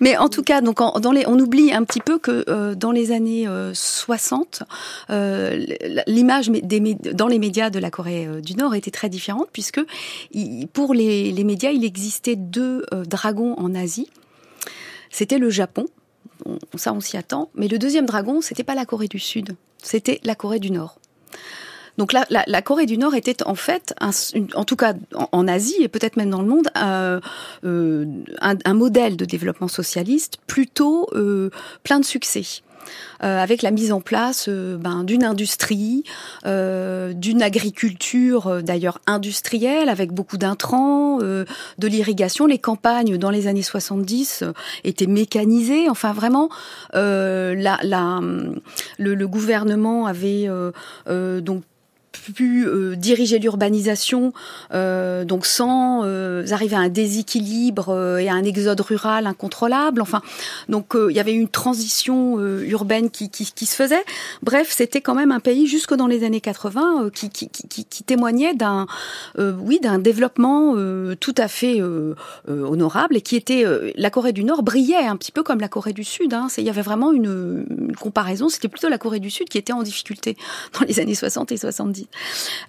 Mais 0.00 0.16
en 0.18 0.28
tout 0.28 0.42
cas, 0.42 0.60
donc 0.60 0.80
en- 0.80 1.00
dans 1.00 1.12
les, 1.12 1.24
on 1.26 1.38
oublie 1.38 1.72
un 1.72 1.84
petit 1.86 2.00
peu 2.00 2.18
que 2.18 2.44
euh, 2.48 2.74
dans 2.74 2.90
les 2.92 3.12
années 3.12 3.48
euh, 3.48 3.72
60, 3.72 4.62
euh, 5.10 5.64
l'image 6.06 6.48
des 6.50 6.80
mé- 6.80 7.12
dans 7.14 7.28
les 7.28 7.38
médias 7.38 7.70
de 7.70 7.78
la 7.78 7.90
Corée 7.90 8.26
euh, 8.26 8.40
du 8.42 8.54
Nord 8.54 8.74
était 8.74 8.90
très 8.90 9.08
différente 9.08 9.48
puisque 9.52 9.80
pour 10.74 10.92
les, 10.92 11.32
les 11.32 11.44
médias, 11.44 11.70
il 11.70 11.84
existait 11.84 12.36
deux 12.36 12.84
euh, 12.92 13.04
dragons 13.04 13.54
en 13.54 13.74
Asie. 13.74 14.08
C'était 15.10 15.38
le 15.38 15.48
Japon, 15.48 15.86
on- 16.44 16.58
ça 16.76 16.92
on 16.92 17.00
s'y 17.00 17.16
attend, 17.16 17.48
mais 17.54 17.68
le 17.68 17.78
deuxième 17.78 18.04
dragon, 18.06 18.40
c'était 18.42 18.64
pas 18.64 18.74
la 18.74 18.84
Corée 18.84 19.08
du 19.08 19.18
Sud, 19.18 19.56
c'était 19.82 20.20
la 20.24 20.34
Corée 20.34 20.58
du 20.60 20.70
Nord. 20.70 20.98
Donc 21.98 22.12
la, 22.12 22.26
la, 22.30 22.44
la 22.46 22.62
Corée 22.62 22.86
du 22.86 22.98
Nord 22.98 23.14
était 23.14 23.42
en 23.44 23.54
fait, 23.54 23.94
un- 24.00 24.10
en 24.54 24.64
tout 24.64 24.76
cas 24.76 24.94
en, 25.32 25.48
Asie 25.48 25.76
et 25.80 25.88
peut-être 25.88 26.16
même 26.16 26.30
dans 26.30 26.42
le 26.42 26.48
monde, 26.48 26.68
euh, 26.76 27.20
euh, 27.64 28.06
un, 28.40 28.56
un 28.64 28.74
modèle 28.74 29.16
de 29.16 29.24
développement 29.24 29.68
socialiste 29.68 30.38
plutôt 30.46 31.08
euh, 31.14 31.50
plein 31.82 32.00
de 32.00 32.04
succès. 32.04 32.42
Euh, 33.24 33.42
avec 33.42 33.62
la 33.62 33.72
mise 33.72 33.90
en 33.90 34.00
place 34.00 34.46
euh, 34.48 34.76
ben, 34.76 35.02
d'une 35.02 35.24
industrie, 35.24 36.04
euh, 36.46 37.12
d'une 37.14 37.42
agriculture 37.42 38.46
euh, 38.46 38.62
d'ailleurs 38.62 39.00
industrielle 39.08 39.88
avec 39.88 40.12
beaucoup 40.12 40.36
d'intrants, 40.36 41.18
de 41.18 41.46
l'irrigation. 41.80 42.46
Les 42.46 42.58
campagnes 42.58 43.16
dans 43.18 43.30
les 43.30 43.48
années 43.48 43.62
70 43.64 44.42
euh, 44.42 44.52
étaient 44.84 45.08
mécanisées. 45.08 45.88
Enfin 45.88 46.12
vraiment, 46.12 46.48
la, 46.92 47.78
la, 47.82 48.20
le, 48.98 49.14
le 49.14 49.28
gouvernement 49.28 50.06
avait 50.06 50.48
donc 51.06 51.64
pu 52.32 52.66
euh, 52.66 52.96
diriger 52.96 53.38
l'urbanisation, 53.38 54.32
euh, 54.72 55.24
donc 55.24 55.46
sans 55.46 56.02
euh, 56.04 56.44
arriver 56.50 56.76
à 56.76 56.80
un 56.80 56.88
déséquilibre 56.88 57.90
euh, 57.90 58.18
et 58.18 58.28
à 58.28 58.34
un 58.34 58.44
exode 58.44 58.80
rural 58.80 59.26
incontrôlable. 59.26 60.00
Enfin, 60.00 60.22
donc 60.68 60.94
euh, 60.94 61.08
il 61.10 61.16
y 61.16 61.20
avait 61.20 61.32
une 61.32 61.48
transition 61.48 62.38
euh, 62.38 62.64
urbaine 62.66 63.10
qui, 63.10 63.30
qui, 63.30 63.50
qui 63.52 63.66
se 63.66 63.74
faisait. 63.74 64.04
Bref, 64.42 64.68
c'était 64.70 65.00
quand 65.00 65.14
même 65.14 65.32
un 65.32 65.40
pays 65.40 65.66
jusque 65.66 65.94
dans 65.94 66.06
les 66.06 66.24
années 66.24 66.40
80 66.40 67.04
euh, 67.04 67.10
qui, 67.10 67.30
qui, 67.30 67.48
qui, 67.48 68.02
témoignait 68.04 68.54
d'un, 68.54 68.86
oui, 69.38 69.80
d'un 69.80 69.98
développement 69.98 70.76
tout 71.18 71.34
à 71.36 71.48
fait 71.48 71.82
honorable 72.46 73.16
et 73.16 73.20
qui 73.20 73.34
était 73.34 73.64
la 73.96 74.10
Corée 74.10 74.32
du 74.32 74.44
Nord 74.44 74.62
brillait 74.62 74.96
un 74.96 75.16
petit 75.16 75.32
peu 75.32 75.42
comme 75.42 75.60
la 75.60 75.68
Corée 75.68 75.92
du 75.92 76.04
Sud. 76.04 76.34
Hein. 76.34 76.48
Il 76.56 76.64
y 76.64 76.70
avait 76.70 76.82
vraiment 76.82 77.12
une, 77.12 77.66
une 77.70 77.96
comparaison. 77.96 78.48
C'était 78.48 78.68
plutôt 78.68 78.88
la 78.88 78.98
Corée 78.98 79.18
du 79.18 79.30
Sud 79.30 79.48
qui 79.48 79.58
était 79.58 79.72
en 79.72 79.82
difficulté 79.82 80.36
dans 80.78 80.86
les 80.86 81.00
années 81.00 81.14
60 81.14 81.52
et 81.52 81.56
70. 81.56 82.05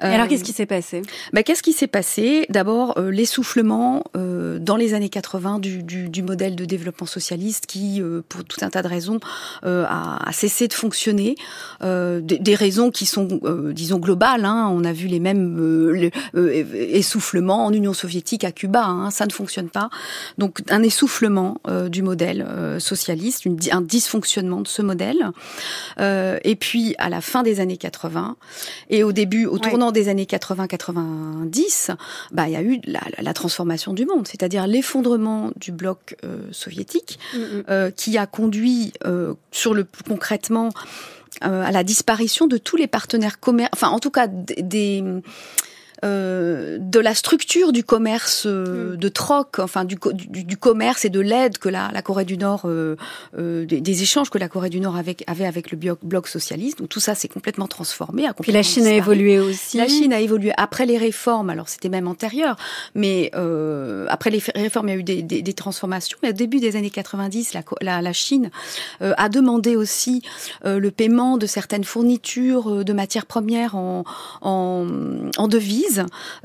Et 0.02 0.06
alors, 0.06 0.28
qu'est-ce 0.28 0.44
qui 0.44 0.54
s'est 0.54 0.66
passé? 0.66 1.02
bah, 1.34 1.44
Qu'est-ce 1.44 1.64
qui 1.64 1.74
s'est 1.74 1.88
passé? 1.88 2.46
D'abord, 2.50 2.98
euh, 2.98 3.10
l'essoufflement 3.12 4.04
euh, 4.16 4.60
dans 4.60 4.76
les 4.76 4.94
années 4.94 5.10
80 5.10 5.60
du, 5.60 5.84
du, 5.84 6.10
du 6.10 6.24
modèle 6.24 6.56
de 6.56 6.66
développement 6.66 7.08
socialiste 7.08 7.66
qui, 7.66 8.02
euh, 8.02 8.22
pour 8.28 8.44
tout 8.44 8.64
un 8.64 8.70
tas 8.70 8.82
de 8.82 8.88
raisons, 8.88 9.20
euh, 9.66 9.86
a, 9.88 10.28
a 10.28 10.32
cessé 10.32 10.68
de 10.68 10.74
fonctionner. 10.74 11.36
Euh, 11.84 12.22
des, 12.22 12.40
des 12.40 12.56
raisons 12.56 12.92
qui 12.92 13.06
sont, 13.06 13.40
euh, 13.44 13.74
disons, 13.74 13.98
globales. 14.00 14.46
Hein. 14.46 14.70
On 14.72 14.84
a 14.84 14.94
vu 14.94 15.08
les 15.08 15.20
mêmes 15.20 15.58
euh, 15.60 15.92
les, 15.92 16.12
euh, 16.36 16.66
essoufflements 16.74 17.66
en 17.66 17.74
Union 17.74 17.94
soviétique, 17.94 18.44
à 18.44 18.52
Cuba. 18.52 18.86
Hein. 18.86 19.12
Ça 19.12 19.26
ne 19.26 19.32
fonctionne 19.32 19.70
pas. 19.70 19.90
Donc, 20.38 20.62
un 20.70 20.84
essoufflement 20.84 21.60
euh, 21.68 21.90
du 21.90 22.02
modèle 22.04 22.46
euh, 22.48 22.80
socialiste, 22.80 23.46
une, 23.46 23.58
un 23.72 23.82
dysfonctionnement 23.82 24.62
de 24.62 24.68
ce 24.68 24.82
modèle. 24.82 25.32
Euh, 26.00 26.38
et 26.44 26.56
puis, 26.56 26.96
à 26.98 27.10
la 27.10 27.22
fin 27.22 27.44
des 27.44 27.60
années 27.60 27.78
80 27.78 28.36
et 28.90 29.04
au 29.04 29.12
début 29.12 29.27
début, 29.28 29.46
au 29.46 29.60
tournant 29.60 29.92
des 29.92 30.10
années 30.10 30.26
80-90, 30.26 31.92
bah 32.32 32.48
il 32.48 32.54
y 32.54 32.56
a 32.56 32.62
eu 32.62 32.80
la, 32.86 33.02
la, 33.20 33.34
transformation 33.34 33.94
du 33.94 34.06
monde, 34.06 34.28
c'est-à-dire 34.28 34.68
l'effondrement 34.68 35.52
du 35.58 35.72
bloc 35.72 36.16
euh, 36.24 36.40
soviétique, 36.52 37.20
mm, 37.34 37.38
mm. 37.38 37.64
euh, 37.70 37.92
qui 37.92 38.18
a 38.18 38.26
conduit 38.26 38.94
euh, 39.06 39.34
sur 39.52 39.74
le 39.74 39.86
concrètement 40.08 40.70
à 41.42 41.72
la 41.72 41.84
disparition 41.84 42.48
de 42.48 42.58
tous 42.58 42.78
les 42.78 42.88
partenaires 42.88 43.40
commerciaux, 43.40 43.70
enfin 43.76 43.90
en 43.90 44.00
tout 44.00 44.10
cas 44.10 44.26
des 44.26 45.04
euh, 46.06 46.78
de 46.80 47.00
la 47.00 47.16
structure 47.16 47.72
du 47.72 47.84
commerce 47.84 48.44
euh, 48.46 48.94
hmm. 48.94 48.98
de 48.98 49.10
troc, 49.10 49.58
enfin 49.58 49.84
du, 49.84 49.98
du, 50.14 50.44
du 50.44 50.58
commerce 50.58 51.06
et 51.06 51.10
de 51.10 51.20
l'aide 51.20 51.58
que 51.58 51.70
la, 51.70 51.90
la, 51.92 52.04
Corée 52.04 52.24
du 52.26 52.38
Nord, 52.38 52.64
euh, 52.66 52.96
euh 53.38 53.66
des, 53.66 53.82
des, 53.82 54.04
échanges 54.04 54.30
que 54.30 54.38
la 54.38 54.48
Corée 54.48 54.70
du 54.70 54.80
Nord 54.80 54.96
avait, 54.96 55.18
avait 55.26 55.46
avec 55.46 55.72
le 55.72 55.78
bloc 55.78 56.28
socialiste. 56.28 56.78
Donc 56.78 56.90
tout 56.90 57.00
ça 57.00 57.16
s'est 57.16 57.28
complètement 57.28 57.68
transformé. 57.68 58.28
A 58.28 58.34
Puis 58.34 58.52
la 58.52 58.62
Chine 58.62 58.86
a 58.86 58.94
évolué 58.94 59.40
aussi. 59.40 59.78
La 59.78 59.88
Chine 59.88 60.14
a 60.14 60.20
évolué 60.20 60.52
après 60.58 60.86
les 60.86 61.00
réformes. 61.00 61.50
Alors 61.50 61.68
c'était 61.68 61.90
même 61.90 62.08
antérieur, 62.08 62.58
mais 62.94 63.32
après 64.08 64.30
les 64.30 64.42
réformes, 64.56 64.90
il 64.90 64.92
y 64.92 64.96
a 64.96 65.00
eu 65.00 65.04
des, 65.04 65.24
des, 65.24 65.42
des 65.42 65.54
transformations. 65.54 66.20
Mais 66.22 66.30
au 66.30 66.34
début 66.34 66.60
des 66.60 66.76
années 66.76 66.92
90, 66.92 67.54
la, 67.54 67.62
la, 67.82 68.02
la 68.04 68.14
Chine 68.14 68.52
a 69.00 69.30
demandé 69.30 69.76
aussi 69.76 70.22
le 70.64 70.90
paiement 70.90 71.38
de 71.38 71.48
certaines 71.48 71.84
fournitures 71.84 72.86
de 72.86 72.94
matières 72.94 73.26
premières 73.26 73.76
en, 73.76 74.04
en, 74.42 74.86
en 75.38 75.48
devises 75.48 75.87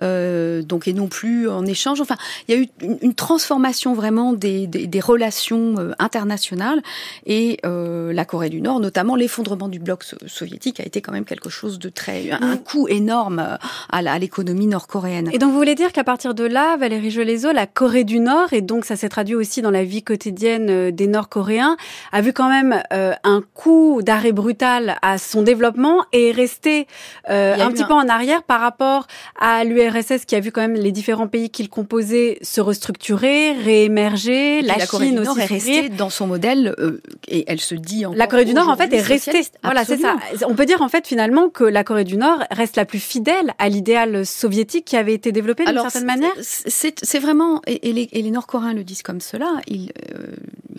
euh, 0.02 0.62
donc 0.62 0.88
et 0.88 0.92
non 0.92 1.08
plus 1.08 1.48
en 1.48 1.66
échange. 1.66 2.00
Enfin, 2.00 2.16
il 2.48 2.54
y 2.54 2.58
a 2.58 2.60
eu 2.60 2.68
une, 3.00 3.14
transformation 3.14 3.94
vraiment 3.94 4.32
des, 4.32 4.66
des, 4.66 4.86
des 4.86 5.00
relations 5.00 5.74
euh, 5.78 5.92
internationales 5.98 6.82
et 7.26 7.58
euh, 7.66 8.12
la 8.12 8.24
Corée 8.24 8.48
du 8.48 8.60
Nord, 8.60 8.80
notamment 8.80 9.16
l'effondrement 9.16 9.68
du 9.68 9.78
bloc 9.78 10.04
soviétique, 10.26 10.80
a 10.80 10.84
été 10.84 11.00
quand 11.00 11.12
même 11.12 11.24
quelque 11.24 11.50
chose 11.50 11.78
de 11.78 11.88
très 11.88 12.30
un, 12.30 12.56
coût 12.56 12.88
énorme 12.88 13.58
à 13.90 14.18
l'économie 14.18 14.66
nord-coréenne. 14.66 15.30
Et 15.32 15.38
donc 15.38 15.50
vous 15.50 15.56
voulez 15.56 15.74
dire 15.74 15.92
qu'à 15.92 16.04
partir 16.04 16.34
de 16.34 16.44
là, 16.44 16.76
Valérie 16.76 17.10
Jolézo, 17.10 17.52
la 17.52 17.66
Corée 17.66 18.04
du 18.04 18.20
Nord, 18.20 18.52
et 18.52 18.60
donc 18.60 18.84
ça 18.84 18.96
s'est 18.96 19.08
traduit 19.08 19.34
aussi 19.34 19.62
dans 19.62 19.70
la 19.70 19.84
vie 19.84 20.02
quotidienne 20.02 20.68
euh, 20.70 20.90
des 20.90 21.06
Nord-Coréens, 21.06 21.76
a 22.12 22.20
vu 22.20 22.32
quand 22.32 22.48
même 22.48 22.82
euh, 22.92 23.12
un 23.24 23.42
coup 23.54 24.00
d'arrêt 24.02 24.32
brutal 24.32 24.96
à 25.02 25.18
son 25.18 25.42
développement 25.42 26.04
et 26.12 26.28
est 26.28 26.32
resté 26.32 26.86
euh, 27.30 27.56
un 27.58 27.70
petit 27.70 27.84
peu 27.84 27.92
en 27.92 28.08
arrière 28.08 28.42
par 28.42 28.60
rapport 28.60 29.06
à 29.38 29.64
l'URSS 29.64 30.24
qui 30.26 30.34
a 30.34 30.40
vu 30.40 30.52
quand 30.52 30.60
même 30.60 30.74
les 30.74 30.92
différents 30.92 31.28
pays 31.28 31.50
qu'il 31.50 31.68
composait 31.68 32.38
se 32.42 32.60
restructurer, 32.60 33.52
réémerger. 33.52 34.62
La, 34.62 34.76
la 34.76 34.86
Corée 34.86 35.08
du 35.08 35.14
Nord 35.14 35.38
est 35.38 35.44
restée 35.46 35.88
dans 35.88 36.10
son 36.10 36.26
modèle 36.26 36.74
euh, 36.78 37.00
et 37.28 37.44
elle 37.46 37.60
se 37.60 37.74
dit 37.74 38.04
La 38.14 38.26
Corée 38.26 38.44
du 38.44 38.54
Nord 38.54 38.68
en 38.68 38.76
fait 38.76 38.92
est 38.92 39.00
restée. 39.00 39.42
Voilà, 39.62 39.84
c'est 39.84 39.98
ça. 39.98 40.16
On 40.46 40.54
peut 40.54 40.66
dire 40.66 40.82
en 40.82 40.88
fait 40.88 41.06
finalement 41.06 41.48
que 41.48 41.64
la 41.64 41.84
Corée 41.84 42.04
du 42.04 42.16
Nord 42.16 42.44
reste 42.50 42.76
la 42.76 42.84
plus 42.84 43.00
fidèle 43.00 43.54
à 43.58 43.68
l'idéal 43.68 44.24
soviétique 44.26 44.84
qui 44.84 44.96
avait 44.96 45.14
été 45.14 45.32
développé 45.32 45.64
d'une 45.64 45.78
certaine 45.78 46.04
manière. 46.04 46.32
C'est 46.40 47.18
vraiment 47.18 47.62
et, 47.66 47.92
les, 47.92 48.08
et 48.12 48.22
les 48.22 48.30
Nord-Coréens 48.30 48.74
le 48.74 48.84
disent 48.84 49.02
comme 49.02 49.20
cela. 49.20 49.60
Ils, 49.66 49.92
euh, 50.14 50.26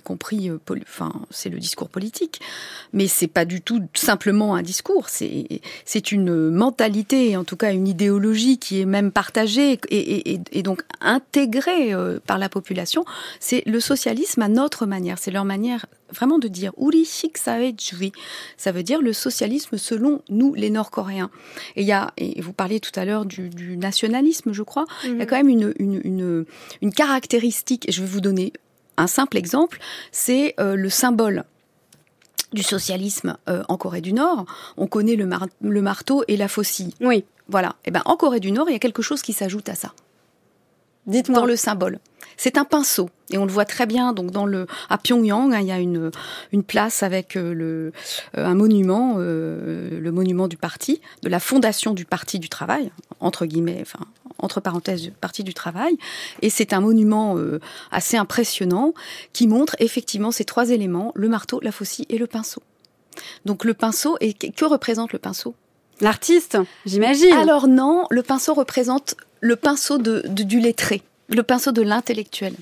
compris, 0.04 0.50
euh, 0.50 0.60
enfin, 0.84 1.14
c'est 1.30 1.50
le 1.50 1.60
discours 1.60 1.90
politique, 1.90 2.42
mais 2.92 3.08
c'est 3.08 3.28
pas 3.28 3.46
du 3.46 3.62
tout 3.62 3.82
simplement 3.94 4.56
un 4.56 4.62
discours. 4.62 5.10
C'est 5.10 5.62
c'est 5.86 6.12
une 6.12 6.50
mentalité, 6.50 7.36
en 7.38 7.44
tout 7.44 7.58
cas 7.58 7.74
une 7.74 7.88
idéologie 7.88 8.58
qui 8.58 8.82
est 8.82 8.86
même 8.86 9.12
partagée 9.12 9.80
et, 9.90 10.64
donc 10.64 10.84
intégrée 11.02 11.94
euh, 11.94 12.20
par 12.26 12.38
la 12.38 12.50
population, 12.50 13.06
c'est 13.40 13.64
le 13.66 13.80
socialisme 13.80 14.42
à 14.42 14.48
notre 14.48 14.86
manière. 14.86 15.18
C'est 15.20 15.32
leur 15.32 15.46
manière 15.46 15.86
vraiment 16.14 16.40
de 16.40 16.48
dire 16.48 16.72
Ça 18.58 18.72
veut 18.72 18.84
dire 18.84 19.02
le 19.02 19.14
socialisme 19.14 19.78
selon 19.78 20.22
nous, 20.30 20.54
les 20.54 20.70
Nord-Coréens. 20.70 21.30
Et 21.76 21.82
il 21.82 21.88
y 21.88 21.92
a, 21.92 22.14
et 22.18 22.40
vous 22.42 22.54
parliez 22.54 22.80
tout 22.80 22.98
à 22.98 23.06
l'heure 23.06 23.26
du, 23.26 23.50
nationalisme, 23.78 24.54
je 24.54 24.64
crois. 24.64 24.86
Il 25.04 25.10
y 25.10 25.14
a 25.14 25.16
mhm. 25.16 25.26
quand 25.26 25.38
même 25.38 25.50
une, 25.50 25.74
une, 25.80 26.46
une, 26.82 26.94
caractéristique, 26.94 27.90
et 27.90 27.92
je 27.92 28.02
vais 28.02 28.08
vous 28.08 28.22
donner 28.22 28.54
un 28.98 29.08
simple 29.08 29.38
exemple, 29.38 29.80
c'est 30.12 30.56
euh, 30.60 30.76
le 30.76 30.90
symbole 30.90 31.44
du 32.54 32.64
socialisme 32.64 33.38
euh, 33.50 33.64
en 33.68 33.78
Corée 33.78 34.02
du 34.02 34.14
Nord. 34.14 34.46
On 34.78 34.88
connaît 34.88 35.16
le, 35.16 35.28
le 35.62 35.82
marteau 35.82 36.24
et 36.28 36.38
la 36.38 36.48
faucille. 36.48 36.94
Oui. 37.02 37.26
Voilà. 37.50 37.70
Et 37.84 37.90
eh 37.90 37.92
ben 37.92 38.02
en 38.06 38.16
Corée 38.16 38.40
du 38.40 38.52
Nord, 38.52 38.70
il 38.70 38.74
y 38.74 38.76
a 38.76 38.80
quelque 38.80 39.02
chose 39.02 39.22
qui 39.22 39.34
s'ajoute 39.34 39.68
à 39.70 39.76
ça. 39.76 39.94
Dites-moi. 41.08 41.40
Dans 41.40 41.46
le 41.46 41.56
symbole. 41.56 42.00
C'est 42.38 42.58
un 42.58 42.66
pinceau. 42.66 43.10
Et 43.30 43.38
on 43.38 43.46
le 43.46 43.52
voit 43.52 43.66
très 43.66 43.86
bien. 43.86 44.14
Donc 44.14 44.32
dans 44.32 44.46
le 44.46 44.68
à 44.90 44.98
Pyongyang, 44.98 45.54
hein, 45.54 45.60
il 45.60 45.68
y 45.68 45.72
a 45.72 45.80
une 45.80 46.12
une 46.52 46.64
place 46.64 47.04
avec 47.04 47.36
euh, 47.36 47.54
le 47.54 47.92
euh, 48.38 48.46
un 48.46 48.56
monument, 48.56 49.16
euh, 49.18 50.00
le 50.00 50.12
monument 50.12 50.48
du 50.48 50.58
parti, 50.58 51.02
de 51.22 51.30
la 51.30 51.40
fondation 51.40 51.94
du 51.94 52.06
parti 52.06 52.40
du 52.40 52.50
travail 52.50 52.92
entre 53.20 53.46
guillemets, 53.46 53.80
enfin 53.82 54.06
entre 54.40 54.60
parenthèses, 54.60 55.12
parti 55.22 55.44
du 55.44 55.54
travail. 55.54 55.98
Et 56.42 56.50
c'est 56.50 56.74
un 56.74 56.82
monument 56.82 57.38
assez 57.92 58.18
impressionnant 58.18 58.94
qui 59.32 59.48
montre 59.48 59.78
effectivement 59.80 60.32
ces 60.32 60.44
trois 60.44 60.72
éléments 60.72 61.14
le 61.16 61.30
marteau, 61.30 61.62
la 61.62 61.72
faucille 61.72 62.06
et 62.10 62.18
le 62.18 62.28
pinceau. 62.28 62.62
Donc 63.46 63.64
le 63.64 63.74
pinceau 63.74 64.18
et 64.20 64.34
que 64.34 64.66
représente 64.66 65.14
le 65.14 65.20
pinceau? 65.20 65.56
L'artiste, 66.02 66.58
j'imagine. 66.86 67.32
Alors 67.34 67.68
non, 67.68 68.06
le 68.10 68.24
pinceau 68.24 68.54
représente 68.54 69.16
le 69.44 69.58
pinceau 69.58 69.98
de, 69.98 70.24
du 70.26 70.62
lettré, 70.62 71.02
le 71.28 71.44
pinceau 71.44 71.74
de 71.74 71.82
l'intellectuel. 71.82 72.54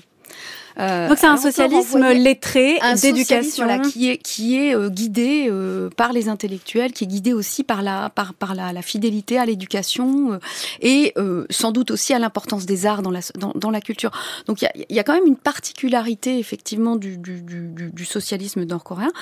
Euh, 0.78 1.08
Donc 1.08 1.18
c'est 1.18 1.26
un 1.26 1.36
socialisme 1.36 2.06
lettré 2.12 2.78
d'éducation 3.00 3.80
qui 3.80 4.10
est 4.10 4.18
qui 4.18 4.56
est 4.56 4.74
euh, 4.74 4.88
guidé 4.88 5.48
euh, 5.50 5.90
par 5.90 6.12
les 6.12 6.28
intellectuels, 6.28 6.92
qui 6.92 7.04
est 7.04 7.06
guidé 7.06 7.32
aussi 7.32 7.62
par 7.64 7.82
la 7.82 8.10
par 8.10 8.34
par 8.34 8.54
la, 8.54 8.72
la 8.72 8.82
fidélité 8.82 9.38
à 9.38 9.46
l'éducation 9.46 10.38
et 10.80 11.14
sans 11.50 11.72
doute 11.72 11.90
aussi 11.90 12.14
à 12.14 12.18
l'importance 12.18 12.66
des 12.66 12.86
arts 12.86 13.02
dans 13.02 13.10
la 13.10 13.20
dans, 13.38 13.52
dans 13.54 13.70
la 13.70 13.80
culture. 13.80 14.10
Donc 14.46 14.62
il 14.62 14.64
y 14.64 14.68
a, 14.68 14.72
y 14.88 14.98
a, 14.98 15.04
quand 15.04 15.14
même 15.14 15.26
une 15.26 15.36
particularité 15.36 16.38
effectivement 16.38 16.96
du 16.96 17.16
du, 17.18 17.42
du, 17.42 17.90
du 17.92 18.04
socialisme 18.04 18.64
nord-coréen 18.64 19.12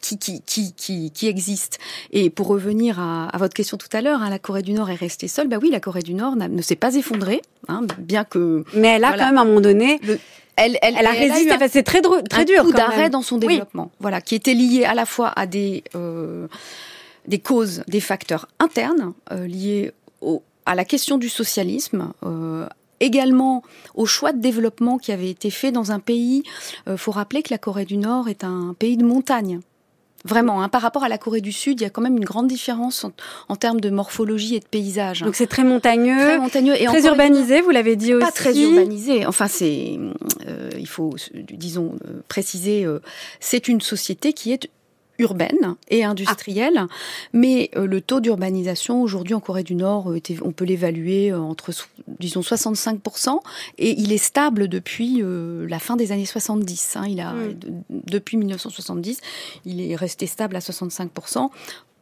qui, 0.00 0.18
qui, 0.18 0.42
qui 0.42 0.72
qui 0.72 1.10
qui 1.10 1.26
existe. 1.28 1.78
Et 2.10 2.30
pour 2.30 2.48
revenir 2.48 2.98
à, 3.00 3.28
à 3.28 3.38
votre 3.38 3.54
question 3.54 3.76
tout 3.76 3.88
à 3.92 4.00
l'heure, 4.00 4.22
hein, 4.22 4.30
la 4.30 4.38
Corée 4.38 4.62
du 4.62 4.72
Nord 4.72 4.90
est 4.90 4.94
restée 4.94 5.28
seule. 5.28 5.48
Bah 5.48 5.56
oui, 5.60 5.70
la 5.70 5.80
Corée 5.80 6.02
du 6.02 6.14
Nord 6.14 6.36
ne 6.36 6.62
s'est 6.62 6.76
pas 6.76 6.94
effondrée, 6.94 7.42
hein, 7.68 7.82
bien 7.98 8.24
que. 8.24 8.64
Mais 8.74 8.88
elle 8.88 9.04
a 9.04 9.12
quand 9.12 9.26
même 9.26 9.38
à 9.38 9.42
un 9.42 9.44
moment 9.44 9.60
donné. 9.60 10.00
Le, 10.02 10.18
elle, 10.56 10.78
elle, 10.82 10.94
elle, 10.98 11.06
a 11.06 11.10
résisté. 11.10 11.68
c'est 11.68 11.82
très, 11.82 12.00
très 12.00 12.42
un 12.42 12.44
dur. 12.44 12.60
Un 12.60 12.64
coup 12.64 12.72
d'arrêt 12.72 13.10
dans 13.10 13.22
son 13.22 13.38
développement. 13.38 13.90
Voilà, 14.00 14.20
qui 14.20 14.34
était 14.34 14.54
lié 14.54 14.84
à 14.84 14.94
la 14.94 15.06
fois 15.06 15.32
à 15.34 15.46
des 15.46 15.82
euh, 15.94 16.46
des 17.26 17.38
causes, 17.38 17.82
des 17.88 18.00
facteurs 18.00 18.48
internes 18.58 19.14
euh, 19.32 19.46
liés 19.46 19.92
au, 20.20 20.42
à 20.66 20.74
la 20.74 20.84
question 20.84 21.18
du 21.18 21.28
socialisme. 21.28 22.12
Euh, 22.24 22.66
également 23.00 23.62
au 23.94 24.06
choix 24.06 24.32
de 24.32 24.40
développement 24.40 24.98
qui 24.98 25.12
avait 25.12 25.28
été 25.28 25.50
fait 25.50 25.72
dans 25.72 25.90
un 25.90 25.98
pays. 25.98 26.44
Il 26.86 26.96
faut 26.96 27.10
rappeler 27.10 27.42
que 27.42 27.50
la 27.50 27.58
Corée 27.58 27.84
du 27.84 27.96
Nord 27.96 28.28
est 28.28 28.44
un 28.44 28.74
pays 28.78 28.96
de 28.96 29.04
montagne. 29.04 29.60
Vraiment, 30.26 30.62
hein, 30.62 30.70
par 30.70 30.80
rapport 30.80 31.04
à 31.04 31.08
la 31.10 31.18
Corée 31.18 31.42
du 31.42 31.52
Sud, 31.52 31.80
il 31.80 31.84
y 31.84 31.86
a 31.86 31.90
quand 31.90 32.00
même 32.00 32.16
une 32.16 32.24
grande 32.24 32.46
différence 32.46 33.04
en, 33.48 33.56
termes 33.56 33.80
de 33.80 33.90
morphologie 33.90 34.54
et 34.54 34.60
de 34.60 34.64
paysage. 34.64 35.20
Donc 35.20 35.34
c'est 35.34 35.46
très 35.46 35.64
montagneux, 35.64 36.16
très 36.16 36.38
montagneux 36.38 36.80
et 36.80 36.86
très 36.86 37.04
urbanisé, 37.04 37.60
vous 37.60 37.70
l'avez 37.70 37.94
dit 37.94 38.14
aussi. 38.14 38.24
Pas 38.24 38.32
très 38.32 38.58
urbanisé. 38.58 39.26
Enfin, 39.26 39.48
c'est, 39.48 39.98
euh, 40.48 40.70
il 40.78 40.88
faut, 40.88 41.14
disons, 41.34 41.96
euh, 42.06 42.22
préciser, 42.28 42.86
euh, 42.86 43.00
c'est 43.38 43.68
une 43.68 43.82
société 43.82 44.32
qui 44.32 44.52
est 44.52 44.70
urbaine 45.18 45.76
et 45.88 46.04
industrielle, 46.04 46.86
mais 47.32 47.70
euh, 47.76 47.86
le 47.86 48.00
taux 48.00 48.20
d'urbanisation 48.20 49.02
aujourd'hui 49.02 49.34
en 49.34 49.40
Corée 49.40 49.62
du 49.62 49.74
Nord, 49.74 50.10
euh, 50.10 50.20
on 50.42 50.52
peut 50.52 50.64
l'évaluer 50.64 51.30
euh, 51.30 51.38
entre, 51.38 51.72
disons, 52.20 52.40
65%, 52.40 53.40
et 53.78 54.00
il 54.00 54.12
est 54.12 54.18
stable 54.18 54.68
depuis 54.68 55.22
la 55.24 55.78
fin 55.78 55.96
des 55.96 56.12
années 56.12 56.26
70. 56.26 56.96
Hein. 56.96 57.06
il 57.08 57.20
a, 57.20 57.34
depuis 57.90 58.36
1970, 58.36 59.20
il 59.64 59.80
est 59.80 59.96
resté 59.96 60.26
stable 60.26 60.56
à 60.56 60.60
65%, 60.60 61.50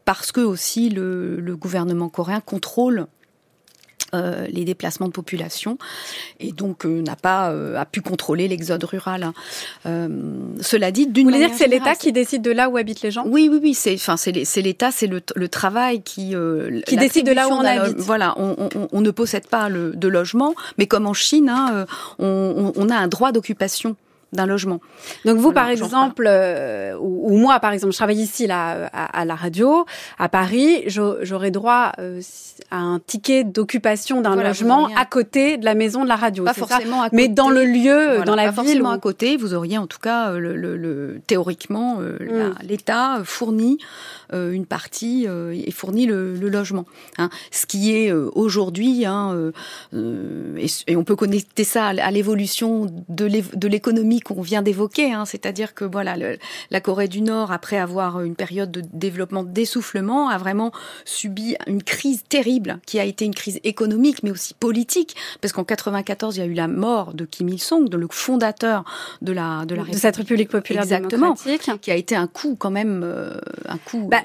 parce 0.05 0.33
que 0.33 0.41
aussi 0.41 0.89
le, 0.89 1.41
le 1.41 1.57
gouvernement 1.57 2.09
coréen 2.09 2.41
contrôle 2.41 3.07
euh, 4.15 4.47
les 4.49 4.65
déplacements 4.65 5.07
de 5.07 5.13
population 5.13 5.79
et 6.39 6.53
donc 6.53 6.85
euh, 6.85 7.01
n'a 7.01 7.17
pas 7.17 7.51
euh, 7.51 7.79
a 7.79 7.87
pu 7.87 8.03
contrôler 8.03 8.47
l'exode 8.47 8.85
rural. 8.85 9.23
Hein. 9.23 9.33
cela 10.61 10.91
dit, 10.93 11.07
d'une 11.07 11.31
manière 11.31 11.49
dire 11.49 11.57
que 11.57 11.65
c'est 11.65 11.71
l'État 11.71 11.95
qui 11.95 12.13
décide 12.13 12.43
de 12.43 12.51
là 12.51 12.69
où 12.69 12.77
habitent 12.77 13.03
les 13.03 13.11
gens? 13.11 13.25
Oui, 13.27 13.49
oui, 13.51 13.59
oui. 13.63 13.75
C'est 13.75 13.95
enfin 13.95 14.17
c'est 14.19 14.33
l'État, 14.63 14.91
c'est 14.91 15.07
le, 15.07 15.23
le, 15.35 15.49
travail 15.49 16.03
qui 16.03 16.35
qui 16.87 16.97
décide 16.97 17.27
de 17.27 17.33
là 17.33 17.49
où 17.49 17.53
on 17.53 17.65
habite. 17.65 17.99
Voilà, 17.99 18.35
on, 18.37 18.69
on, 18.75 18.89
on, 18.93 19.01
ne 19.01 19.11
possède 19.11 19.47
pas 19.47 19.69
le, 19.69 19.93
de 19.93 20.09
logement, 20.09 20.55
mais 20.77 20.87
comme 20.87 21.07
en 21.07 21.15
Chine, 21.15 21.49
hein, 21.49 21.87
on, 22.19 22.73
on, 22.77 22.89
a 22.91 22.97
un 22.97 23.09
droit 23.09 23.33
d'occupation 23.33 23.97
d'un 24.33 24.47
logement. 24.47 24.81
Donc 25.25 25.39
vous, 25.39 25.53
par 25.53 25.69
exemple, 25.69 26.25
euh, 26.27 26.97
ou, 26.99 27.37
moi, 27.37 27.61
par 27.61 27.73
exemple, 27.73 27.93
je 27.93 27.99
travaille 27.99 28.21
ici 28.21 28.47
là 28.47 28.91
à, 28.93 29.25
la 29.25 29.35
radio 29.35 29.85
à 30.19 30.29
Paris, 30.29 30.85
j'aurais 30.87 31.51
droit 31.51 31.93
euh, 31.99 32.21
à 32.71 32.79
un 32.79 32.99
ticket 32.99 33.45
d'occupation 33.45 34.21
d'un 34.21 34.37
logement 34.37 34.89
à 34.97 35.05
côté 35.05 35.57
de 35.59 35.65
la 35.65 35.75
maison 35.75 36.03
de 36.03 36.09
la 36.09 36.17
radio. 36.17 36.45
Pas 36.45 36.55
forcément 36.55 37.03
à 37.03 37.11
côté, 37.11 37.17
mais 37.17 37.29
dans 37.29 37.51
le 37.51 37.65
lieu, 37.65 38.23
dans 38.25 38.35
la 38.35 38.45
pas 38.45 38.51
ville. 38.51 38.65
Forcément 38.65 38.91
à 38.91 38.99
côté, 38.99 39.37
vous 39.37 39.55
auriez 39.55 39.79
en 39.79 39.87
tout 39.87 39.99
cas 39.99 40.33
le, 40.33 40.57
le, 40.57 40.77
le 40.77 41.21
théoriquement 41.27 41.97
mm. 41.97 42.55
l'État 42.63 43.21
fournit 43.25 43.79
euh, 43.81 43.87
une 44.33 44.67
partie 44.67 45.27
euh, 45.29 45.53
et 45.55 45.71
fournit 45.71 46.07
le, 46.07 46.35
le 46.35 46.49
logement. 46.49 46.87
Hein. 47.19 47.31
Ce 47.51 47.67
qui 47.67 47.95
est 47.95 48.11
euh, 48.13 48.31
aujourd'hui, 48.35 49.05
hein, 49.05 49.53
et, 49.93 50.67
et, 50.87 50.97
on 50.97 51.05
peut 51.05 51.17
connecter 51.17 51.65
ça 51.65 51.87
à 51.87 52.11
l'évolution 52.11 52.87
de 53.09 53.67
l'économie 53.67 54.21
qu'on 54.21 54.43
vient 54.43 54.63
d'évoquer, 54.63 55.13
hein, 55.13 55.25
c'est-à-dire 55.25 55.75
que 55.75 55.85
voilà, 55.85 56.17
le, 56.17 56.39
la 56.71 56.81
Corée 56.81 57.09
du 57.09 57.23
Nord, 57.23 57.53
après 57.53 57.79
avoir 57.79 58.21
une 58.21 58.35
période 58.35 58.71
de 58.71 58.83
développement 58.93 59.43
d'essoufflement, 59.43 60.29
a 60.29 60.39
vraiment 60.39 60.73
subi 61.05 61.57
une 61.67 61.83
crise 61.83 62.23
terrible 62.29 62.81
qui 62.87 62.99
a 62.99 63.05
été 63.05 63.25
une 63.25 63.35
crise 63.35 63.61
économique, 63.65 64.23
mais 64.23 64.31
aussi 64.31 64.55
politique, 64.55 65.17
parce 65.41 65.53
qu'en 65.53 65.65
94, 65.65 66.37
il 66.37 66.41
y 66.41 66.43
a 66.43 66.47
eu 66.47 66.55
la 66.55 66.69
mort 66.69 67.15
de 67.15 67.25
Kim 67.25 67.49
Il-sung, 67.49 67.89
de 67.89 67.97
le 67.97 68.07
fondateur 68.11 68.85
de 69.21 69.33
la 69.33 69.65
de 69.67 69.75
la 69.75 69.85
de 69.85 69.97
cette 69.97 70.17
République 70.17 70.49
populaire 70.49 70.83
Exactement, 70.83 71.35
démocratique, 71.35 71.81
qui 71.81 71.91
a 71.91 71.97
été 71.97 72.17
un 72.17 72.27
coup 72.27 72.57
quand 72.59 72.71
même, 72.71 73.05
un 73.67 73.79
coup. 73.79 74.09
Bah, 74.09 74.22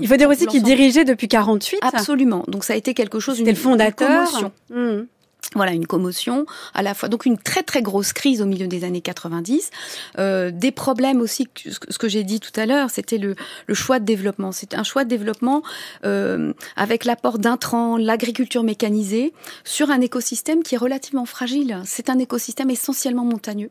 il 0.00 0.08
faut 0.08 0.16
dire 0.16 0.28
aussi 0.28 0.46
qu'il 0.46 0.62
dirigeait 0.62 1.04
depuis 1.04 1.28
48. 1.28 1.80
Absolument. 1.82 2.44
Donc 2.48 2.64
ça 2.64 2.72
a 2.72 2.76
été 2.76 2.94
quelque 2.94 3.20
chose. 3.20 3.38
C'était 3.38 3.52
le 3.52 3.56
fondateur. 3.56 4.50
Une 4.70 5.06
voilà 5.54 5.72
une 5.72 5.86
commotion 5.86 6.44
à 6.74 6.82
la 6.82 6.92
fois 6.92 7.08
donc 7.08 7.24
une 7.24 7.38
très 7.38 7.62
très 7.62 7.80
grosse 7.80 8.12
crise 8.12 8.42
au 8.42 8.46
milieu 8.46 8.66
des 8.66 8.84
années 8.84 9.00
90 9.00 9.70
euh, 10.18 10.50
des 10.52 10.72
problèmes 10.72 11.22
aussi 11.22 11.48
ce 11.56 11.98
que 11.98 12.08
j'ai 12.08 12.22
dit 12.22 12.38
tout 12.38 12.52
à 12.60 12.66
l'heure 12.66 12.90
c'était 12.90 13.18
le, 13.18 13.34
choix 13.72 13.98
de 13.98 14.04
développement. 14.04 14.52
C'est 14.52 14.74
un 14.74 14.82
choix 14.82 15.04
de 15.04 15.08
développement 15.08 15.62
euh, 16.04 16.52
avec 16.76 17.04
l'apport 17.04 17.38
d'intrants 17.38 17.96
l'agriculture 17.96 18.62
mécanisée 18.62 19.32
sur 19.64 19.90
un 19.90 20.00
écosystème 20.00 20.62
qui 20.62 20.74
est 20.74 20.78
relativement 20.78 21.24
fragile. 21.24 21.80
C'est 21.84 22.10
un 22.10 22.18
écosystème 22.18 22.70
essentiellement 22.70 23.24
montagneux. 23.24 23.70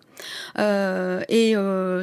Euh, 0.58 1.22
et 1.30 1.54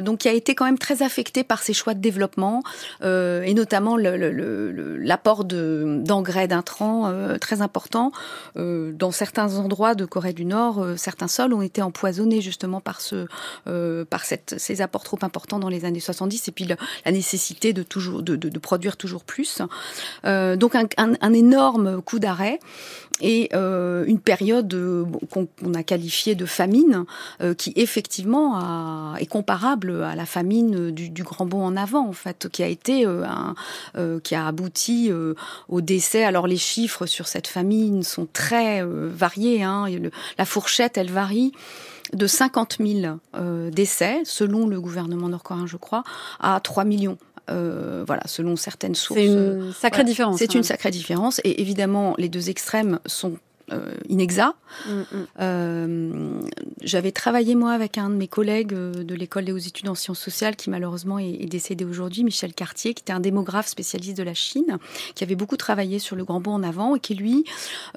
donc 0.03 0.19
qui 0.19 0.29
a 0.29 0.33
été 0.33 0.55
quand 0.55 0.65
même 0.65 0.77
très 0.77 1.01
affecté 1.01 1.43
par 1.43 1.63
ces 1.63 1.73
choix 1.73 1.93
de 1.93 1.99
développement 1.99 2.63
et 3.03 3.53
notamment 3.53 3.97
l'apport 3.97 5.43
d'engrais 5.45 6.47
d'intrants 6.47 7.11
très 7.39 7.61
important 7.61 8.11
dans 8.55 9.11
certains 9.11 9.54
endroits 9.57 9.95
de 9.95 10.05
Corée 10.05 10.33
du 10.33 10.45
Nord, 10.45 10.81
euh, 10.81 10.95
certains 10.95 11.27
sols 11.27 11.53
ont 11.53 11.61
été 11.61 11.81
empoisonnés 11.81 12.41
justement 12.41 12.81
par 12.81 12.99
euh, 13.67 14.05
ces 14.57 14.81
apports 14.81 15.03
trop 15.03 15.19
importants 15.21 15.59
dans 15.59 15.69
les 15.69 15.85
années 15.85 15.99
70 15.99 16.47
et 16.47 16.51
puis 16.51 16.65
la, 16.65 17.11
nécessité 17.11 17.73
de 17.73 18.59
produire 18.59 18.97
toujours 18.97 19.23
plus. 19.23 19.61
Euh, 20.25 20.55
donc 20.55 20.75
un, 20.75 21.33
énorme 21.33 22.01
coup 22.01 22.19
d'arrêt 22.19 22.59
et 23.21 23.49
euh, 23.53 24.03
une 24.07 24.19
période 24.19 24.73
euh, 24.73 25.05
qu'on 25.29 25.73
a 25.73 25.83
qualifiée 25.83 26.35
de 26.35 26.45
famine, 26.45 27.05
euh, 27.41 27.53
qui 27.53 27.71
effectivement 27.75 28.57
a, 28.57 29.15
est 29.19 29.25
comparable 29.25 30.03
à 30.03 30.15
la 30.15 30.25
famine 30.25 30.91
du, 30.91 31.23
Grand 31.23 31.45
Bond 31.45 31.63
en 31.63 31.77
avant, 31.77 32.07
en 32.07 32.13
fait, 32.13 32.49
qui 32.51 32.61
a 32.61 32.67
été 32.67 33.05
un, 33.05 33.55
qui 34.23 34.35
a 34.35 34.45
abouti 34.45 35.11
au 35.69 35.81
décès. 35.81 36.23
Alors 36.23 36.45
les 36.45 36.57
chiffres 36.57 37.07
sur 37.07 37.27
cette 37.27 37.47
famine 37.47 38.03
sont 38.03 38.27
très 38.31 38.83
variés. 38.85 39.63
Hein, 39.63 39.87
la 40.37 40.45
fourchette, 40.45 40.97
elle 40.97 41.09
varie 41.09 41.51
de 42.13 42.27
50 42.27 42.77
000 42.79 43.17
décès, 43.71 44.21
selon 44.23 44.67
le 44.67 44.79
gouvernement 44.79 45.29
nord-coréen, 45.29 45.65
je 45.65 45.77
crois, 45.77 46.03
à 46.39 46.59
3 46.59 46.83
millions. 46.83 47.17
Euh, 47.51 48.03
voilà, 48.07 48.23
selon 48.25 48.55
certaines 48.55 48.95
sources. 48.95 49.19
C'est 49.19 49.27
une 49.27 49.71
sacrée 49.73 50.03
différence. 50.03 50.39
C'est 50.39 50.55
une 50.55 50.63
sacrée 50.63 50.91
différence. 50.91 51.39
Et 51.43 51.61
évidemment, 51.61 52.15
les 52.17 52.29
deux 52.29 52.49
extrêmes 52.49 52.99
sont 53.05 53.37
euh, 53.71 53.95
inexact. 54.09 54.55
Mm, 54.87 54.91
mm. 54.91 55.05
Euh, 55.39 56.41
J'avais 56.81 57.11
travaillé 57.11 57.55
moi 57.55 57.71
avec 57.71 57.97
un 57.97 58.09
de 58.09 58.15
mes 58.15 58.27
collègues 58.27 58.73
euh, 58.73 59.03
de 59.03 59.15
l'école 59.15 59.45
des 59.45 59.51
hautes 59.51 59.67
études 59.67 59.89
en 59.89 59.95
sciences 59.95 60.19
sociales 60.19 60.55
qui 60.55 60.69
malheureusement 60.69 61.17
est, 61.17 61.31
est 61.31 61.47
décédé 61.47 61.85
aujourd'hui, 61.85 62.23
Michel 62.23 62.53
Cartier, 62.53 62.93
qui 62.93 63.01
était 63.01 63.13
un 63.13 63.19
démographe 63.19 63.67
spécialiste 63.67 64.17
de 64.17 64.23
la 64.23 64.33
Chine, 64.33 64.77
qui 65.15 65.23
avait 65.23 65.35
beaucoup 65.35 65.57
travaillé 65.57 65.99
sur 65.99 66.15
le 66.15 66.23
grand 66.23 66.39
bond 66.39 66.53
en 66.53 66.63
avant 66.63 66.95
et 66.95 66.99
qui 66.99 67.15
lui, 67.15 67.43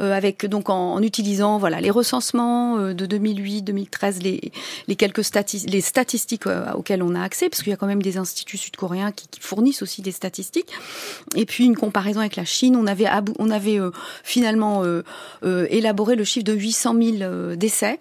euh, 0.01 0.13
avec 0.13 0.47
donc 0.47 0.71
en, 0.71 0.95
en, 0.95 1.03
utilisant 1.03 1.59
voilà 1.59 1.81
les 1.81 1.91
recensements 1.91 2.79
de 2.79 3.07
2008, 3.07 3.63
2013, 3.63 4.23
les, 4.23 4.53
les 4.87 4.97
quelques 4.97 5.25
stati 5.25 5.67
les 5.67 5.81
statistiques 5.81 6.45
auxquelles 6.75 7.03
on 7.03 7.15
a 7.15 7.23
accès, 7.23 7.49
parce 7.49 7.63
qu'il 7.63 7.71
y 7.71 7.75
a 7.75 7.77
quand 7.77 7.87
même 7.87 8.03
des 8.03 8.17
instituts 8.17 8.57
sud-coréens 8.57 9.13
qui, 9.13 9.29
qui, 9.29 9.41
fournissent 9.41 9.83
aussi 9.83 10.03
des 10.03 10.13
statistiques, 10.13 10.73
et 11.37 11.47
puis 11.47 11.65
une 11.65 11.77
comparaison 11.77 12.21
avec 12.21 12.37
la 12.37 12.45
Chine, 12.45 12.77
on 12.77 12.87
avait 12.87 13.07
on 13.39 13.51
avait 13.51 13.79
finalement 14.23 14.83
euh, 15.59 15.67
élaborer 15.71 16.17
le 16.17 16.25
chiffre 16.25 16.45
de 16.45 16.53
800 16.53 16.95
000 17.01 17.17
euh, 17.21 17.57
décès, 17.57 17.99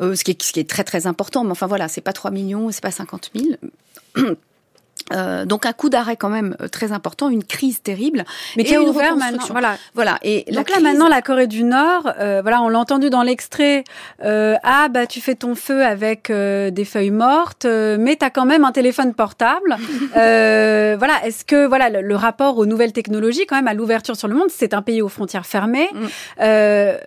euh, 0.00 0.14
ce 0.14 0.24
qui, 0.24 0.32
est, 0.32 0.42
ce 0.42 0.52
qui 0.52 0.60
est 0.60 0.68
très 0.68 0.84
très 0.84 1.06
important. 1.06 1.44
Mais 1.44 1.50
enfin 1.50 1.66
voilà, 1.66 1.88
c'est 1.88 2.00
pas 2.00 2.12
3 2.12 2.30
millions, 2.30 2.70
c'est 2.70 2.82
pas 2.82 2.90
50 2.90 3.30
000. 4.16 4.34
Euh, 5.12 5.44
donc 5.44 5.66
un 5.66 5.72
coup 5.72 5.90
d'arrêt 5.90 6.16
quand 6.16 6.30
même 6.30 6.56
très 6.72 6.92
important, 6.92 7.28
une 7.28 7.44
crise 7.44 7.82
terrible, 7.82 8.24
mais 8.56 8.64
qui 8.64 8.74
a 8.74 8.80
ouvert 8.80 9.16
maintenant. 9.16 9.44
Voilà, 9.50 9.76
voilà. 9.94 10.18
Et 10.22 10.44
donc 10.50 10.70
là 10.70 10.80
maintenant 10.80 11.08
la 11.08 11.20
Corée 11.20 11.46
du 11.46 11.62
Nord, 11.62 12.10
euh, 12.18 12.40
voilà, 12.42 12.62
on 12.62 12.68
l'a 12.68 12.78
entendu 12.78 13.10
dans 13.10 13.22
l'extrait. 13.22 13.84
Euh, 14.24 14.56
ah 14.62 14.88
bah 14.88 15.06
tu 15.06 15.20
fais 15.20 15.34
ton 15.34 15.54
feu 15.54 15.84
avec 15.84 16.30
des 16.30 16.84
feuilles 16.84 17.10
mortes, 17.10 17.66
mais 17.66 18.16
t'as 18.16 18.30
quand 18.30 18.46
même 18.46 18.64
un 18.64 18.72
téléphone 18.72 19.14
portable. 19.14 19.76
voilà, 20.14 21.24
est-ce 21.24 21.44
que 21.44 21.66
voilà 21.66 21.90
le, 21.90 22.14
rapport 22.14 22.58
aux 22.58 22.66
nouvelles 22.66 22.92
technologies 22.92 23.44
quand 23.46 23.56
même 23.56 23.68
à 23.68 23.74
l'ouverture 23.74 24.16
sur 24.16 24.28
le 24.28 24.34
monde, 24.34 24.48
c'est 24.48 24.72
un 24.72 24.82
pays 24.82 25.02
aux 25.02 25.08
frontières 25.08 25.46
fermées. 25.46 25.90
Mm. 25.92 26.06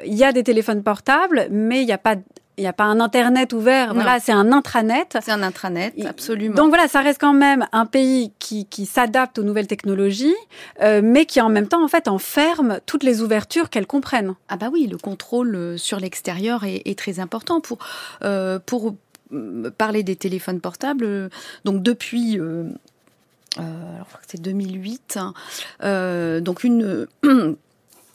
Il 0.05 0.15
y 0.15 0.23
a 0.23 0.31
des 0.31 0.43
téléphones 0.43 0.83
portables, 0.83 1.47
mais 1.49 1.81
il 1.81 1.85
n'y 1.85 1.93
a 1.93 1.97
pas 1.97 2.15
il 2.57 2.61
n'y 2.61 2.67
a 2.67 2.73
pas 2.73 2.85
un 2.85 2.99
internet 2.99 3.53
ouvert. 3.53 3.93
Voilà, 3.93 4.19
c'est 4.19 4.31
un 4.31 4.51
intranet. 4.51 5.17
C'est 5.21 5.31
un 5.31 5.43
intranet, 5.43 5.93
absolument. 6.05 6.55
Donc 6.55 6.69
voilà, 6.69 6.87
ça 6.87 7.01
reste 7.01 7.21
quand 7.21 7.33
même 7.33 7.67
un 7.71 7.85
pays 7.85 8.31
qui, 8.39 8.65
qui 8.65 8.87
s'adapte 8.87 9.37
aux 9.37 9.43
nouvelles 9.43 9.67
technologies, 9.67 10.35
euh, 10.81 11.01
mais 11.03 11.25
qui 11.25 11.39
en 11.39 11.49
même 11.49 11.67
temps 11.67 11.83
en 11.83 11.87
fait 11.87 12.07
enferme 12.07 12.79
toutes 12.87 13.03
les 13.03 13.21
ouvertures 13.21 13.69
qu'elles 13.69 13.85
comprennent. 13.85 14.33
Ah 14.49 14.57
bah 14.57 14.69
oui, 14.71 14.87
le 14.87 14.97
contrôle 14.97 15.55
euh, 15.55 15.77
sur 15.77 15.99
l'extérieur 15.99 16.63
est, 16.63 16.81
est, 16.85 16.97
très 16.97 17.19
important 17.19 17.61
pour 17.61 17.77
euh, 18.23 18.57
pour 18.65 18.95
parler 19.77 20.01
des 20.03 20.15
téléphones 20.15 20.59
portables. 20.59 21.29
Donc 21.63 21.83
depuis 21.83 22.39
euh, 22.39 22.63
c'est 24.27 24.41
2008. 24.41 25.19
Hein, 25.19 26.41
donc 26.41 26.63
une 26.63 27.07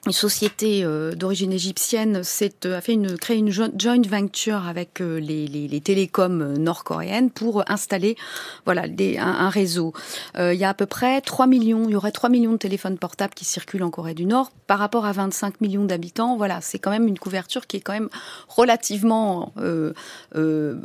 une 0.04 0.12
société 0.12 0.84
euh, 0.84 1.12
d'origine 1.12 1.52
égyptienne 1.52 2.22
euh, 2.64 2.76
a 2.76 2.80
fait 2.80 2.92
une, 2.92 3.16
créé 3.16 3.36
une 3.36 3.50
joint 3.52 3.70
venture 4.08 4.66
avec 4.66 5.00
euh, 5.00 5.20
les, 5.20 5.46
les, 5.46 5.68
les, 5.68 5.80
télécoms 5.80 6.54
nord-coréennes 6.58 7.30
pour 7.30 7.62
installer 7.70 8.16
voilà 8.64 8.88
des, 8.88 9.16
un, 9.18 9.48
réseau. 9.48 9.92
il 10.36 10.54
y 10.54 10.64
a 10.64 10.70
à 10.70 10.74
peu 10.74 10.86
près 10.86 11.20
3 11.20 11.46
millions, 11.46 11.84
il 11.88 11.92
y 11.92 11.96
aurait 11.96 12.10
3 12.10 12.30
millions 12.30 12.52
de 12.52 12.56
téléphones 12.56 12.98
portables 12.98 13.34
qui 13.34 13.44
circulent 13.44 13.84
en 13.84 13.90
Corée 13.90 14.14
du 14.14 14.26
Nord 14.26 14.50
par 14.66 14.80
rapport 14.80 15.04
à 15.04 15.12
25 15.12 15.60
millions 15.60 15.84
d'habitants. 15.84 16.36
Voilà, 16.36 16.60
c'est 16.60 16.78
quand 16.78 16.90
même 16.90 17.06
une 17.06 17.18
couverture 17.18 17.66
qui 17.66 17.76
est 17.76 17.80
quand 17.80 17.92
même 17.92 18.08
relativement 18.48 19.52
euh, 19.58 19.92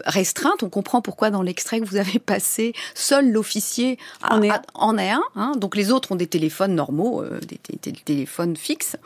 restreinte. 0.05 0.61
On 0.61 0.70
comprend 0.70 1.01
pourquoi 1.01 1.32
dans 1.32 1.41
l'extrait 1.41 1.80
que 1.80 1.86
vous 1.86 1.95
avez 1.95 2.20
passé, 2.20 2.74
seul 2.93 3.32
l'officier 3.32 3.97
en, 4.24 4.41
en 4.76 4.97
est 4.97 5.09
un. 5.09 5.24
Hein, 5.36 5.53
donc 5.57 5.76
les 5.76 5.91
autres 5.91 6.11
ont 6.11 6.15
des 6.15 6.28
téléphones 6.28 6.76
normaux, 6.76 7.24
des, 7.47 7.59
des 7.82 7.93
téléphones 7.93 8.57
fixes. 8.57 8.97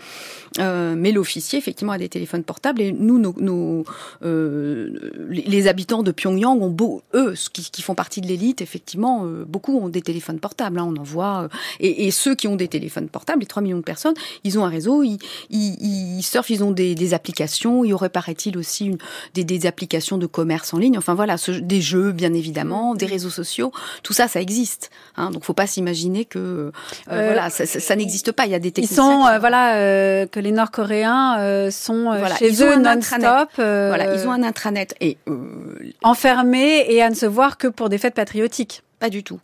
Euh, 0.59 0.95
mais 0.97 1.11
l'officier, 1.11 1.57
effectivement, 1.57 1.93
a 1.93 1.97
des 1.97 2.09
téléphones 2.09 2.43
portables. 2.43 2.81
Et 2.81 2.91
nous, 2.91 3.19
nos, 3.19 3.33
nos 3.37 3.85
euh, 4.23 5.11
les 5.29 5.67
habitants 5.67 6.03
de 6.03 6.11
Pyongyang 6.11 6.61
ont 6.61 6.69
beau, 6.69 7.01
eux, 7.13 7.33
qui, 7.53 7.69
qui 7.71 7.81
font 7.81 7.95
partie 7.95 8.21
de 8.21 8.27
l'élite, 8.27 8.61
effectivement, 8.61 9.25
euh, 9.25 9.45
beaucoup 9.47 9.77
ont 9.79 9.87
des 9.87 10.01
téléphones 10.01 10.39
portables. 10.39 10.79
Hein, 10.79 10.93
on 10.93 10.99
en 10.99 11.03
voit. 11.03 11.43
Euh, 11.43 11.47
et, 11.79 12.07
et, 12.07 12.11
ceux 12.11 12.35
qui 12.35 12.47
ont 12.47 12.57
des 12.57 12.67
téléphones 12.67 13.07
portables, 13.07 13.39
les 13.39 13.45
3 13.45 13.63
millions 13.63 13.77
de 13.77 13.83
personnes, 13.83 14.13
ils 14.43 14.59
ont 14.59 14.65
un 14.65 14.69
réseau, 14.69 15.03
ils, 15.03 15.19
ils, 15.49 16.17
ils 16.17 16.23
surfent, 16.23 16.49
ils 16.49 16.63
ont 16.63 16.71
des, 16.71 16.95
des 16.95 17.13
applications. 17.13 17.85
Il 17.85 17.89
y 17.89 17.93
aurait, 17.93 18.09
paraît-il, 18.09 18.57
aussi 18.57 18.87
une, 18.87 18.97
des, 19.33 19.45
des, 19.45 19.65
applications 19.65 20.17
de 20.17 20.25
commerce 20.25 20.73
en 20.73 20.79
ligne. 20.79 20.97
Enfin 20.97 21.13
voilà, 21.13 21.37
ce, 21.37 21.51
des 21.51 21.81
jeux, 21.81 22.11
bien 22.11 22.33
évidemment, 22.33 22.93
des 22.93 23.05
réseaux 23.05 23.29
sociaux. 23.29 23.71
Tout 24.03 24.13
ça, 24.13 24.27
ça 24.27 24.41
existe. 24.41 24.89
Hein, 25.15 25.31
donc, 25.31 25.45
faut 25.45 25.53
pas 25.53 25.67
s'imaginer 25.67 26.25
que 26.25 26.71
voilà, 27.07 27.49
ça, 27.49 27.65
ça, 27.65 27.79
ça 27.79 27.95
n'existe 27.95 28.33
pas. 28.33 28.45
Il 28.45 28.51
y 28.51 28.55
a 28.55 28.59
des 28.59 28.71
techniciens. 28.71 29.03
Ils 29.03 29.31
sont, 29.33 29.39
voilà 29.39 29.75
euh, 29.91 30.25
que 30.27 30.39
les 30.39 30.51
Nord-Coréens 30.51 31.39
euh, 31.39 31.71
sont 31.71 32.11
euh, 32.11 32.25
chez 32.37 32.63
eux 32.63 32.77
non-stop. 32.77 33.49
voilà, 33.57 34.15
ils 34.15 34.27
ont 34.27 34.31
un 34.31 34.43
intranet 34.43 34.95
et 35.01 35.17
enfermés 36.03 36.85
et 36.89 37.01
à 37.01 37.09
ne 37.09 37.15
se 37.15 37.25
voir 37.25 37.57
que 37.57 37.67
pour 37.67 37.89
des 37.89 37.97
fêtes 37.97 38.15
patriotiques. 38.15 38.83
Pas 38.99 39.09
du 39.09 39.23
tout. 39.23 39.39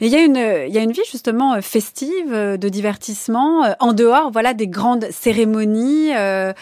Il 0.00 0.08
y 0.08 0.16
a 0.16 0.20
une, 0.20 0.36
il 0.36 0.74
y 0.74 0.78
a 0.78 0.82
une 0.82 0.92
vie 0.92 1.02
justement 1.10 1.60
festive, 1.60 2.32
de 2.32 2.68
divertissement, 2.68 3.74
en 3.78 3.92
dehors, 3.92 4.30
voilà, 4.30 4.54
des 4.54 4.66
grandes 4.66 5.06
cérémonies 5.10 6.14
euh, 6.14 6.52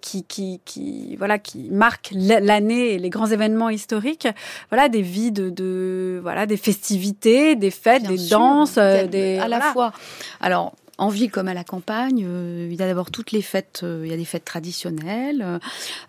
qui, 0.00 0.24
qui, 0.24 0.60
qui, 0.64 1.16
voilà, 1.16 1.38
qui 1.38 1.68
marquent 1.70 2.10
l'année 2.12 2.94
et 2.94 2.98
les 2.98 3.10
grands 3.10 3.26
événements 3.26 3.68
historiques. 3.68 4.28
Voilà, 4.70 4.88
des 4.88 5.02
vies 5.02 5.32
de, 5.32 5.50
de 5.50 6.18
voilà, 6.22 6.46
des 6.46 6.56
festivités, 6.56 7.56
des 7.56 7.70
fêtes, 7.70 8.04
des 8.04 8.28
danses, 8.28 8.76
des 8.76 9.38
à 9.38 9.48
la 9.48 9.60
fois. 9.60 9.92
Alors 10.40 10.72
en 10.98 11.08
ville 11.08 11.30
comme 11.30 11.46
à 11.48 11.54
la 11.54 11.64
campagne, 11.64 12.24
euh, 12.26 12.68
il 12.70 12.78
y 12.78 12.82
a 12.82 12.86
d'abord 12.86 13.12
toutes 13.12 13.30
les 13.30 13.40
fêtes, 13.40 13.80
euh, 13.84 14.02
il 14.04 14.10
y 14.10 14.14
a 14.14 14.16
des 14.16 14.24
fêtes 14.24 14.44
traditionnelles, 14.44 15.60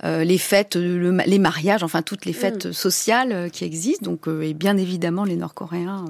euh, 0.03 0.23
les 0.23 0.39
fêtes, 0.39 0.75
les 0.75 1.39
mariages, 1.39 1.83
enfin 1.83 2.01
toutes 2.01 2.25
les 2.25 2.33
fêtes 2.33 2.65
mm. 2.65 2.73
sociales 2.73 3.51
qui 3.51 3.63
existent. 3.65 4.05
Donc, 4.05 4.27
et 4.27 4.53
bien 4.55 4.77
évidemment, 4.77 5.23
les 5.23 5.35
Nord-Coréens 5.35 6.05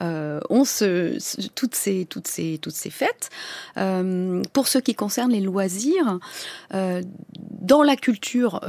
ont 0.00 0.64
ce, 0.64 1.18
toutes 1.54 1.74
ces 1.74 2.04
toutes 2.04 2.28
ces 2.28 2.58
toutes 2.58 2.74
ces 2.74 2.90
fêtes. 2.90 3.30
pour 4.52 4.68
ce 4.68 4.78
qui 4.78 4.94
concerne 4.94 5.32
les 5.32 5.40
loisirs, 5.40 6.18
dans 6.70 7.82
la 7.82 7.96
culture 7.96 8.60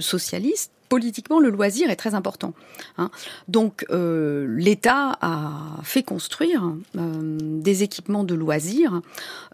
socialiste, 0.00 0.72
politiquement, 0.88 1.38
le 1.38 1.50
loisir 1.50 1.90
est 1.90 1.96
très 1.96 2.14
important. 2.14 2.54
Hein. 2.96 3.10
Donc, 3.46 3.84
euh, 3.90 4.46
l'État 4.48 5.18
a 5.20 5.52
fait 5.82 6.02
construire 6.02 6.72
euh, 6.96 7.38
des 7.40 7.82
équipements 7.82 8.24
de 8.24 8.34
loisirs, 8.34 9.00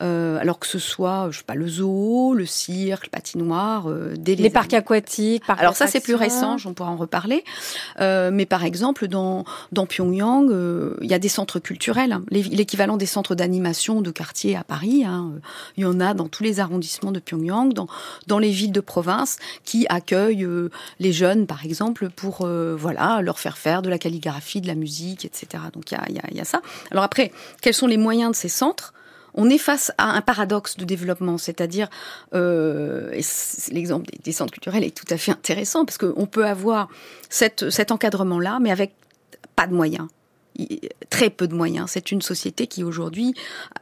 euh, 0.00 0.38
alors 0.38 0.58
que 0.58 0.66
ce 0.66 0.78
soit, 0.78 1.28
je 1.30 1.38
sais 1.38 1.44
pas, 1.44 1.54
le 1.54 1.68
zoo, 1.68 2.34
le 2.34 2.46
cirque, 2.46 3.06
le 3.06 3.10
patinoire, 3.10 3.88
des 4.16 4.36
les, 4.36 4.50
parcs 4.50 4.74
aquatiques. 4.74 5.42
alors 5.48 5.76
ça, 5.76 5.86
c'est 5.86 6.00
plus 6.00 6.14
récent, 6.14 6.56
on 6.64 6.74
pourra 6.74 6.90
en 6.90 6.96
reparler. 6.96 7.44
mais 7.98 8.46
par 8.46 8.64
exemple, 8.64 9.08
dans 9.08 9.44
dans 9.72 9.86
Pyongyang, 9.86 10.50
il 11.00 11.10
y 11.10 11.14
a 11.14 11.18
des 11.18 11.28
centres 11.28 11.58
culturels, 11.58 12.12
hein. 12.12 12.22
l'équivalent 12.30 12.96
des 12.96 13.06
centres 13.06 13.34
d'animation 13.34 14.00
de 14.00 14.10
quartier 14.10 14.56
à 14.56 14.64
Paris. 14.64 15.04
Hein. 15.04 15.32
Il 15.76 15.82
y 15.82 15.86
en 15.86 16.00
a 16.00 16.14
dans 16.14 16.28
tous 16.28 16.42
les 16.42 16.60
arrondissements 16.60 17.12
de 17.12 17.20
Pyongyang, 17.20 17.72
dans 17.72 17.88
dans 18.26 18.38
les 18.38 18.50
villes 18.50 18.72
de 18.72 18.80
province 18.80 19.38
qui 19.64 19.86
accueillent 19.88 20.48
les 21.00 21.12
jeunes 21.12 21.23
par 21.46 21.64
exemple, 21.64 22.10
pour 22.10 22.42
euh, 22.42 22.76
voilà 22.78 23.20
leur 23.22 23.38
faire 23.38 23.58
faire 23.58 23.82
de 23.82 23.88
la 23.88 23.98
calligraphie, 23.98 24.60
de 24.60 24.66
la 24.66 24.74
musique, 24.74 25.24
etc. 25.24 25.64
Donc 25.72 25.90
il 25.90 26.14
y 26.14 26.18
a, 26.18 26.34
y 26.34 26.40
a, 26.40 26.44
ça. 26.44 26.60
Alors 26.90 27.04
après, 27.04 27.32
quels 27.62 27.74
sont 27.74 27.86
les 27.86 27.96
moyens 27.96 28.32
de 28.32 28.36
ces 28.36 28.48
centres? 28.48 28.92
On 29.36 29.50
est 29.50 29.58
face 29.58 29.90
à 29.98 30.10
un 30.10 30.20
paradoxe 30.20 30.76
de 30.76 30.84
développement, 30.84 31.38
c'est-à-dire 31.38 31.88
euh, 32.34 33.10
l'exemple 33.72 34.08
des, 34.22 34.32
centres 34.32 34.52
culturels 34.52 34.84
est 34.84 34.96
tout 34.96 35.12
à 35.12 35.16
fait 35.16 35.32
intéressant 35.32 35.84
parce 35.84 35.98
qu'on 35.98 36.26
peut 36.26 36.46
avoir 36.46 36.88
cet 37.30 37.90
encadrement-là, 37.90 38.58
mais 38.60 38.70
avec 38.70 38.94
pas 39.56 39.66
de 39.66 39.74
moyens 39.74 40.06
très 41.10 41.30
peu 41.30 41.46
de 41.48 41.54
moyens. 41.54 41.90
C'est 41.90 42.12
une 42.12 42.22
société 42.22 42.66
qui 42.66 42.84
aujourd'hui 42.84 43.34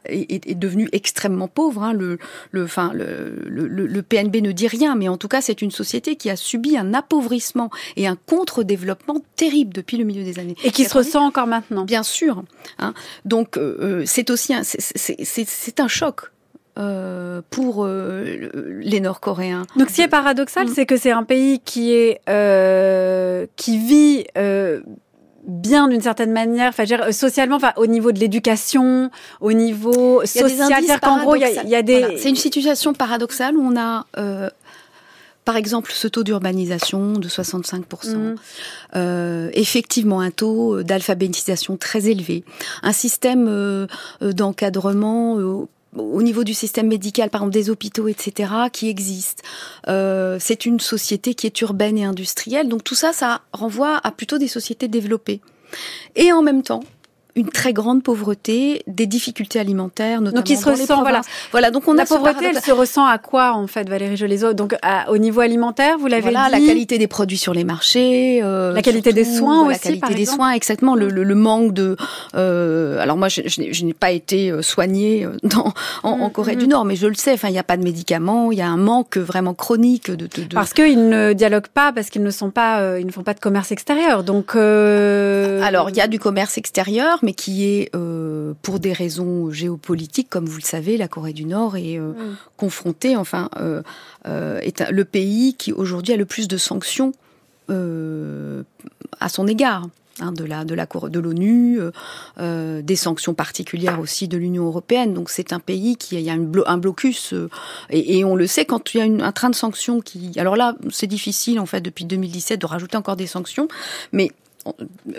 est, 0.07 0.59
devenue 0.59 0.89
extrêmement 0.93 1.49
pauvre. 1.49 1.83
Hein. 1.83 1.93
Le, 1.93 2.19
le, 2.51 2.65
enfin, 2.65 2.93
le, 2.95 3.35
le, 3.47 4.03
PNB 4.03 4.37
ne 4.37 4.53
dit 4.53 4.69
rien, 4.69 4.95
mais 4.95 5.09
en 5.09 5.17
tout 5.17 5.29
cas, 5.29 5.41
c'est 5.41 5.63
une 5.63 5.71
société 5.71 6.17
qui 6.17 6.31
a 6.31 6.37
subi 6.37 6.77
un 6.77 6.95
appauvrissement 6.95 7.71
et 7.97 8.07
un 8.07 8.17
contre-développement 8.17 9.17
terrible 9.37 9.73
depuis 9.73 9.97
le 9.97 10.05
milieu 10.05 10.25
des 10.25 10.39
années. 10.39 10.57
Et 10.65 10.71
qui 10.71 10.85
se 10.85 10.97
ressent 10.97 11.25
encore 11.25 11.47
maintenant. 11.47 11.85
Bien 11.85 12.03
sûr. 12.03 12.43
Hein. 12.79 12.95
Donc, 13.25 13.57
euh, 13.57 13.77
euh, 13.81 14.03
c'est 14.07 14.31
aussi 14.31 14.55
un, 14.55 14.63
c'est 14.65 15.81
un 15.81 15.89
choc. 15.89 16.21
Euh, 16.79 17.43
pour 17.51 17.87
les 17.87 19.01
Nord-Coréens. 19.01 19.67
Donc, 19.77 19.91
ce 19.91 19.97
qui 19.97 20.01
est 20.01 20.09
paradoxal, 20.09 20.69
mm. 20.69 20.73
c'est 20.75 20.87
que 20.87 20.97
c'est 20.97 21.11
un 21.11 21.23
pays 21.23 21.61
qui 21.61 21.93
est 21.93 22.23
qui 23.57 23.77
vit 23.77 24.25
bien 25.43 25.89
d'une 25.89 26.01
certaine 26.01 26.33
manière, 26.33 26.69
enfin, 26.69 26.85
euh, 26.91 27.13
socialement, 27.13 27.57
enfin, 27.57 27.73
au 27.77 27.87
niveau 27.87 28.13
de 28.13 28.19
l'éducation, 28.19 29.11
au 29.41 29.53
niveau 29.53 30.25
social, 30.25 30.85
cest 30.85 31.01
qu'en 31.01 31.23
gros, 31.23 31.37
il 31.37 31.43
y 31.43 31.75
a, 31.75 31.83
des. 31.83 32.17
C'est 32.19 32.29
une 32.29 32.37
situation 32.37 32.93
paradoxale 32.95 33.57
où 33.57 33.63
on 33.63 33.77
a. 33.79 34.07
Euh, 34.19 34.49
par 35.45 35.57
exemple, 35.57 35.91
ce 35.93 36.07
taux 36.07 36.23
d'urbanisation 36.23 37.15
de 37.15 37.29
65%, 37.29 38.15
mmh. 38.15 38.35
euh, 38.95 39.51
effectivement 39.55 40.21
un 40.21 40.31
taux 40.31 40.85
d'alphabétisation 40.85 41.77
très 41.77 42.09
élevé, 42.09 42.45
un 42.85 42.93
système 42.93 43.49
euh, 43.49 43.89
d'encadrement 44.21 45.37
au 45.97 46.23
niveau 46.23 46.45
du 46.45 46.55
système 46.55 46.89
médical, 46.89 47.31
par 47.31 47.43
exemple 47.43 47.55
des 47.55 47.71
hôpitaux, 47.71 48.09
etc., 48.09 48.53
qui 48.73 48.89
existent. 48.89 49.43
Euh, 49.89 50.39
c'est 50.41 50.67
une 50.67 50.81
société 50.81 51.35
qui 51.35 51.47
est 51.47 51.61
urbaine 51.61 51.99
et 51.99 52.05
industrielle. 52.05 52.69
Donc 52.69 52.85
tout 52.85 52.95
ça, 52.95 53.13
ça 53.13 53.43
renvoie 53.53 54.01
à 54.03 54.11
plutôt 54.11 54.39
des 54.39 54.49
sociétés 54.49 54.89
développées. 54.89 55.41
Et 56.17 56.33
en 56.33 56.43
même 56.43 56.63
temps, 56.63 56.85
une 57.35 57.49
très 57.49 57.73
grande 57.73 58.03
pauvreté, 58.03 58.83
des 58.87 59.07
difficultés 59.07 59.59
alimentaires, 59.59 60.21
notamment 60.21 60.41
donc 60.43 60.51
il 60.51 60.57
se 60.57 60.69
ressent, 60.69 61.01
voilà. 61.01 61.23
voilà. 61.51 61.71
Donc 61.71 61.89
on 61.89 61.95
la 61.95 62.05
pauvreté, 62.05 62.47
elle 62.47 62.61
se 62.61 62.73
ressent 62.73 63.07
à 63.07 63.19
quoi 63.19 63.53
en 63.55 63.67
fait, 63.67 63.89
Valérie 63.89 64.17
Jolézo 64.17 64.53
Donc 64.53 64.75
au 65.09 65.19
niveau 65.19 65.41
alimentaire, 65.41 65.99
vous 65.99 66.07
l'avez 66.07 66.23
voilà, 66.23 66.47
dit. 66.47 66.61
la 66.61 66.67
qualité 66.67 66.99
des 66.99 67.07
produits 67.07 67.39
sur 67.39 67.55
les 67.55 67.65
marchés, 67.65 68.41
euh, 68.43 68.73
la 68.73 68.83
qualité 68.83 69.13
des 69.13 69.25
soins 69.25 69.67
aussi, 69.67 69.71
la 69.71 69.79
qualité 69.79 70.15
des 70.15 70.27
soins, 70.27 70.53
exactement. 70.53 70.95
Le, 70.95 71.09
le, 71.09 71.35
manque 71.35 71.73
de. 71.73 71.97
Euh, 72.35 72.99
alors 73.01 73.17
moi, 73.17 73.29
je, 73.29 73.43
je 73.47 73.85
n'ai 73.85 73.95
pas 73.95 74.11
été 74.11 74.51
euh, 74.51 74.63
soignée 74.63 75.25
euh, 75.25 75.37
dans, 75.43 75.73
en, 76.03 76.11
en 76.11 76.29
mm, 76.29 76.33
Corée 76.33 76.57
mm, 76.57 76.59
du. 76.59 76.69
Nord, 76.69 76.85
mais 76.85 76.97
je 76.97 77.07
le 77.07 77.15
sais. 77.15 77.33
Enfin, 77.33 77.49
il 77.49 77.53
n'y 77.53 77.59
a 77.59 77.65
pas 77.65 77.77
de 77.77 77.83
médicaments, 77.83 78.53
il 78.53 78.59
y 78.59 78.63
a 78.63 78.69
un 78.69 78.77
manque 78.77 79.17
vraiment 79.17 79.55
chronique 79.55 80.11
de. 80.11 80.27
de, 80.27 80.43
de... 80.45 80.55
Parce 80.55 80.73
qu'ils 80.73 81.09
ne 81.09 81.33
dialoguent 81.33 81.69
pas, 81.69 81.93
parce 81.93 82.11
qu'ils 82.11 82.23
ne 82.23 82.31
sont 82.31 82.51
pas, 82.51 82.99
ils 82.99 83.07
ne 83.07 83.13
font 83.13 83.23
pas 83.23 83.35
de 83.35 83.41
commerce 83.41 83.73
extérieur. 83.73 84.25
Donc. 84.25 84.55
Alors 84.55 85.91
il 85.91 85.97
y 85.97 86.01
a 86.01 86.09
du 86.09 86.19
commerce 86.19 86.59
extérieur 86.59 87.19
mais 87.23 87.33
qui 87.33 87.65
est, 87.65 87.91
euh, 87.95 88.53
pour 88.63 88.81
des 88.81 88.93
raisons 88.93 89.51
géopolitiques, 89.51 90.29
comme 90.29 90.47
vous 90.47 90.59
le 90.59 90.65
savez, 90.65 90.97
la 90.97 91.09
Corée 91.09 91.33
du 91.33 91.45
Nord 91.45 91.77
est 91.77 91.99
euh, 91.99 92.13
mm. 92.13 92.37
confrontée, 92.57 93.17
enfin, 93.17 93.49
euh, 93.57 93.83
est 94.61 94.91
le 94.91 95.05
pays 95.05 95.55
qui 95.55 95.73
aujourd'hui 95.73 96.13
a 96.13 96.17
le 96.17 96.27
plus 96.27 96.49
de 96.49 96.57
sanctions 96.57 97.13
à 97.69 99.29
son 99.31 99.47
égard. 99.47 99.89
Hein, 100.21 100.33
de 100.33 100.45
la 100.45 100.67
de 100.67 100.75
la 100.75 100.87
de 100.87 101.19
l'ONU, 101.19 101.81
des 102.39 102.97
sanctions 102.97 103.33
particulières 103.33 103.99
aussi 103.99 104.29
de 104.29 104.37
l'Union 104.37 104.67
européenne. 104.67 105.15
Donc 105.15 105.31
c'est 105.31 105.55
un 105.55 105.59
pays 105.59 105.97
qui 105.97 106.17
il 106.17 106.21
y 106.21 106.29
a 106.29 106.35
un 106.35 106.77
blocus 106.77 107.33
et, 107.89 108.23
on 108.23 108.37
le 108.37 108.47
sait 108.47 108.67
quand 108.67 108.93
il 108.93 108.99
y 108.99 109.01
a 109.01 109.27
un 109.27 109.33
train 109.33 109.49
de 109.49 109.55
sanctions 109.55 110.03
qui. 110.03 110.33
Alors 110.37 110.55
là 110.55 110.77
c'est 110.91 111.07
difficile 111.07 111.59
en 111.59 111.65
fait 111.65 111.81
depuis 111.81 112.05
2017 112.05 112.61
de 112.61 112.67
rajouter 112.67 112.99
encore 112.99 113.17
des 113.17 113.27
sanctions, 113.27 113.69
mais 114.13 114.33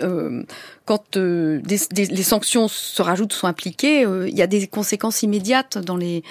euh, 0.02 0.42
quand 0.84 1.16
euh, 1.16 1.60
les 1.66 2.22
sanctions 2.22 2.68
se 2.68 3.02
rajoutent, 3.02 3.32
sont 3.32 3.46
appliquées, 3.46 4.04
euh, 4.04 4.28
il 4.28 4.36
y 4.36 4.42
a 4.42 4.46
des 4.46 4.66
conséquences 4.66 5.22
immédiates 5.22 5.78
dans 5.78 5.96
les 5.96 6.22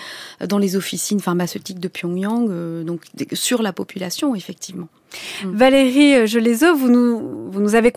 dans 0.47 0.57
les 0.57 0.75
officines 0.75 1.19
pharmaceutiques 1.19 1.79
de 1.79 1.87
Pyongyang, 1.87 2.83
donc 2.83 3.05
sur 3.33 3.61
la 3.61 3.73
population 3.73 4.35
effectivement. 4.35 4.87
Mm. 5.43 5.55
Valérie 5.55 6.15
euh, 6.15 6.25
Jolézo, 6.25 6.75
vous 6.75 6.89
nous, 6.89 7.49
vous 7.51 7.61
nous 7.61 7.75
avez 7.75 7.93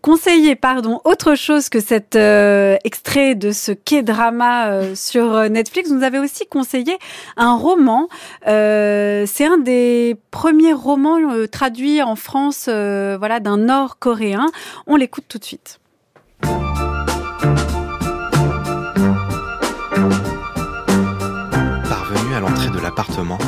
conseillé 0.00 0.56
pardon, 0.56 1.00
autre 1.04 1.34
chose 1.34 1.68
que 1.68 1.80
cet 1.80 2.16
euh, 2.16 2.76
extrait 2.84 3.34
de 3.34 3.50
ce 3.50 3.72
quai 3.72 4.02
drama 4.02 4.68
euh, 4.68 4.94
sur 4.94 5.48
Netflix. 5.50 5.88
Vous 5.88 5.96
nous 5.96 6.04
avez 6.04 6.18
aussi 6.18 6.46
conseillé 6.46 6.98
un 7.36 7.54
roman. 7.56 8.08
C'est 8.44 9.46
un 9.46 9.58
des 9.58 10.16
premiers 10.30 10.72
romans 10.72 11.18
traduits 11.50 12.02
en 12.02 12.16
France 12.16 12.64
voilà, 12.66 13.40
d'un 13.40 13.56
nord-coréen. 13.58 14.46
On 14.86 14.96
l'écoute 14.96 15.24
tout 15.28 15.38
de 15.38 15.44
suite. 15.44 15.78
Parvenu 21.88 22.34
à 22.34 22.40
l'entrée 22.40 22.70
de 22.70 22.80
l'appartement, 22.80 23.38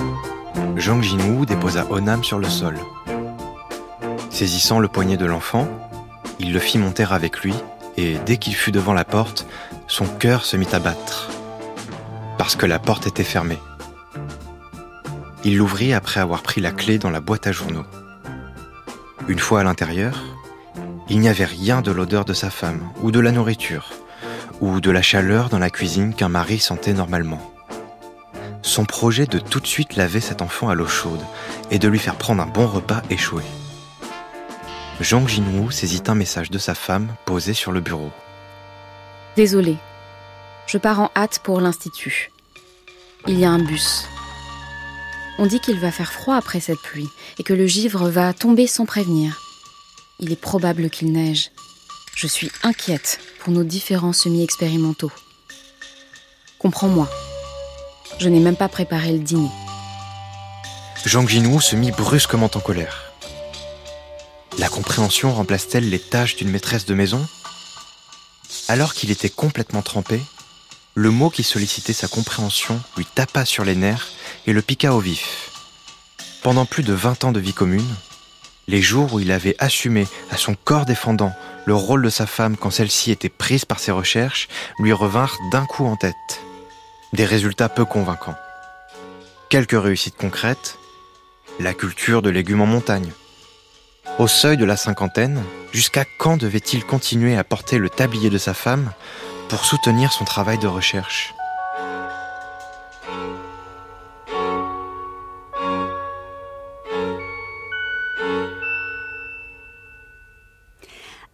Jang 0.76 1.02
Jinwoo 1.02 1.44
déposa 1.44 1.86
Onam 1.90 2.22
sur 2.22 2.38
le 2.38 2.48
sol. 2.48 2.76
Saisissant 4.34 4.80
le 4.80 4.88
poignet 4.88 5.16
de 5.16 5.26
l'enfant, 5.26 5.68
il 6.40 6.52
le 6.52 6.58
fit 6.58 6.76
monter 6.76 7.06
avec 7.08 7.42
lui, 7.42 7.54
et 7.96 8.16
dès 8.26 8.36
qu'il 8.36 8.56
fut 8.56 8.72
devant 8.72 8.92
la 8.92 9.04
porte, 9.04 9.46
son 9.86 10.06
cœur 10.06 10.44
se 10.44 10.56
mit 10.56 10.66
à 10.72 10.80
battre, 10.80 11.30
parce 12.36 12.56
que 12.56 12.66
la 12.66 12.80
porte 12.80 13.06
était 13.06 13.22
fermée. 13.22 13.60
Il 15.44 15.58
l'ouvrit 15.58 15.92
après 15.92 16.18
avoir 16.18 16.42
pris 16.42 16.60
la 16.60 16.72
clé 16.72 16.98
dans 16.98 17.10
la 17.10 17.20
boîte 17.20 17.46
à 17.46 17.52
journaux. 17.52 17.84
Une 19.28 19.38
fois 19.38 19.60
à 19.60 19.62
l'intérieur, 19.62 20.24
il 21.08 21.20
n'y 21.20 21.28
avait 21.28 21.44
rien 21.44 21.80
de 21.80 21.92
l'odeur 21.92 22.24
de 22.24 22.34
sa 22.34 22.50
femme, 22.50 22.90
ou 23.04 23.12
de 23.12 23.20
la 23.20 23.30
nourriture, 23.30 23.90
ou 24.60 24.80
de 24.80 24.90
la 24.90 25.00
chaleur 25.00 25.48
dans 25.48 25.60
la 25.60 25.70
cuisine 25.70 26.12
qu'un 26.12 26.28
mari 26.28 26.58
sentait 26.58 26.92
normalement. 26.92 27.54
Son 28.62 28.84
projet 28.84 29.26
de 29.26 29.38
tout 29.38 29.60
de 29.60 29.68
suite 29.68 29.94
laver 29.94 30.20
cet 30.20 30.42
enfant 30.42 30.70
à 30.70 30.74
l'eau 30.74 30.88
chaude 30.88 31.22
et 31.70 31.78
de 31.78 31.86
lui 31.86 32.00
faire 32.00 32.16
prendre 32.16 32.42
un 32.42 32.46
bon 32.46 32.66
repas 32.66 33.02
échoué. 33.10 33.44
Jang 35.00 35.26
Jinwoo 35.26 35.70
saisit 35.70 36.04
un 36.06 36.14
message 36.14 36.50
de 36.50 36.58
sa 36.58 36.74
femme 36.74 37.14
posé 37.24 37.52
sur 37.52 37.72
le 37.72 37.80
bureau. 37.80 38.10
Désolé, 39.36 39.76
je 40.66 40.78
pars 40.78 41.00
en 41.00 41.10
hâte 41.16 41.40
pour 41.42 41.60
l'institut. 41.60 42.30
Il 43.26 43.38
y 43.38 43.44
a 43.44 43.50
un 43.50 43.58
bus. 43.58 44.04
On 45.38 45.46
dit 45.46 45.58
qu'il 45.58 45.80
va 45.80 45.90
faire 45.90 46.12
froid 46.12 46.36
après 46.36 46.60
cette 46.60 46.78
pluie 46.78 47.08
et 47.38 47.42
que 47.42 47.52
le 47.52 47.66
givre 47.66 48.08
va 48.08 48.32
tomber 48.32 48.68
sans 48.68 48.86
prévenir. 48.86 49.40
Il 50.20 50.30
est 50.30 50.40
probable 50.40 50.88
qu'il 50.90 51.10
neige. 51.10 51.50
Je 52.14 52.28
suis 52.28 52.52
inquiète 52.62 53.18
pour 53.40 53.52
nos 53.52 53.64
différents 53.64 54.12
semi-expérimentaux. 54.12 55.10
Comprends-moi. 56.60 57.10
Je 58.20 58.28
n'ai 58.28 58.38
même 58.38 58.56
pas 58.56 58.68
préparé 58.68 59.12
le 59.12 59.18
dîner. 59.18 59.50
Jean 61.04 61.26
Ginou 61.26 61.60
se 61.60 61.74
mit 61.74 61.90
brusquement 61.90 62.50
en 62.54 62.60
colère. 62.60 63.03
La 64.58 64.68
compréhension 64.68 65.34
remplace-t-elle 65.34 65.90
les 65.90 65.98
tâches 65.98 66.36
d'une 66.36 66.50
maîtresse 66.50 66.86
de 66.86 66.94
maison? 66.94 67.26
Alors 68.68 68.94
qu'il 68.94 69.10
était 69.10 69.28
complètement 69.28 69.82
trempé, 69.82 70.20
le 70.94 71.10
mot 71.10 71.28
qui 71.28 71.42
sollicitait 71.42 71.92
sa 71.92 72.06
compréhension 72.06 72.80
lui 72.96 73.04
tapa 73.04 73.44
sur 73.44 73.64
les 73.64 73.74
nerfs 73.74 74.12
et 74.46 74.52
le 74.52 74.62
piqua 74.62 74.94
au 74.94 75.00
vif. 75.00 75.50
Pendant 76.42 76.66
plus 76.66 76.84
de 76.84 76.92
20 76.92 77.24
ans 77.24 77.32
de 77.32 77.40
vie 77.40 77.52
commune, 77.52 77.94
les 78.68 78.80
jours 78.80 79.12
où 79.12 79.20
il 79.20 79.32
avait 79.32 79.56
assumé 79.58 80.06
à 80.30 80.36
son 80.36 80.54
corps 80.54 80.86
défendant 80.86 81.34
le 81.66 81.74
rôle 81.74 82.02
de 82.02 82.10
sa 82.10 82.26
femme 82.26 82.56
quand 82.56 82.70
celle-ci 82.70 83.10
était 83.10 83.28
prise 83.28 83.64
par 83.64 83.80
ses 83.80 83.90
recherches 83.90 84.48
lui 84.78 84.92
revinrent 84.92 85.38
d'un 85.50 85.66
coup 85.66 85.84
en 85.84 85.96
tête. 85.96 86.14
Des 87.12 87.24
résultats 87.24 87.68
peu 87.68 87.84
convaincants. 87.84 88.36
Quelques 89.48 89.80
réussites 89.80 90.16
concrètes, 90.16 90.78
la 91.58 91.74
culture 91.74 92.22
de 92.22 92.30
légumes 92.30 92.60
en 92.60 92.66
montagne. 92.66 93.12
Au 94.20 94.28
seuil 94.28 94.56
de 94.56 94.64
la 94.64 94.76
cinquantaine, 94.76 95.42
jusqu'à 95.72 96.04
quand 96.18 96.36
devait-il 96.36 96.84
continuer 96.84 97.36
à 97.36 97.42
porter 97.42 97.78
le 97.78 97.90
tablier 97.90 98.30
de 98.30 98.38
sa 98.38 98.54
femme 98.54 98.92
pour 99.48 99.64
soutenir 99.64 100.12
son 100.12 100.24
travail 100.24 100.56
de 100.58 100.68
recherche? 100.68 101.33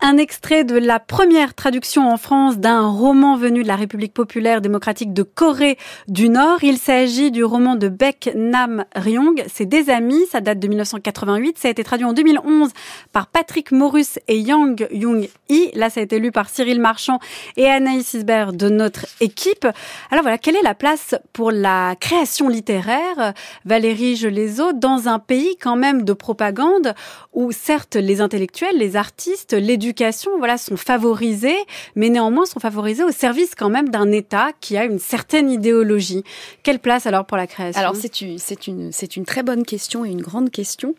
Un 0.02 0.16
extrait 0.16 0.64
de 0.64 0.78
la 0.78 0.98
première 0.98 1.52
traduction 1.52 2.10
en 2.10 2.16
France 2.16 2.56
d'un 2.56 2.88
roman 2.88 3.36
venu 3.36 3.62
de 3.62 3.68
la 3.68 3.76
République 3.76 4.14
populaire 4.14 4.62
démocratique 4.62 5.12
de 5.12 5.22
Corée 5.22 5.76
du 6.08 6.30
Nord. 6.30 6.64
Il 6.64 6.78
s'agit 6.78 7.30
du 7.30 7.44
roman 7.44 7.76
de 7.76 7.88
Baek 7.88 8.30
Nam 8.34 8.86
Ryong. 8.96 9.44
C'est 9.52 9.66
des 9.66 9.90
amis. 9.90 10.24
Ça 10.32 10.40
date 10.40 10.58
de 10.58 10.68
1988. 10.68 11.58
Ça 11.58 11.68
a 11.68 11.70
été 11.70 11.84
traduit 11.84 12.06
en 12.06 12.14
2011 12.14 12.70
par 13.12 13.26
Patrick 13.26 13.72
Morus 13.72 14.18
et 14.26 14.38
Yang 14.38 14.88
Young 14.90 15.28
Hee. 15.50 15.70
Là, 15.74 15.90
ça 15.90 16.00
a 16.00 16.02
été 16.02 16.18
lu 16.18 16.32
par 16.32 16.48
Cyril 16.48 16.80
Marchand 16.80 17.18
et 17.58 17.66
Anaïs 17.66 18.14
Isbert 18.14 18.54
de 18.54 18.70
notre 18.70 19.04
équipe. 19.20 19.68
Alors 20.10 20.22
voilà, 20.22 20.38
quelle 20.38 20.56
est 20.56 20.62
la 20.62 20.74
place 20.74 21.14
pour 21.34 21.50
la 21.50 21.94
création 22.00 22.48
littéraire, 22.48 23.34
Valérie 23.66 24.16
Gelezo, 24.16 24.72
dans 24.72 25.08
un 25.08 25.18
pays 25.18 25.58
quand 25.60 25.76
même 25.76 26.04
de 26.04 26.14
propagande 26.14 26.94
où 27.34 27.52
certes 27.52 27.96
les 27.96 28.22
intellectuels, 28.22 28.78
les 28.78 28.96
artistes, 28.96 29.52
l'éducation 29.52 29.89
voilà, 30.38 30.58
sont 30.58 30.76
favorisées, 30.76 31.58
mais 31.96 32.08
néanmoins 32.08 32.46
sont 32.46 32.60
favorisées 32.60 33.04
au 33.04 33.10
service 33.10 33.54
quand 33.54 33.70
même 33.70 33.88
d'un 33.88 34.10
État 34.12 34.50
qui 34.60 34.76
a 34.76 34.84
une 34.84 34.98
certaine 34.98 35.50
idéologie. 35.50 36.24
Quelle 36.62 36.78
place 36.78 37.06
alors 37.06 37.24
pour 37.24 37.36
la 37.36 37.46
création? 37.46 37.80
Alors 37.80 37.96
c'est 37.96 38.20
une, 38.20 38.38
une, 38.66 38.90
une 39.16 39.24
très 39.24 39.42
bonne 39.42 39.64
question 39.64 40.04
et 40.04 40.10
une 40.10 40.22
grande 40.22 40.50
question. 40.50 40.94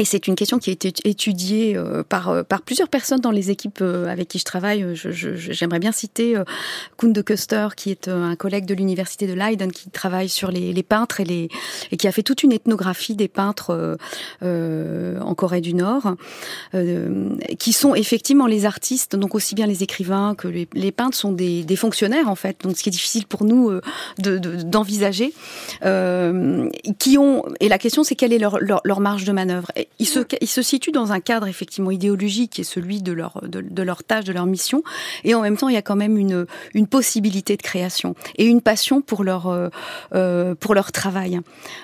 Et 0.00 0.04
c'est 0.04 0.26
une 0.26 0.34
question 0.34 0.58
qui 0.58 0.70
a 0.70 0.72
été 0.72 0.92
étudiée 1.04 1.76
euh, 1.76 2.02
par, 2.02 2.28
euh, 2.28 2.42
par 2.42 2.62
plusieurs 2.62 2.88
personnes 2.88 3.20
dans 3.20 3.30
les 3.30 3.52
équipes 3.52 3.78
euh, 3.80 4.08
avec 4.08 4.26
qui 4.26 4.40
je 4.40 4.44
travaille. 4.44 4.84
J'aimerais 4.94 5.78
bien 5.78 5.92
citer 5.92 6.34
Koen 6.96 7.12
de 7.12 7.22
Custer, 7.22 7.68
qui 7.76 7.90
est 7.92 8.08
un 8.08 8.34
collègue 8.34 8.66
de 8.66 8.74
l'université 8.74 9.28
de 9.28 9.34
Leiden, 9.34 9.70
qui 9.70 9.90
travaille 9.90 10.28
sur 10.28 10.50
les, 10.50 10.72
les, 10.72 10.82
peintres 10.82 11.20
et, 11.20 11.24
les, 11.24 11.48
et 11.92 11.96
qui 11.96 12.08
a 12.08 12.12
fait 12.12 12.24
toute 12.24 12.42
une 12.42 12.50
ethnographie 12.50 13.14
des 13.14 13.28
peintres 13.28 13.98
en 14.42 15.34
Corée 15.34 15.60
du 15.60 15.74
Nord, 15.74 16.16
qui 17.58 17.72
sont 17.72 17.94
effectivement 17.94 18.46
les 18.46 18.64
artistes, 18.64 19.16
donc 19.16 19.34
aussi 19.34 19.54
bien 19.54 19.66
les 19.66 19.82
écrivains 19.82 20.34
que 20.34 20.48
les, 20.48 20.92
peintres 20.92 21.16
sont 21.16 21.32
des, 21.32 21.62
des, 21.64 21.76
fonctionnaires 21.76 22.28
en 22.28 22.34
fait. 22.34 22.58
Donc 22.62 22.76
ce 22.76 22.82
qui 22.82 22.88
est 22.88 22.92
difficile 22.92 23.26
pour 23.26 23.44
nous 23.44 23.70
d'envisager, 24.18 25.32
de, 25.82 26.70
qui 26.98 27.18
ont 27.18 27.44
et 27.60 27.68
la 27.68 27.78
question 27.78 28.02
c'est 28.02 28.16
quelle 28.16 28.32
est 28.32 28.38
leur, 28.38 28.58
leur 28.60 29.00
marge 29.00 29.24
de 29.24 29.32
manœuvre 29.32 29.70
ils 29.98 30.06
se, 30.06 30.20
ils 30.40 30.48
situent 30.48 30.92
dans 30.92 31.12
un 31.12 31.20
cadre 31.20 31.46
effectivement 31.46 31.90
idéologique 31.90 32.52
qui 32.52 32.60
est 32.62 32.64
celui 32.64 33.02
de 33.02 33.12
leur, 33.12 33.40
de, 33.42 33.60
de, 33.60 33.82
leur 33.82 34.04
tâche, 34.04 34.24
de 34.24 34.32
leur 34.32 34.46
mission. 34.46 34.82
Et 35.24 35.34
en 35.34 35.40
même 35.40 35.56
temps, 35.56 35.68
il 35.68 35.74
y 35.74 35.78
a 35.78 35.82
quand 35.82 35.96
même 35.96 36.18
une, 36.18 36.46
possibilité 36.90 37.56
de 37.56 37.62
création 37.62 38.14
et 38.36 38.44
une 38.44 38.60
passion 38.60 39.00
pour 39.00 39.24
leur, 39.24 39.48
euh, 39.48 39.68
euh 40.14 40.54
travail. 40.92 41.40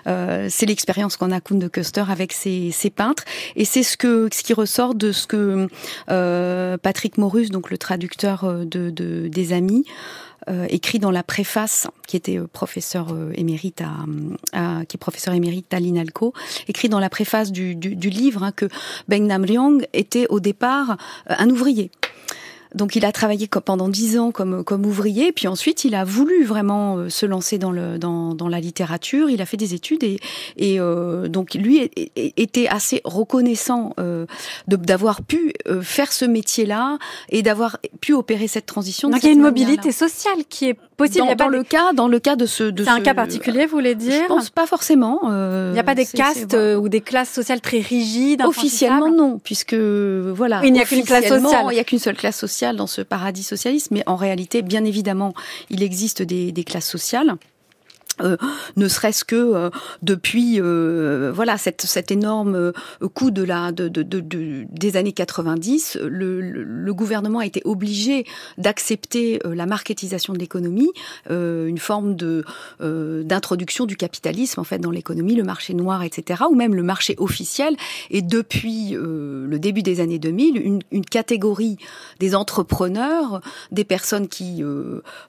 Euh, 0.07 0.49
c'est 0.51 0.67
l'expérience 0.67 1.17
qu'on 1.17 1.31
a 1.31 1.41
Kuhn 1.41 1.59
de 1.59 1.69
Custer 1.69 2.05
avec 2.09 2.33
ses, 2.33 2.73
peintres. 2.95 3.25
Et 3.57 3.65
c'est 3.65 3.83
ce, 3.83 3.97
qui 3.97 4.53
ressort 4.53 4.95
de 4.95 5.13
ce 5.13 5.27
que 5.27 5.69
Patrick 6.77 7.19
Morus, 7.19 7.51
donc 7.51 7.71
le 7.71 7.79
traducteur 7.79 8.65
de, 8.65 8.91
de 8.91 9.29
des 9.29 9.53
Amis, 9.53 9.85
euh, 10.49 10.67
écrit 10.71 10.99
dans 10.99 11.11
la 11.11 11.23
préface, 11.23 11.87
qui 12.07 12.17
était 12.17 12.39
euh, 12.39 12.47
professeur 12.47 13.13
euh, 13.13 13.31
émérite 13.35 13.83
à, 13.83 13.91
à, 14.53 14.85
qui 14.87 14.97
est 14.97 14.99
professeur 14.99 15.35
émérite 15.35 15.73
à 15.75 15.81
l'INALCO, 15.81 16.33
écrit 16.67 16.89
dans 16.89 16.99
la 16.99 17.11
préface 17.11 17.53
du, 17.53 17.75
livre 17.75 18.43
hein, 18.43 18.53
que 18.53 18.67
Beng 19.09 19.27
Nam 19.27 19.45
Ryong 19.45 19.87
était 19.93 20.27
au 20.29 20.41
départ 20.41 20.97
un 21.27 21.51
ouvrier. 21.51 21.91
Donc 22.75 22.97
il 22.97 23.05
a 23.05 23.13
travaillé 23.13 23.49
pendant 23.49 23.89
dix 23.89 24.19
ans 24.19 24.31
comme, 24.31 24.65
comme 24.65 24.87
ouvrier, 24.87 25.33
puis 25.33 25.49
ensuite 25.49 25.85
il 25.85 25.95
a 25.95 26.05
voulu 26.05 26.45
vraiment 26.45 26.97
euh, 26.97 27.09
se 27.09 27.27
lancer 27.27 27.59
dans, 27.59 27.73
le, 27.73 27.99
dans, 27.99 28.35
dans 28.35 28.49
la 28.49 28.61
littérature. 28.61 29.29
Il 29.31 29.43
a 29.43 29.47
fait 29.47 29.57
des 29.57 29.75
études 29.75 30.05
et, 30.05 30.19
et 30.57 30.81
euh, 30.81 31.29
donc 31.29 31.55
lui 31.55 31.91
était 32.17 32.69
assez 32.69 33.01
reconnaissant 33.05 33.95
euh, 33.99 34.27
d'avoir 34.69 35.23
pu 35.23 35.53
euh, 35.67 35.83
faire 35.83 36.13
ce 36.13 36.25
métier-là 36.25 36.99
et 37.29 37.43
d'avoir 37.43 37.79
pu 38.01 38.13
opérer 38.13 38.49
cette 38.49 38.67
transition. 38.67 39.11
Donc 39.11 39.23
il 39.23 39.27
y 39.27 39.31
a 39.31 39.33
une 39.33 39.41
mobilité 39.41 39.93
sociale 39.93 40.45
qui 40.49 40.67
est 40.69 40.77
possible. 41.01 41.19
Dans, 41.21 41.25
il 41.27 41.29
y 41.31 41.33
a 41.33 41.37
pas 41.37 41.49
le 41.49 41.63
cas, 41.63 41.93
dans 41.93 42.09
le 42.09 42.19
cas 42.19 42.37
de 42.37 42.47
ce, 42.47 42.65
de 42.65 42.85
c'est 42.85 42.91
un 42.91 43.01
cas 43.01 43.15
particulier, 43.15 43.67
vous 43.67 43.73
voulez 43.73 43.95
dire 43.95 44.23
Je 44.23 44.29
pense 44.29 44.51
pas 44.51 44.67
forcément. 44.67 45.21
il 45.25 45.73
n'y 45.73 45.79
a 45.79 45.85
pas 45.85 45.95
des 45.95 46.07
castes 46.07 46.57
ou 46.79 46.89
des 46.89 47.01
classes 47.01 47.31
sociales 47.31 47.61
très 47.61 47.81
rigides. 47.81 48.43
Officiellement 48.43 49.11
non, 49.11 49.39
puisque 49.43 49.75
voilà. 49.75 50.61
Il 50.65 50.73
n'y 50.73 50.81
a 50.81 50.85
qu'une 50.85 51.05
classe 51.05 51.29
sociale. 51.29 51.67
Il 51.71 51.75
n'y 51.75 51.81
a 51.81 51.85
qu'une 51.85 51.99
seule 51.99 52.17
classe 52.17 52.39
sociale 52.39 52.77
dans 52.77 52.87
ce 52.87 53.03
paradis 53.03 53.43
socialiste, 53.43 53.91
mais 53.91 54.03
en 54.07 54.17
réalité, 54.17 54.63
bien 54.63 54.85
évidemment, 54.85 55.35
il 55.71 55.83
existe 55.83 56.23
des, 56.23 56.53
des 56.53 56.65
classes 56.65 56.89
sociales. 56.89 57.37
Euh, 58.23 58.37
ne 58.77 58.89
serait-ce 58.89 59.25
que 59.25 59.37
euh, 59.37 59.71
depuis 60.03 60.61
euh, 60.61 61.33
voilà 61.35 61.59
cette, 61.59 61.83
cet 61.83 62.11
énorme 62.11 62.73
coup 63.15 63.31
de 63.31 63.43
la 63.43 63.73
de, 63.73 63.89
de, 63.89 64.03
de, 64.03 64.67
des 64.71 64.97
années 64.97 65.13
90 65.13 65.99
le, 66.03 66.93
gouvernement 66.93 67.39
a 67.39 67.47
été 67.47 67.63
obligé 67.65 68.27
d'accepter 68.59 69.41
la 69.45 69.65
marketisation 69.67 70.33
de 70.33 70.39
l'économie 70.39 70.91
une 71.29 71.79
forme 71.79 72.17
de 72.17 72.45
d'introduction 72.81 73.87
du 73.87 73.97
capitalisme 73.97 74.61
en 74.61 74.65
fait 74.65 74.79
dans 74.79 74.91
l'économie 74.91 75.35
le 75.37 75.45
marché 75.45 75.73
noir 75.73 76.03
etc 76.03 76.43
ou 76.51 76.55
même 76.55 76.75
le 76.75 76.83
marché 76.83 77.15
officiel 77.19 77.77
et 78.11 78.23
depuis 78.23 78.91
le 78.93 79.59
début 79.59 79.83
des 79.83 80.01
années 80.01 80.19
2000 80.19 80.57
une, 80.57 80.83
une 80.91 81.05
catégorie 81.05 81.77
des 82.19 82.35
entrepreneurs 82.35 83.41
des 83.71 83.85
personnes 83.85 84.29
qui 84.29 84.63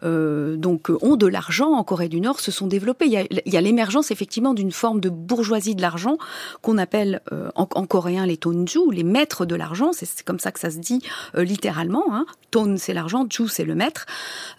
donc 0.01 0.91
ont 1.01 1.15
de 1.15 1.27
l'argent 1.27 1.73
en 1.73 1.83
Corée 1.83 2.09
du 2.09 2.21
Nord 2.21 2.39
se 2.39 2.51
sont 2.51 2.67
développées. 2.67 2.80
Il 3.05 3.53
y 3.53 3.57
a 3.57 3.61
l'émergence 3.61 4.11
effectivement 4.11 4.53
d'une 4.53 4.71
forme 4.71 4.99
de 4.99 5.09
bourgeoisie 5.09 5.75
de 5.75 5.81
l'argent 5.81 6.17
qu'on 6.61 6.77
appelle 6.77 7.21
euh, 7.31 7.49
en, 7.55 7.67
en, 7.73 7.85
coréen 7.85 8.25
les 8.25 8.37
tonju, 8.37 8.91
les 8.91 9.03
maîtres 9.03 9.45
de 9.45 9.55
l'argent. 9.55 9.91
C'est 9.93 10.23
comme 10.23 10.39
ça 10.39 10.51
que 10.51 10.59
ça 10.59 10.71
se 10.71 10.77
dit 10.77 11.01
euh, 11.35 11.43
littéralement. 11.43 12.03
Hein. 12.13 12.25
Ton 12.51 12.77
c'est 12.77 12.93
l'argent, 12.93 13.25
ju 13.29 13.47
c'est 13.47 13.63
le 13.63 13.75
maître, 13.75 14.05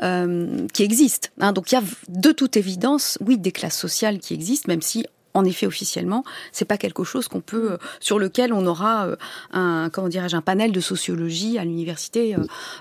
euh, 0.02 0.66
qui 0.72 0.82
existe. 0.82 1.32
Hein. 1.40 1.52
Donc 1.52 1.72
il 1.72 1.76
y 1.76 1.78
a 1.78 1.82
de 2.08 2.32
toute 2.32 2.56
évidence, 2.56 3.18
oui, 3.20 3.38
des 3.38 3.52
classes 3.52 3.78
sociales 3.78 4.18
qui 4.18 4.34
existent, 4.34 4.66
même 4.68 4.82
si 4.82 5.06
en 5.34 5.44
effet 5.44 5.66
officiellement, 5.66 6.24
c'est 6.52 6.64
pas 6.64 6.76
quelque 6.76 7.04
chose 7.04 7.28
qu'on 7.28 7.40
peut 7.40 7.72
euh, 7.72 7.76
sur 8.00 8.18
lequel 8.18 8.52
on 8.52 8.66
aura 8.66 9.06
euh, 9.06 9.16
un 9.52 9.90
comment 9.90 10.08
dirais-je 10.08 10.36
un 10.36 10.42
panel 10.42 10.72
de 10.72 10.80
sociologie 10.80 11.58
à 11.58 11.64
l'université 11.64 12.36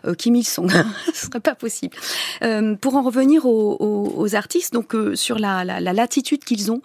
euh, 0.05 0.13
Kim 0.15 0.35
Il 0.35 0.43
Sung. 0.43 0.69
Ce 1.13 1.27
serait 1.27 1.39
pas 1.39 1.55
possible. 1.55 1.95
Euh, 2.43 2.75
pour 2.75 2.95
en 2.95 3.01
revenir 3.01 3.45
aux, 3.45 3.77
aux, 3.79 4.13
aux 4.17 4.35
artistes, 4.35 4.73
donc 4.73 4.95
euh, 4.95 5.15
sur 5.15 5.39
la, 5.39 5.63
la, 5.63 5.79
la 5.79 5.93
latitude 5.93 6.43
qu'ils 6.43 6.71
ont, 6.71 6.81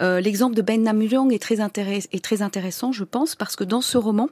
euh, 0.00 0.20
l'exemple 0.20 0.54
de 0.54 0.62
Ben 0.62 0.82
Namulong 0.82 1.30
est 1.30 1.42
très 1.42 1.60
intéressant, 1.60 2.08
est 2.12 2.24
très 2.24 2.42
intéressant, 2.42 2.92
je 2.92 3.04
pense, 3.04 3.34
parce 3.36 3.56
que 3.56 3.64
dans 3.64 3.80
ce 3.80 3.98
roman, 3.98 4.28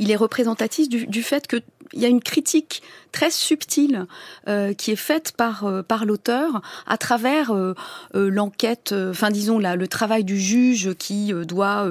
il 0.00 0.10
est 0.10 0.16
représentatif 0.16 0.88
du, 0.88 1.06
du 1.06 1.22
fait 1.22 1.46
que 1.46 1.58
il 1.92 2.00
y 2.00 2.04
a 2.04 2.08
une 2.08 2.22
critique 2.22 2.82
très 3.12 3.30
subtile 3.30 4.06
euh, 4.48 4.74
qui 4.74 4.90
est 4.90 4.96
faite 4.96 5.32
par 5.32 5.64
euh, 5.64 5.82
par 5.82 6.04
l'auteur 6.04 6.60
à 6.86 6.98
travers 6.98 7.52
euh, 7.52 7.74
l'enquête, 8.14 8.94
enfin 9.10 9.30
disons 9.30 9.58
là, 9.58 9.76
le 9.76 9.88
travail 9.88 10.24
du 10.24 10.38
juge 10.38 10.94
qui 10.98 11.32
doit 11.32 11.88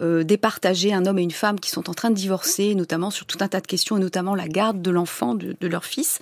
départager 0.00 0.92
un 0.92 1.06
homme 1.06 1.18
et 1.18 1.22
une 1.22 1.30
femme 1.30 1.60
qui 1.60 1.70
sont 1.70 1.90
en 1.90 1.94
train 1.94 2.10
de 2.10 2.14
divorcer, 2.14 2.74
notamment 2.74 3.10
sur 3.10 3.26
tout 3.26 3.38
un 3.40 3.48
tas 3.48 3.60
de 3.60 3.66
questions 3.66 3.96
et 3.96 4.00
notamment 4.00 4.34
la 4.34 4.48
garde 4.48 4.82
de 4.82 4.90
l'enfant 4.90 5.34
de, 5.34 5.56
leur 5.62 5.84
fils. 5.84 6.18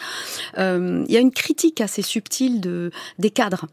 il 0.57 1.07
y 1.09 1.17
a 1.17 1.21
une 1.21 1.33
critique 1.33 1.81
assez 1.81 2.03
subtile 2.03 2.61
de 2.61 2.91
des 3.19 3.31
cadres 3.31 3.67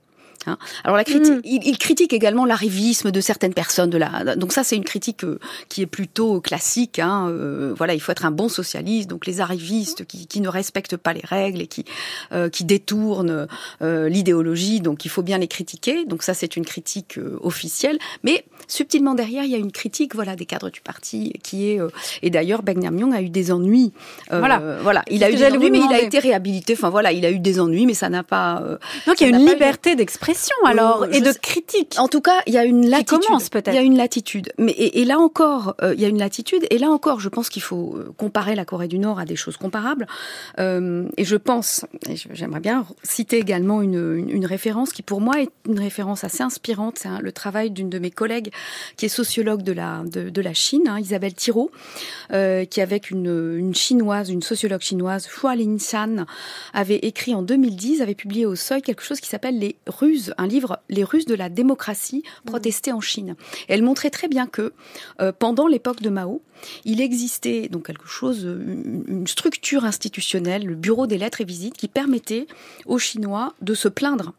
Hein. 0.48 0.58
Alors 0.84 0.98
la 0.98 1.04
critique, 1.04 1.34
mm. 1.34 1.42
il, 1.44 1.78
critique 1.78 2.14
également 2.14 2.46
l'arrivisme 2.46 3.12
de 3.12 3.22
certaines 3.22 3.54
personnes 3.54 3.90
de 3.90 3.98
la. 3.98 4.36
Donc 4.36 4.54
ça, 4.54 4.64
c'est 4.64 4.76
une 4.76 4.84
critique 4.84 5.24
euh, 5.24 5.40
qui 5.70 5.82
est 5.82 5.88
plutôt 5.88 6.42
classique. 6.42 7.00
Hein. 7.00 7.28
Euh, 7.30 7.74
voilà, 7.78 7.94
il 7.94 8.00
faut 8.00 8.12
être 8.12 8.26
un 8.26 8.32
bon 8.32 8.50
socialiste. 8.50 9.10
Donc 9.10 9.26
les 9.26 9.42
arrivistes 9.42 10.06
qui, 10.06 10.28
qui 10.28 10.42
ne 10.42 10.50
respectent 10.50 10.98
pas 10.98 11.14
les 11.14 11.24
règles 11.24 11.62
et 11.62 11.68
qui 11.68 11.86
euh, 12.32 12.50
qui 12.50 12.64
détournent 12.64 13.48
l'idéologie. 13.82 14.82
Donc 14.82 15.06
il 15.06 15.10
faut 15.10 15.24
bien 15.24 15.38
les 15.38 15.48
critiquer. 15.48 16.06
Donc 16.06 16.24
ça, 16.24 16.34
c'est 16.34 16.56
une 16.56 16.66
critique 16.66 17.20
officielle. 17.42 17.98
Mais 18.24 18.46
subtilement 18.68 19.16
derrière, 19.16 19.44
il 19.44 19.52
y 19.52 19.56
a 19.56 19.58
une 19.58 19.72
critique, 19.72 20.16
voilà, 20.16 20.36
des 20.36 20.46
cadres 20.46 20.70
du 20.70 20.82
parti 20.82 21.34
qui 21.44 21.70
est. 21.70 21.80
et 22.22 22.30
d'ailleurs, 22.30 22.62
Myung 22.64 23.14
a 23.14 23.22
eu 23.22 23.30
des 23.30 23.52
ennuis. 23.52 23.92
voilà, 24.30 24.78
voilà, 24.82 25.04
il 25.10 25.24
a 25.24 25.30
eu 25.30 25.36
des 25.36 25.46
ennuis, 25.46 25.72
mais 25.72 25.80
il 25.80 25.94
a 25.94 26.02
été 26.02 26.20
réhabilité. 26.20 26.74
Enfin 26.74 26.90
voilà, 26.90 27.12
il 27.12 27.26
a 27.26 27.32
eu 27.32 27.40
des 27.40 27.60
ennuis, 27.60 27.86
mais 27.86 27.94
ça 27.94 28.10
n'a 28.10 28.24
pas. 28.24 28.64
Donc 29.08 29.20
il 29.22 29.30
y 29.30 29.34
a 29.34 29.38
une 29.38 29.46
liberté 29.46 29.96
d'expression 29.96 30.33
alors 30.66 31.06
et 31.12 31.22
de 31.22 31.32
critique. 31.32 31.96
En 31.98 32.08
tout 32.08 32.22
cas, 32.22 32.42
il 32.48 32.54
y 32.54 32.58
a 32.58 32.66
une 32.66 32.90
latitude. 32.90 33.26
commence 33.26 33.50
peut-être. 33.50 33.74
Il 33.74 33.76
y 33.76 33.80
a 33.80 33.82
une 33.82 33.98
latitude. 33.98 34.52
Mais 34.58 34.72
et, 34.72 35.06
là 35.06 35.20
encore, 35.20 35.76
euh, 35.82 35.94
il 35.94 36.02
y 36.02 36.06
a 36.06 36.08
une 36.08 36.20
latitude. 36.20 36.66
Et 36.70 36.78
là 36.78 36.90
encore, 36.90 37.20
je 37.20 37.30
pense 37.30 37.50
qu'il 37.50 37.62
faut 37.62 37.96
euh, 37.98 38.14
comparer 38.18 38.56
la 38.56 38.66
Corée 38.66 38.88
du 38.88 39.00
Nord 39.00 39.20
à 39.20 39.26
des 39.26 39.36
choses 39.36 39.58
comparables. 39.58 40.08
Euh, 40.60 41.08
et 41.18 41.26
je 41.26 41.36
pense, 41.36 41.86
j'aimerais 42.32 42.60
bien 42.60 42.86
citer 43.04 43.38
également 43.38 43.82
une, 43.82 44.30
une, 44.30 44.46
référence 44.46 44.92
qui 44.92 45.02
pour 45.02 45.22
moi 45.22 45.42
est 45.42 45.50
une 45.68 45.80
référence 45.80 46.24
assez 46.24 46.44
inspirante. 46.44 47.00
C'est 47.00 47.10
le 47.22 47.32
travail 47.32 47.72
d'une 47.72 47.90
de 47.90 48.00
mes 48.00 48.12
collègues 48.12 48.52
qui 48.98 49.06
est 49.06 49.10
sociologue 49.10 49.64
de 49.64 49.72
la 49.72 50.04
de, 50.06 50.30
de 50.30 50.42
la 50.42 50.54
Chine, 50.54 50.88
hein, 50.88 51.00
Isabelle 51.00 51.34
Thiraud, 51.34 51.72
euh, 52.32 52.66
qui 52.66 52.82
avec 52.82 53.12
une, 53.12 53.58
une 53.58 53.76
chinoise, 53.76 54.30
une 54.30 54.42
sociologue 54.42 54.82
chinoise, 54.82 55.28
Hua 55.28 55.56
Lin-san, 55.56 56.26
avait 56.74 56.98
écrit 56.98 57.36
en 57.36 57.42
2010, 57.42 58.02
avait 58.02 58.16
publié 58.16 58.46
au 58.46 58.56
Seuil 58.56 58.82
quelque 58.82 59.04
chose 59.04 59.20
qui 59.20 59.30
s'appelle 59.30 59.60
les 59.60 59.76
ruses 59.88 60.23
un 60.38 60.48
livre, 60.48 60.80
Les 60.90 61.04
Russes 61.04 61.26
de 61.26 61.36
la 61.36 61.50
démocratie 61.50 62.24
protestée 62.46 62.92
en 62.92 63.02
Chine. 63.02 63.36
elle 63.68 63.84
montrait 63.84 64.10
très 64.10 64.28
bien 64.28 64.48
que 64.48 64.74
euh, 65.22 65.32
pendant 65.38 65.68
l'époque 65.68 66.02
de 66.02 66.10
Mao, 66.10 66.42
il 66.86 67.02
existait 67.02 67.68
donc 67.68 67.88
quelque 67.88 68.08
chose, 68.08 68.44
une 68.44 69.28
structure 69.28 69.86
institutionnelle, 69.86 70.66
le 70.66 70.76
bureau 70.76 71.08
des 71.08 71.18
lettres 71.18 71.42
et 71.42 71.46
visites, 71.46 71.76
qui 71.76 71.88
permettait 71.88 72.48
aux 72.86 73.00
Chinois 73.00 73.54
de 73.62 73.74
se 73.74 73.88
plaindre 73.88 74.34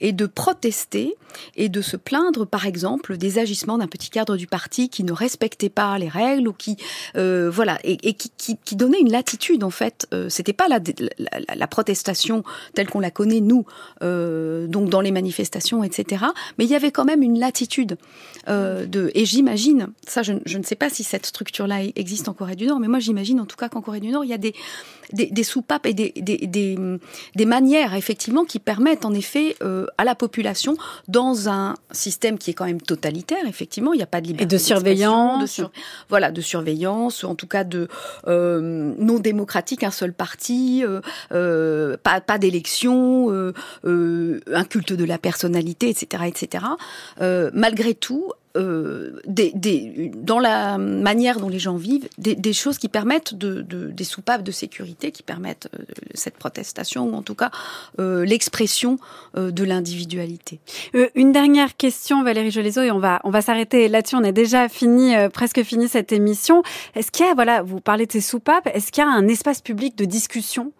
et 0.00 0.12
de 0.12 0.26
protester 0.26 1.16
et 1.56 1.68
de 1.68 1.80
se 1.80 1.96
plaindre, 1.96 2.46
par 2.46 2.66
exemple, 2.66 3.16
des 3.16 3.38
agissements 3.38 3.78
d'un 3.78 3.86
petit 3.86 4.10
cadre 4.10 4.36
du 4.36 4.46
parti 4.46 4.88
qui 4.88 5.04
ne 5.04 5.12
respectait 5.12 5.68
pas 5.68 5.98
les 5.98 6.08
règles 6.08 6.48
ou 6.48 6.52
qui, 6.52 6.76
euh, 7.16 7.50
voilà, 7.50 7.78
et, 7.84 8.14
qui, 8.14 8.76
donnait 8.76 9.00
une 9.00 9.10
latitude 9.10 9.64
en 9.64 9.70
fait. 9.70 10.06
Euh, 10.12 10.28
C'était 10.28 10.52
pas 10.52 10.68
la, 10.68 10.80
la, 11.54 11.66
protestation 11.66 12.44
telle 12.74 12.88
qu'on 12.88 13.00
la 13.00 13.10
connaît 13.10 13.40
nous, 13.40 13.66
euh, 14.02 14.66
donc 14.66 14.88
dans 14.88 15.00
les 15.00 15.10
manifestations, 15.10 15.84
etc. 15.84 16.24
Mais 16.58 16.64
il 16.64 16.70
y 16.70 16.74
avait 16.74 16.90
quand 16.90 17.04
même 17.04 17.22
une 17.22 17.38
latitude 17.38 17.96
euh, 18.48 18.86
de. 18.86 19.10
Et 19.14 19.24
j'imagine, 19.24 19.88
ça, 20.06 20.22
je, 20.22 20.34
je, 20.44 20.58
ne 20.58 20.62
sais 20.62 20.76
pas 20.76 20.90
si 20.90 21.04
cette 21.04 21.26
structure-là 21.26 21.84
existe 21.96 22.28
en 22.28 22.34
Corée 22.34 22.56
du 22.56 22.66
Nord, 22.66 22.80
mais 22.80 22.88
moi 22.88 22.98
j'imagine 22.98 23.40
en 23.40 23.46
tout 23.46 23.56
cas 23.56 23.68
qu'en 23.68 23.80
Corée 23.80 24.00
du 24.00 24.10
Nord, 24.10 24.24
il 24.24 24.30
y 24.30 24.34
a 24.34 24.38
des 24.38 24.54
des, 25.12 25.26
des 25.26 25.42
soupapes 25.42 25.86
et 25.86 25.94
des, 25.94 26.12
des, 26.16 26.38
des, 26.38 26.78
des 27.34 27.44
manières 27.44 27.94
effectivement 27.94 28.44
qui 28.44 28.58
permettent 28.58 29.04
en 29.04 29.12
effet 29.12 29.53
euh, 29.62 29.86
à 29.98 30.04
la 30.04 30.14
population 30.14 30.76
dans 31.08 31.48
un 31.48 31.74
système 31.92 32.38
qui 32.38 32.50
est 32.50 32.54
quand 32.54 32.64
même 32.64 32.80
totalitaire. 32.80 33.46
Effectivement, 33.46 33.92
il 33.92 33.98
n'y 33.98 34.02
a 34.02 34.06
pas 34.06 34.20
de 34.20 34.26
liberté. 34.26 34.44
Et 34.44 34.58
de 34.58 34.62
surveillance. 34.62 35.60
De 35.60 35.66
voilà, 36.08 36.30
de 36.30 36.40
surveillance, 36.40 37.24
en 37.24 37.34
tout 37.34 37.46
cas 37.46 37.64
de 37.64 37.88
euh, 38.26 38.94
non 38.98 39.18
démocratique, 39.18 39.82
un 39.82 39.90
seul 39.90 40.12
parti, 40.12 40.84
euh, 41.32 41.96
pas, 42.02 42.20
pas 42.20 42.38
d'élection, 42.38 43.30
un 43.84 44.64
culte 44.64 44.92
de 44.92 45.04
la 45.04 45.18
personnalité, 45.18 45.88
etc., 45.90 46.24
etc. 46.26 46.64
malgré 47.52 47.94
tout, 47.94 48.32
euh, 48.56 49.20
des, 49.26 49.52
des, 49.54 50.10
dans 50.14 50.38
la 50.38 50.78
manière 50.78 51.40
dont 51.40 51.48
les 51.48 51.58
gens 51.58 51.76
vivent, 51.76 52.08
des, 52.18 52.34
des 52.34 52.52
choses 52.52 52.78
qui 52.78 52.88
permettent 52.88 53.34
de, 53.34 53.62
de, 53.62 53.88
des 53.88 54.04
soupapes 54.04 54.42
de 54.42 54.52
sécurité, 54.52 55.10
qui 55.10 55.22
permettent 55.22 55.68
euh, 55.74 55.84
cette 56.14 56.36
protestation, 56.36 57.08
ou 57.08 57.14
en 57.14 57.22
tout 57.22 57.34
cas 57.34 57.50
euh, 57.98 58.24
l'expression 58.24 58.98
euh, 59.36 59.50
de 59.50 59.64
l'individualité. 59.64 60.60
Euh, 60.94 61.08
une 61.14 61.32
dernière 61.32 61.76
question, 61.76 62.22
Valérie 62.22 62.50
Jolézo, 62.50 62.82
et 62.82 62.90
on 62.90 62.98
va, 62.98 63.20
on 63.24 63.30
va 63.30 63.42
s'arrêter 63.42 63.88
là-dessus. 63.88 64.16
On 64.16 64.24
a 64.24 64.32
déjà 64.32 64.68
fini, 64.68 65.14
presque 65.32 65.62
fini 65.62 65.88
cette 65.88 66.12
émission. 66.12 66.62
Est-ce 66.94 67.10
qu'il 67.10 67.26
y 67.26 67.28
a, 67.28 67.34
voilà, 67.34 67.62
vous 67.62 67.80
parlez 67.80 68.06
de 68.06 68.12
ces 68.12 68.20
soupapes, 68.20 68.68
est-ce 68.72 68.92
qu'il 68.92 69.02
y 69.02 69.06
a 69.06 69.10
un 69.10 69.28
espace 69.28 69.60
public 69.60 69.96
de 69.96 70.04
discussion 70.04 70.72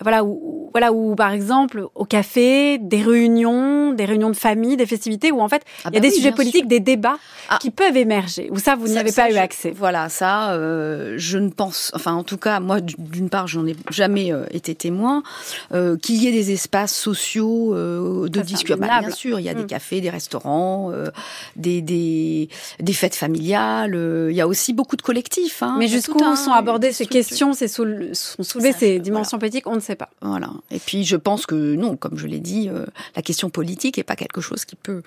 voilà 0.00 0.24
où, 0.24 0.70
voilà 0.72 0.92
où 0.92 1.14
par 1.14 1.32
exemple 1.32 1.86
au 1.94 2.04
café 2.04 2.78
des 2.78 3.02
réunions 3.02 3.92
des 3.92 4.04
réunions 4.04 4.30
de 4.30 4.36
famille 4.36 4.76
des 4.76 4.86
festivités 4.86 5.30
où 5.30 5.40
en 5.40 5.48
fait 5.48 5.62
ah 5.84 5.90
il 5.90 5.94
y 5.94 5.98
a 5.98 6.00
bah 6.00 6.08
des 6.08 6.14
sujets 6.14 6.32
politiques 6.32 6.66
des 6.66 6.80
débats 6.80 7.18
ah. 7.48 7.58
qui 7.60 7.70
peuvent 7.70 7.96
émerger 7.96 8.48
ou 8.50 8.58
ça 8.58 8.74
vous 8.74 8.88
n'y 8.88 8.98
avez 8.98 9.12
pas 9.12 9.30
eu 9.30 9.36
accès. 9.36 9.70
voilà 9.70 10.08
ça 10.08 10.52
euh, 10.52 11.14
je 11.18 11.38
ne 11.38 11.50
pense 11.50 11.92
enfin 11.94 12.14
en 12.14 12.24
tout 12.24 12.38
cas 12.38 12.58
moi 12.60 12.80
d'une 12.80 13.28
part 13.28 13.46
j'en 13.46 13.66
ai 13.66 13.76
jamais 13.90 14.32
euh, 14.32 14.44
été 14.50 14.74
témoin 14.74 15.22
euh, 15.72 15.96
qu'il 15.96 16.16
y 16.16 16.26
ait 16.26 16.32
des 16.32 16.52
espaces 16.52 16.94
sociaux 16.94 17.74
euh, 17.74 18.28
de 18.28 18.40
discussion. 18.40 18.76
Bah, 18.78 19.00
bien 19.00 19.10
sûr 19.10 19.38
il 19.40 19.44
y 19.44 19.48
a 19.48 19.54
des 19.54 19.64
mm. 19.64 19.66
cafés 19.66 20.00
des 20.00 20.10
restaurants 20.10 20.90
euh, 20.90 21.08
des, 21.56 21.82
des 21.82 22.48
des 22.80 22.92
fêtes 22.92 23.14
familiales 23.14 23.94
il 24.30 24.34
y 24.34 24.40
a 24.40 24.48
aussi 24.48 24.72
beaucoup 24.72 24.96
de 24.96 25.02
collectifs 25.02 25.62
hein, 25.62 25.76
mais 25.78 25.88
jusqu'où 25.88 26.18
sont 26.36 26.52
abordées 26.52 26.92
ces 26.92 27.06
questions 27.06 27.52
ces 27.52 27.68
sont 27.68 27.84
soulevées 28.40 28.72
ces 28.72 28.98
dimensions 28.98 29.38
politiques 29.38 29.66
on 29.66 29.74
ne 29.74 29.80
sait 29.80 29.91
pas. 29.96 30.10
Voilà. 30.20 30.50
Et 30.70 30.78
puis 30.78 31.04
je 31.04 31.16
pense 31.16 31.46
que 31.46 31.74
non, 31.74 31.96
comme 31.96 32.18
je 32.18 32.26
l'ai 32.26 32.40
dit, 32.40 32.68
euh, 32.68 32.86
la 33.16 33.22
question 33.22 33.50
politique 33.50 33.98
est 33.98 34.02
pas 34.04 34.16
quelque 34.16 34.40
chose 34.40 34.64
qui 34.64 34.76
peut. 34.76 35.02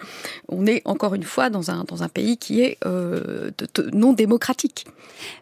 On 0.50 0.66
est 0.66 0.82
encore 0.86 1.14
une 1.16 1.24
fois 1.24 1.50
dans 1.50 1.72
un 1.72 1.84
dans 1.84 2.04
un 2.04 2.10
pays 2.10 2.38
qui 2.38 2.62
est 2.62 2.78
euh, 2.86 3.52
non 3.94 4.14
démocratique. 4.14 4.86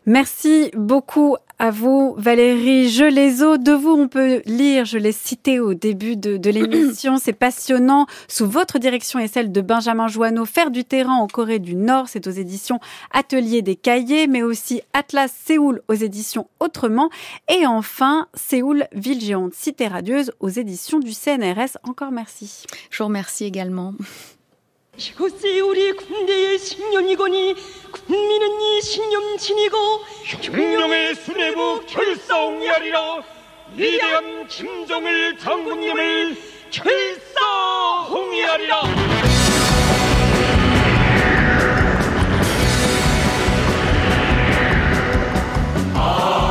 Merci 0.05 0.71
beaucoup 0.75 1.37
à 1.63 1.71
vous, 1.71 2.13
Valérie 2.17 2.89
Gelezo. 2.89 3.55
De 3.55 3.71
vous, 3.71 3.91
on 3.91 4.09
peut 4.09 4.41
lire, 4.45 4.83
je 4.83 4.97
l'ai 4.97 5.13
cité 5.13 5.61
au 5.61 5.73
début 5.73 6.17
de, 6.17 6.35
de 6.35 6.49
l'émission, 6.49 7.15
c'est 7.17 7.31
passionnant. 7.31 8.05
Sous 8.27 8.45
votre 8.45 8.79
direction 8.79 9.17
et 9.17 9.29
celle 9.29 9.49
de 9.49 9.61
Benjamin 9.61 10.09
Joanneau, 10.09 10.43
Faire 10.43 10.71
du 10.71 10.83
terrain 10.83 11.15
en 11.15 11.27
Corée 11.27 11.59
du 11.59 11.75
Nord, 11.75 12.09
c'est 12.09 12.27
aux 12.27 12.31
éditions 12.31 12.81
Atelier 13.13 13.61
des 13.61 13.77
Cahiers, 13.77 14.27
mais 14.27 14.43
aussi 14.43 14.81
Atlas 14.91 15.31
Séoul 15.45 15.81
aux 15.87 15.93
éditions 15.93 16.49
Autrement. 16.59 17.09
Et 17.49 17.65
enfin, 17.65 18.27
Séoul, 18.33 18.85
ville 18.91 19.21
géante, 19.21 19.53
cité 19.53 19.87
radieuse 19.87 20.33
aux 20.41 20.49
éditions 20.49 20.99
du 20.99 21.13
CNRS. 21.13 21.77
Encore 21.83 22.11
merci. 22.11 22.65
Je 22.89 22.97
vous 22.97 23.07
remercie 23.07 23.45
également. 23.45 23.93
이곳이 24.95 25.59
우리 25.59 25.91
군대의 25.93 26.59
신념이거니 26.59 27.55
국민은 27.91 28.61
이 28.61 28.79
신념 28.81 29.35
지니고 29.37 29.77
혁명의 30.23 31.15
수뇌부 31.15 31.83
결사옹이하리라 31.87 33.23
위대한 33.75 34.47
김정일 34.47 35.39
장군님을 35.39 36.37
결사홍이하리라. 36.69 38.83
아. 45.95 46.42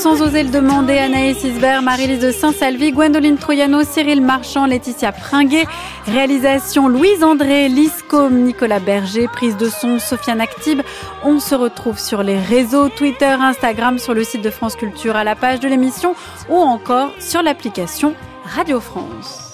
Sans 0.00 0.22
oser 0.22 0.44
le 0.44 0.48
demander, 0.48 0.96
Anaïs 0.96 1.44
Isbert, 1.44 1.82
Marie-Lise 1.82 2.20
de 2.20 2.30
Saint-Salvi, 2.32 2.90
Gwendoline 2.90 3.36
Troyano, 3.36 3.84
Cyril 3.84 4.22
Marchand, 4.22 4.64
Laetitia 4.64 5.12
Pringuet, 5.12 5.66
réalisation 6.06 6.88
Louise 6.88 7.22
André, 7.22 7.68
Liscom, 7.68 8.32
Nicolas 8.32 8.80
Berger, 8.80 9.28
prise 9.28 9.58
de 9.58 9.68
son 9.68 9.98
Sofiane 9.98 10.40
Actib. 10.40 10.80
On 11.22 11.38
se 11.38 11.54
retrouve 11.54 11.98
sur 11.98 12.22
les 12.22 12.38
réseaux 12.38 12.88
Twitter, 12.88 13.26
Instagram, 13.26 13.98
sur 13.98 14.14
le 14.14 14.24
site 14.24 14.40
de 14.40 14.48
France 14.48 14.74
Culture, 14.74 15.16
à 15.16 15.24
la 15.24 15.36
page 15.36 15.60
de 15.60 15.68
l'émission 15.68 16.14
ou 16.48 16.56
encore 16.56 17.10
sur 17.18 17.42
l'application 17.42 18.14
Radio 18.56 18.80
France. 18.80 19.49